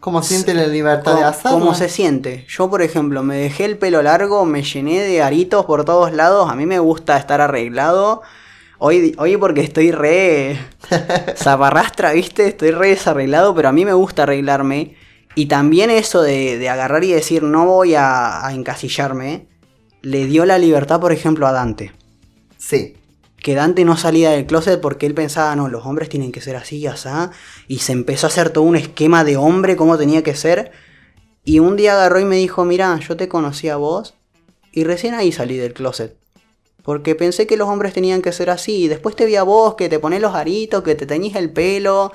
Como 0.00 0.22
siente 0.22 0.54
la 0.54 0.66
libertad 0.66 1.12
de 1.12 1.18
¿Cómo, 1.18 1.28
hacerlo. 1.28 1.58
cómo 1.58 1.74
se 1.74 1.90
siente? 1.90 2.46
Yo, 2.48 2.70
por 2.70 2.80
ejemplo, 2.80 3.22
me 3.22 3.36
dejé 3.36 3.66
el 3.66 3.76
pelo 3.76 4.00
largo, 4.00 4.46
me 4.46 4.62
llené 4.62 5.00
de 5.02 5.22
aritos 5.22 5.66
por 5.66 5.84
todos 5.84 6.10
lados. 6.14 6.50
A 6.50 6.54
mí 6.54 6.64
me 6.64 6.78
gusta 6.78 7.18
estar 7.18 7.42
arreglado. 7.42 8.22
Hoy, 8.82 9.14
hoy 9.18 9.36
porque 9.36 9.60
estoy 9.60 9.90
re 9.90 10.58
zaparrastra, 11.36 12.12
¿viste? 12.12 12.46
Estoy 12.46 12.70
re 12.70 12.88
desarreglado, 12.88 13.54
pero 13.54 13.68
a 13.68 13.72
mí 13.72 13.84
me 13.84 13.92
gusta 13.92 14.22
arreglarme. 14.22 14.96
Y 15.34 15.46
también 15.46 15.90
eso 15.90 16.22
de, 16.22 16.56
de 16.56 16.68
agarrar 16.70 17.04
y 17.04 17.12
decir 17.12 17.42
no 17.42 17.66
voy 17.66 17.94
a, 17.94 18.46
a 18.46 18.54
encasillarme, 18.54 19.48
le 20.00 20.24
dio 20.24 20.46
la 20.46 20.56
libertad, 20.56 20.98
por 20.98 21.12
ejemplo, 21.12 21.46
a 21.46 21.52
Dante. 21.52 21.92
Sí. 22.56 22.96
Que 23.36 23.54
Dante 23.54 23.84
no 23.84 23.98
salía 23.98 24.30
del 24.30 24.46
closet 24.46 24.80
porque 24.80 25.04
él 25.04 25.12
pensaba, 25.12 25.54
no, 25.56 25.68
los 25.68 25.84
hombres 25.84 26.08
tienen 26.08 26.32
que 26.32 26.40
ser 26.40 26.56
así, 26.56 26.86
asá. 26.86 27.32
Y 27.68 27.80
se 27.80 27.92
empezó 27.92 28.28
a 28.28 28.30
hacer 28.30 28.48
todo 28.48 28.64
un 28.64 28.76
esquema 28.76 29.24
de 29.24 29.36
hombre, 29.36 29.76
cómo 29.76 29.98
tenía 29.98 30.22
que 30.22 30.34
ser. 30.34 30.72
Y 31.44 31.58
un 31.58 31.76
día 31.76 31.92
agarró 31.92 32.18
y 32.18 32.24
me 32.24 32.36
dijo, 32.36 32.64
mira, 32.64 32.98
yo 32.98 33.14
te 33.18 33.28
conocí 33.28 33.68
a 33.68 33.76
vos 33.76 34.14
y 34.72 34.84
recién 34.84 35.12
ahí 35.12 35.32
salí 35.32 35.58
del 35.58 35.74
closet. 35.74 36.19
Porque 36.82 37.14
pensé 37.14 37.46
que 37.46 37.56
los 37.56 37.68
hombres 37.68 37.92
tenían 37.92 38.22
que 38.22 38.32
ser 38.32 38.50
así. 38.50 38.84
Y 38.84 38.88
después 38.88 39.16
te 39.16 39.26
vi 39.26 39.36
a 39.36 39.42
vos, 39.42 39.74
que 39.74 39.88
te 39.88 39.98
pones 39.98 40.20
los 40.20 40.34
aritos, 40.34 40.82
que 40.82 40.94
te 40.94 41.06
teñís 41.06 41.36
el 41.36 41.52
pelo, 41.52 42.12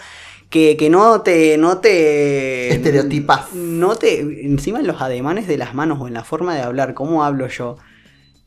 que, 0.50 0.78
que 0.78 0.90
no 0.90 1.22
te... 1.22 1.58
No 1.58 1.80
te 1.80 2.74
Estereotipas. 2.74 3.54
No 3.54 3.96
te... 3.96 4.20
Encima 4.22 4.80
en 4.80 4.88
los 4.88 5.02
ademanes 5.02 5.48
de 5.48 5.58
las 5.58 5.74
manos 5.74 6.00
o 6.02 6.08
en 6.08 6.14
la 6.14 6.24
forma 6.24 6.56
de 6.56 6.62
hablar, 6.62 6.94
cómo 6.94 7.24
hablo 7.24 7.48
yo. 7.48 7.78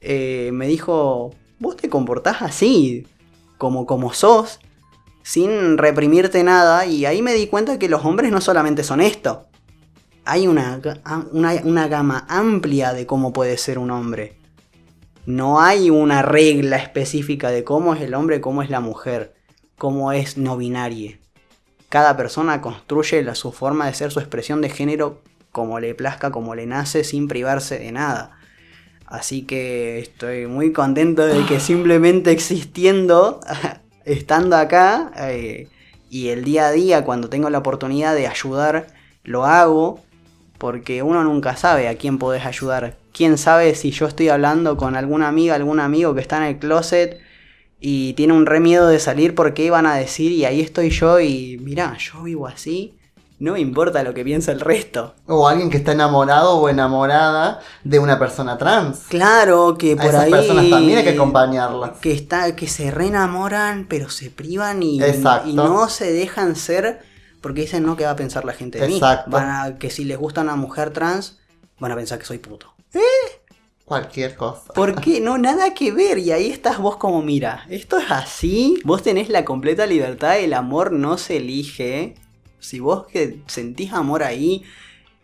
eh, 0.01 0.51
me 0.53 0.67
dijo, 0.69 1.35
vos 1.59 1.77
te 1.77 1.89
comportás 1.89 2.43
así, 2.43 3.07
como, 3.59 3.87
como 3.87 4.13
sos, 4.13 4.61
sin 5.23 5.79
reprimirte 5.79 6.43
nada. 6.45 6.87
Y 6.87 7.05
ahí 7.07 7.23
me 7.23 7.35
di 7.35 7.47
cuenta 7.49 7.79
que 7.79 7.89
los 7.89 8.05
hombres 8.05 8.31
no 8.31 8.41
solamente 8.41 8.83
son 8.85 9.01
esto. 9.01 9.47
Hay 10.25 10.47
una, 10.47 10.81
una, 11.33 11.55
una 11.65 11.89
gama 11.89 12.27
amplia 12.29 12.93
de 12.93 13.07
cómo 13.07 13.33
puede 13.33 13.57
ser 13.59 13.79
un 13.79 13.91
hombre. 13.91 14.38
No 15.29 15.61
hay 15.61 15.91
una 15.91 16.23
regla 16.23 16.79
específica 16.79 17.51
de 17.51 17.63
cómo 17.63 17.95
es 17.95 18.01
el 18.01 18.15
hombre, 18.15 18.41
cómo 18.41 18.63
es 18.63 18.71
la 18.71 18.81
mujer, 18.81 19.35
cómo 19.77 20.11
es 20.11 20.39
no 20.39 20.57
binaria. 20.57 21.19
Cada 21.91 22.17
persona 22.17 22.63
construye 22.63 23.23
la, 23.23 23.35
su 23.35 23.53
forma 23.53 23.85
de 23.85 23.93
ser, 23.93 24.11
su 24.11 24.21
expresión 24.21 24.63
de 24.63 24.71
género 24.71 25.21
como 25.53 25.81
le 25.81 25.95
plazca, 25.95 26.31
como 26.31 26.55
le 26.55 26.65
nace, 26.65 27.05
sin 27.05 27.29
privarse 27.29 27.79
de 27.79 27.93
nada. 27.93 28.39
Así 29.05 29.43
que 29.43 29.99
estoy 29.99 30.47
muy 30.47 30.73
contento 30.73 31.27
de 31.27 31.45
que 31.45 31.61
simplemente 31.61 32.31
existiendo, 32.31 33.41
estando 34.07 34.57
acá, 34.57 35.13
eh, 35.19 35.69
y 36.09 36.29
el 36.29 36.43
día 36.43 36.69
a 36.69 36.73
día, 36.73 37.05
cuando 37.05 37.29
tengo 37.29 37.51
la 37.51 37.59
oportunidad 37.59 38.15
de 38.15 38.29
ayudar, 38.29 38.87
lo 39.25 39.45
hago, 39.45 40.01
porque 40.57 41.03
uno 41.03 41.23
nunca 41.23 41.55
sabe 41.55 41.87
a 41.89 41.99
quién 41.99 42.17
podés 42.17 42.47
ayudar. 42.47 42.97
Quién 43.19 43.37
sabe 43.37 43.75
si 43.75 43.91
yo 43.91 44.07
estoy 44.07 44.29
hablando 44.29 44.77
con 44.77 44.95
alguna 44.95 45.27
amiga, 45.27 45.57
algún 45.57 45.81
amigo 45.81 46.15
que 46.15 46.21
está 46.21 46.37
en 46.37 46.45
el 46.45 46.59
closet 46.61 47.19
y 47.81 48.13
tiene 48.13 48.33
un 48.33 48.47
re 48.47 48.61
miedo 48.61 48.87
de 48.87 49.01
salir 49.01 49.35
porque 49.35 49.65
iban 49.65 49.87
a 49.87 49.97
decir 49.97 50.31
y 50.31 50.45
ahí 50.45 50.61
estoy 50.61 50.91
yo 50.91 51.19
y 51.19 51.59
mirá, 51.59 51.97
yo 51.99 52.23
vivo 52.23 52.47
así, 52.47 52.97
no 53.41 53.55
me 53.55 53.61
importa 53.61 54.05
lo 54.05 54.15
que 54.15 54.23
piensa 54.23 54.53
el 54.53 54.61
resto. 54.61 55.17
O 55.27 55.49
alguien 55.49 55.69
que 55.69 55.79
está 55.79 55.91
enamorado 55.91 56.59
o 56.59 56.69
enamorada 56.69 57.59
de 57.83 57.99
una 57.99 58.21
persona 58.21 58.57
trans. 58.57 59.07
Claro 59.09 59.75
que 59.77 59.95
A 59.95 59.97
por 59.97 60.11
esas 60.11 60.23
ahí 60.23 60.31
personas 60.31 60.71
también 60.71 60.99
hay 60.99 61.05
que 61.05 61.11
acompañarlas. 61.11 61.99
que 61.99 62.13
está 62.13 62.55
que 62.55 62.69
se 62.69 62.93
reenamoran 62.93 63.87
pero 63.89 64.11
se 64.11 64.31
privan 64.31 64.81
y, 64.85 65.01
no 65.55 65.89
se 65.89 66.13
dejan 66.13 66.55
ser 66.55 67.01
porque 67.41 67.63
dicen 67.63 67.83
no 67.83 67.97
qué 67.97 68.05
va 68.05 68.13
a 68.13 68.17
pensar 68.17 68.45
la 68.45 68.53
gente 68.53 68.79
de 68.79 68.87
Exacto. 68.87 69.31
mí 69.31 69.33
van 69.35 69.51
a 69.51 69.79
que 69.79 69.91
si 69.91 70.05
les 70.05 70.19
gusta 70.19 70.43
una 70.43 70.55
mujer 70.55 70.93
trans 70.93 71.41
van 71.81 71.91
a 71.91 71.97
pensar 71.97 72.21
que 72.21 72.25
soy 72.25 72.39
puto 72.39 72.78
Cualquier 73.89 74.37
cosa. 74.37 74.75
¿Por 74.75 75.01
qué? 75.01 75.19
No, 75.19 75.39
nada 75.39 75.73
que 75.73 75.93
ver. 75.93 76.19
Y 76.19 76.31
ahí 76.31 76.51
estás 76.51 76.79
vos 76.79 76.97
como, 76.97 77.23
mira, 77.23 77.65
esto 77.71 77.97
es 77.97 78.11
así. 78.11 78.79
Vos 78.85 79.03
tenés 79.03 79.31
la 79.31 79.47
completa 79.47 79.87
libertad, 79.87 80.39
el 80.39 80.53
amor 80.53 80.93
no 80.93 81.17
se 81.17 81.39
elige. 81.39 82.15
Si 82.59 82.81
vos 82.81 83.07
que 83.07 83.41
sentís 83.47 83.95
amor 83.95 84.23
ahí 84.23 84.63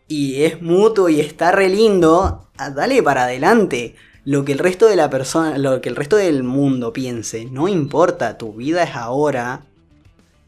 y 0.08 0.44
es 0.44 0.62
mutuo 0.62 1.10
y 1.10 1.20
está 1.20 1.52
re 1.52 1.68
lindo, 1.68 2.48
ah, 2.56 2.70
dale 2.70 3.02
para 3.02 3.24
adelante. 3.24 3.96
Lo 4.24 4.46
que 4.46 4.52
el 4.52 4.58
resto 4.58 4.86
de 4.86 4.96
la 4.96 5.10
persona, 5.10 5.58
lo 5.58 5.82
que 5.82 5.90
el 5.90 5.96
resto 5.96 6.16
del 6.16 6.42
mundo 6.42 6.94
piense, 6.94 7.44
no 7.44 7.68
importa, 7.68 8.38
tu 8.38 8.54
vida 8.54 8.82
es 8.84 8.96
ahora. 8.96 9.66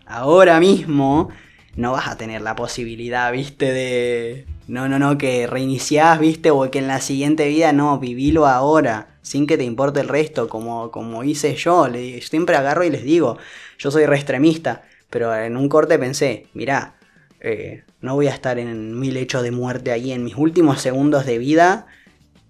Ahora 0.07 0.59
mismo 0.59 1.29
no 1.75 1.93
vas 1.93 2.09
a 2.09 2.17
tener 2.17 2.41
la 2.41 2.57
posibilidad, 2.57 3.31
viste, 3.31 3.73
de 3.73 4.47
no, 4.69 4.89
no, 4.89 4.99
no, 4.99 5.17
que 5.17 5.47
reiniciás, 5.47 6.19
viste, 6.19 6.51
o 6.51 6.69
que 6.71 6.79
en 6.79 6.89
la 6.89 7.01
siguiente 7.01 7.47
vida 7.49 7.73
no, 7.73 7.99
vivilo 7.99 8.47
ahora, 8.47 9.19
sin 9.23 9.47
que 9.47 9.57
te 9.57 9.65
importe 9.65 10.01
el 10.01 10.09
resto, 10.09 10.49
como, 10.49 10.91
como 10.91 11.23
hice 11.23 11.55
yo. 11.55 11.87
Siempre 12.21 12.57
agarro 12.57 12.85
y 12.85 12.91
les 12.91 13.05
digo, 13.05 13.39
yo 13.79 13.91
soy 13.91 14.07
re 14.07 14.17
extremista, 14.17 14.83
pero 15.09 15.35
en 15.35 15.57
un 15.57 15.69
corte 15.69 15.99
pensé, 15.99 16.47
mirá, 16.53 16.97
eh, 17.41 17.85
no 18.01 18.15
voy 18.15 18.27
a 18.27 18.35
estar 18.35 18.59
en 18.59 18.99
mil 18.99 19.17
hechos 19.17 19.43
de 19.43 19.53
muerte 19.53 19.93
ahí 19.93 20.11
en 20.11 20.25
mis 20.25 20.37
últimos 20.37 20.81
segundos 20.81 21.27
de 21.27 21.39
vida, 21.39 21.87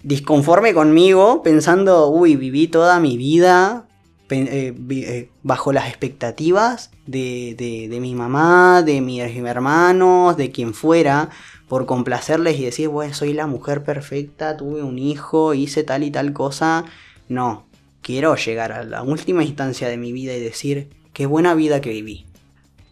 disconforme 0.03 0.73
conmigo, 0.73 1.43
pensando, 1.43 2.09
uy, 2.09 2.37
viví 2.37 2.69
toda 2.69 2.99
mi 2.99 3.19
vida 3.19 3.89
eh, 4.31 4.75
eh, 4.91 5.31
bajo 5.43 5.73
las 5.73 5.89
expectativas 5.89 6.91
de, 7.07 7.55
de, 7.59 7.89
de 7.89 8.01
mi 8.01 8.15
mamá, 8.15 8.83
de 8.83 9.01
mis 9.01 9.23
hermanos, 9.23 10.37
de 10.37 10.51
quien 10.51 10.73
fuera 10.73 11.31
por 11.69 11.87
complacerles 11.87 12.59
y 12.59 12.65
decir, 12.65 12.89
bueno, 12.89 13.13
soy 13.15 13.33
la 13.33 13.47
mujer 13.47 13.83
perfecta, 13.83 14.57
tuve 14.57 14.83
un 14.83 14.99
hijo, 14.99 15.55
hice 15.55 15.83
tal 15.83 16.05
y 16.05 16.11
tal 16.11 16.33
cosa. 16.33 16.85
No, 17.29 17.67
quiero 18.03 18.37
llegar 18.37 18.73
a 18.73 18.85
la 18.85 19.03
última 19.03 19.43
instancia 19.43 19.89
de 19.89 19.97
mi 19.97 20.13
vida 20.13 20.35
y 20.35 20.41
decir, 20.41 20.91
qué 21.13 21.27
buena 21.27 21.55
vida 21.55 21.81
que 21.81 21.91
viví. 21.91 22.27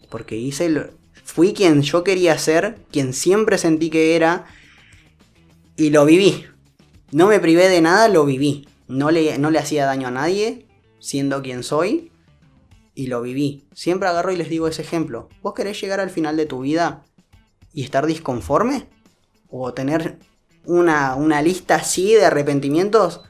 Porque 0.09 0.35
hice, 0.35 0.69
lo, 0.69 0.89
fui 1.23 1.53
quien 1.53 1.81
yo 1.83 2.03
quería 2.03 2.37
ser, 2.37 2.77
quien 2.91 3.13
siempre 3.13 3.57
sentí 3.57 3.89
que 3.89 4.15
era, 4.15 4.45
y 5.77 5.89
lo 5.89 6.05
viví. 6.05 6.45
No 7.11 7.27
me 7.27 7.39
privé 7.39 7.69
de 7.69 7.81
nada, 7.81 8.09
lo 8.09 8.25
viví. 8.25 8.67
No 8.87 9.09
le, 9.09 9.37
no 9.39 9.51
le 9.51 9.59
hacía 9.59 9.85
daño 9.85 10.09
a 10.09 10.11
nadie, 10.11 10.65
siendo 10.99 11.41
quien 11.41 11.63
soy, 11.63 12.11
y 12.93 13.07
lo 13.07 13.21
viví. 13.21 13.63
Siempre 13.73 14.09
agarro 14.09 14.31
y 14.31 14.37
les 14.37 14.49
digo 14.49 14.67
ese 14.67 14.81
ejemplo. 14.81 15.29
¿Vos 15.41 15.53
querés 15.53 15.79
llegar 15.79 15.99
al 15.99 16.09
final 16.09 16.35
de 16.37 16.45
tu 16.45 16.61
vida? 16.61 17.03
Y 17.75 17.83
estar 17.83 18.07
disconforme? 18.07 18.87
¿O 19.49 19.73
tener 19.73 20.17
una, 20.63 21.13
una 21.15 21.41
lista 21.41 21.75
así 21.75 22.13
de 22.13 22.25
arrepentimientos? 22.25 23.21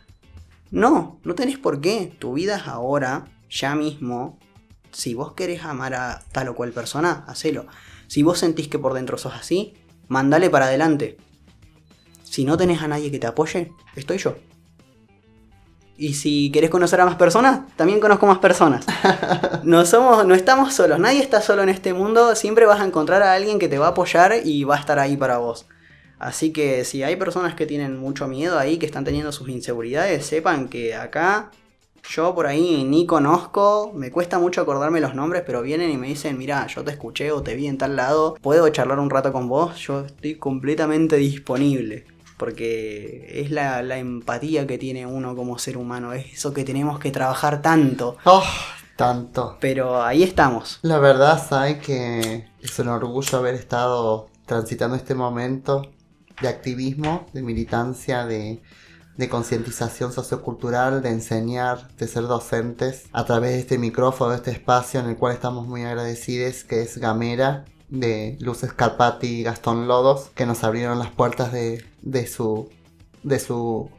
No, 0.72 1.20
no 1.24 1.36
tenés 1.36 1.58
por 1.58 1.82
qué. 1.82 2.16
Tu 2.20 2.34
vida 2.34 2.58
es 2.58 2.68
ahora, 2.68 3.26
ya 3.50 3.76
mismo. 3.76 4.39
Si 4.91 5.16
vos 5.16 5.34
querés 5.34 5.66
amar 5.66 5.96
a 5.96 6.24
tal 6.32 6.50
o 6.50 6.56
cual 6.56 6.72
persona, 6.72 7.26
hacelo. 7.28 7.66
Si 8.08 8.24
vos 8.24 8.39
sentís 8.39 8.68
que 8.68 8.80
por 8.80 8.93
dentro 8.93 9.18
sos 9.18 9.34
así, 9.34 9.74
mandale 10.08 10.50
para 10.50 10.68
adelante. 10.68 11.18
Si 12.24 12.46
no 12.46 12.56
tenés 12.56 12.82
a 12.84 12.88
nadie 12.88 13.12
que 13.12 13.20
te 13.20 13.28
apoye, 13.28 13.72
estoy 13.96 14.20
yo. 14.20 14.36
Y 15.98 16.16
si 16.16 16.52
querés 16.52 16.70
conocer 16.70 17.00
a 17.00 17.06
más 17.06 17.16
personas, 17.16 17.62
también 17.76 18.00
conozco 18.00 18.26
más 18.28 18.39
personas. 18.39 18.86
No 19.64 19.84
somos, 19.84 20.28
no 20.28 20.36
estamos 20.36 20.76
solos, 20.76 21.00
nadie 21.00 21.22
está 21.22 21.41
solo 21.41 21.64
en 21.64 21.70
este 21.70 21.91
mundo, 21.91 22.36
siempre 22.36 22.68
vas 22.68 22.82
a 22.82 22.86
encontrar 22.86 23.24
a 23.24 23.34
alguien 23.34 23.58
que 23.58 23.68
te 23.68 23.80
va 23.80 23.88
a 23.88 23.89
apoyar 23.89 24.36
y 24.43 24.64
va 24.64 24.76
a 24.76 24.80
estar 24.80 25.00
ahí 25.00 25.18
para 25.18 25.39
vos. 25.39 25.66
Así 26.20 26.54
que 26.54 26.86
si 26.86 27.02
hay 27.02 27.16
personas 27.16 27.56
que 27.56 27.66
tienen 27.66 27.98
mucho 27.98 28.28
miedo 28.28 28.60
ahí, 28.60 28.78
que 28.78 28.86
están 28.86 29.04
teniendo 29.06 29.32
sus 29.32 29.50
inseguridades, 29.50 30.24
sepan 30.24 30.68
que 30.68 30.93
acá 30.93 31.50
yo 32.08 32.36
por 32.36 32.46
ahí 32.46 32.84
ni 32.84 33.08
conozco, 33.08 33.91
me 33.96 34.12
cuesta 34.12 34.38
mucho 34.38 34.62
acordarme 34.62 35.02
los 35.02 35.16
nombres, 35.16 35.41
pero 35.43 35.64
vienen 35.64 35.89
y 35.89 35.98
me 35.98 36.08
dicen, 36.08 36.38
mira, 36.38 36.68
yo 36.68 36.84
te 36.84 36.91
escuché 36.91 37.32
o 37.32 37.41
te 37.41 37.56
vi 37.56 37.66
en 37.66 37.80
tal 37.80 37.96
lado, 37.96 38.36
puedo 38.39 38.70
charlar 38.70 39.00
un 39.00 39.10
rato 39.10 39.34
con 39.34 39.48
vos, 39.48 39.78
yo 39.80 40.06
estoy 40.06 40.36
completamente 40.36 41.16
disponible 41.16 42.06
porque 42.38 43.42
es 43.42 43.52
la, 43.52 43.80
empatía 43.98 44.68
que 44.68 44.78
tiene 44.78 45.06
uno 45.06 45.36
como 45.36 45.58
ser 45.58 45.78
humano, 45.78 46.14
es 46.14 46.34
eso 46.34 46.54
que 46.54 46.64
tenemos 46.64 47.00
que 47.00 47.12
trabajar 47.12 47.62
tanto. 47.62 48.18
Oh, 48.26 48.44
tanto. 48.96 49.58
Pero 49.62 50.04
ahí 50.04 50.24
estamos. 50.24 50.80
La 50.82 51.00
verdad, 51.00 51.44
sabe 51.48 51.80
que 51.80 52.48
es 52.62 52.80
un 52.80 52.90
orgullo 52.90 53.38
haber 53.38 53.56
estado 53.56 54.30
transitando 54.46 54.96
este 54.96 55.16
momento 55.16 55.90
de 56.42 56.48
activismo, 56.48 57.28
de 57.34 57.42
militancia, 57.42 58.26
de, 58.26 58.62
de 59.18 59.30
concientización 59.30 60.12
sociocultural, 60.12 61.02
de 61.02 61.10
enseñar, 61.10 61.88
de 61.98 62.08
ser 62.08 62.24
docentes 62.24 63.06
a 63.14 63.26
través 63.26 63.52
de 63.52 63.60
este 63.60 63.78
micrófono, 63.78 64.32
de 64.32 64.38
este 64.38 64.52
espacio 64.52 65.00
en 65.00 65.08
el 65.08 65.16
cual 65.16 65.34
estamos 65.34 65.68
muy 65.68 65.84
agradecidos, 65.84 66.66
que 66.66 66.82
es 66.82 66.98
Gamera, 66.98 67.66
de 67.90 68.38
Luces 68.42 68.74
Carpati 68.74 69.28
y 69.28 69.44
Gastón 69.44 69.88
Lodos, 69.88 70.32
que 70.36 70.46
nos 70.46 70.64
abrieron 70.64 71.00
las 71.00 71.12
puertas 71.12 71.52
de, 71.52 71.86
de, 72.06 72.28
su, 72.28 72.70
de, 73.24 73.39
su, 73.39 73.89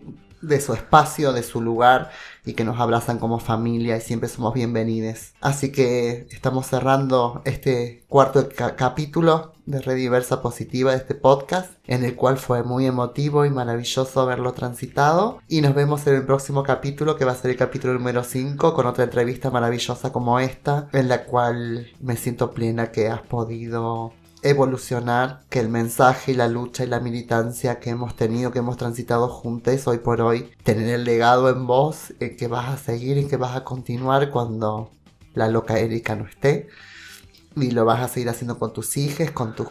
de 0.40 0.60
su 0.60 0.72
espacio, 0.72 1.32
de 1.32 1.42
su 1.42 1.60
lugar 1.60 2.10
y 2.46 2.54
que 2.54 2.64
nos 2.64 2.80
abrazan 2.80 3.18
como 3.18 3.38
familia 3.38 3.96
y 3.96 4.00
siempre 4.00 4.28
somos 4.28 4.54
bienvenidos. 4.54 5.32
Así 5.40 5.72
que 5.72 6.28
estamos 6.30 6.66
cerrando 6.66 7.42
este 7.44 8.04
cuarto 8.08 8.48
capítulo 8.76 9.52
de 9.66 9.80
Rediversa 9.80 10.40
Positiva 10.40 10.92
de 10.92 10.98
este 10.98 11.16
podcast, 11.16 11.72
en 11.88 12.04
el 12.04 12.14
cual 12.14 12.38
fue 12.38 12.62
muy 12.62 12.86
emotivo 12.86 13.44
y 13.44 13.50
maravilloso 13.50 14.20
haberlo 14.20 14.52
transitado. 14.52 15.40
Y 15.48 15.60
nos 15.60 15.74
vemos 15.74 16.06
en 16.06 16.14
el 16.14 16.24
próximo 16.24 16.62
capítulo, 16.62 17.16
que 17.16 17.24
va 17.24 17.32
a 17.32 17.36
ser 17.36 17.50
el 17.50 17.56
capítulo 17.56 17.94
número 17.94 18.22
5, 18.22 18.74
con 18.74 18.86
otra 18.86 19.04
entrevista 19.04 19.50
maravillosa 19.50 20.12
como 20.12 20.38
esta, 20.38 20.88
en 20.92 21.08
la 21.08 21.24
cual 21.24 21.88
me 22.00 22.16
siento 22.16 22.52
plena 22.52 22.92
que 22.92 23.08
has 23.08 23.22
podido 23.22 24.12
evolucionar, 24.42 25.42
que 25.50 25.60
el 25.60 25.68
mensaje 25.68 26.32
y 26.32 26.34
la 26.34 26.48
lucha 26.48 26.84
y 26.84 26.86
la 26.86 27.00
militancia 27.00 27.80
que 27.80 27.90
hemos 27.90 28.16
tenido, 28.16 28.52
que 28.52 28.60
hemos 28.60 28.76
transitado 28.76 29.28
juntos 29.28 29.86
hoy 29.86 29.98
por 29.98 30.20
hoy, 30.20 30.52
tener 30.62 30.88
el 30.88 31.04
legado 31.04 31.48
en 31.48 31.66
vos, 31.66 32.12
eh, 32.20 32.36
que 32.36 32.48
vas 32.48 32.68
a 32.68 32.76
seguir 32.76 33.18
y 33.18 33.26
que 33.26 33.36
vas 33.36 33.56
a 33.56 33.64
continuar 33.64 34.30
cuando 34.30 34.92
la 35.34 35.48
loca 35.48 35.78
Erika 35.78 36.14
no 36.16 36.26
esté. 36.26 36.68
Y 37.56 37.70
lo 37.70 37.84
vas 37.84 38.00
a 38.02 38.08
seguir 38.08 38.28
haciendo 38.28 38.58
con 38.58 38.72
tus 38.72 38.96
hijos, 38.96 39.30
con 39.30 39.54
tu, 39.54 39.68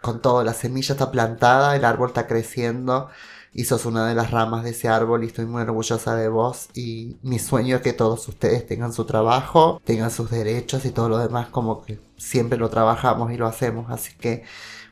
con 0.00 0.20
todo. 0.20 0.42
La 0.44 0.54
semilla 0.54 0.94
está 0.94 1.10
plantada, 1.10 1.76
el 1.76 1.84
árbol 1.84 2.08
está 2.08 2.26
creciendo 2.26 3.08
y 3.54 3.64
sos 3.64 3.84
una 3.84 4.06
de 4.06 4.14
las 4.14 4.30
ramas 4.30 4.64
de 4.64 4.70
ese 4.70 4.88
árbol 4.88 5.24
y 5.24 5.26
estoy 5.26 5.44
muy 5.44 5.62
orgullosa 5.62 6.16
de 6.16 6.28
vos 6.28 6.68
y 6.74 7.18
mi 7.22 7.38
sueño 7.38 7.76
es 7.76 7.82
que 7.82 7.92
todos 7.92 8.26
ustedes 8.28 8.66
tengan 8.66 8.92
su 8.92 9.04
trabajo, 9.04 9.80
tengan 9.84 10.10
sus 10.10 10.30
derechos 10.30 10.84
y 10.86 10.90
todo 10.90 11.08
lo 11.08 11.18
demás 11.18 11.48
como 11.48 11.82
que 11.82 12.00
siempre 12.16 12.58
lo 12.58 12.70
trabajamos 12.70 13.30
y 13.30 13.36
lo 13.36 13.46
hacemos. 13.46 13.90
Así 13.90 14.14
que 14.14 14.44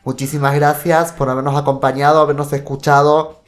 muchísimas 0.05 0.55
gracias 0.55 1.13
por 1.13 1.31
habernos 1.31 1.57
acompañado, 1.57 2.21
habernos 2.21 2.53
escuchado 2.53 3.41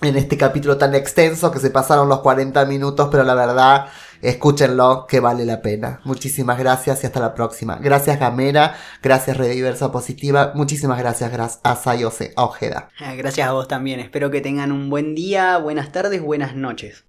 en 0.00 0.16
este 0.16 0.38
capítulo 0.38 0.78
tan 0.78 0.94
extenso 0.94 1.50
que 1.50 1.60
se 1.60 1.70
pasaron 1.70 2.08
los 2.08 2.20
40 2.20 2.64
minutos, 2.64 3.08
pero 3.10 3.22
la 3.24 3.34
verdad 3.34 3.86
Escúchenlo, 4.22 5.06
que 5.06 5.20
vale 5.20 5.44
la 5.44 5.62
pena. 5.62 6.00
Muchísimas 6.04 6.58
gracias 6.58 7.02
y 7.02 7.06
hasta 7.06 7.20
la 7.20 7.34
próxima. 7.34 7.76
Gracias 7.76 8.18
Gamera, 8.18 8.76
gracias 9.02 9.36
Rediversa 9.36 9.92
Positiva, 9.92 10.52
muchísimas 10.54 10.98
gracias, 10.98 11.32
gracias 11.32 11.60
a 11.64 11.76
Sayose 11.76 12.32
Ojeda. 12.36 12.88
Ah, 12.98 13.14
gracias 13.14 13.48
a 13.48 13.52
vos 13.52 13.68
también, 13.68 14.00
espero 14.00 14.30
que 14.30 14.40
tengan 14.40 14.72
un 14.72 14.90
buen 14.90 15.14
día, 15.14 15.58
buenas 15.58 15.92
tardes, 15.92 16.22
buenas 16.22 16.54
noches. 16.54 17.04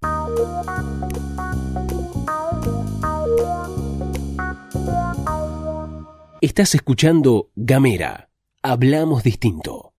Estás 6.41 6.75
escuchando 6.75 7.49
Gamera, 7.55 8.29
hablamos 8.61 9.23
distinto. 9.23 9.93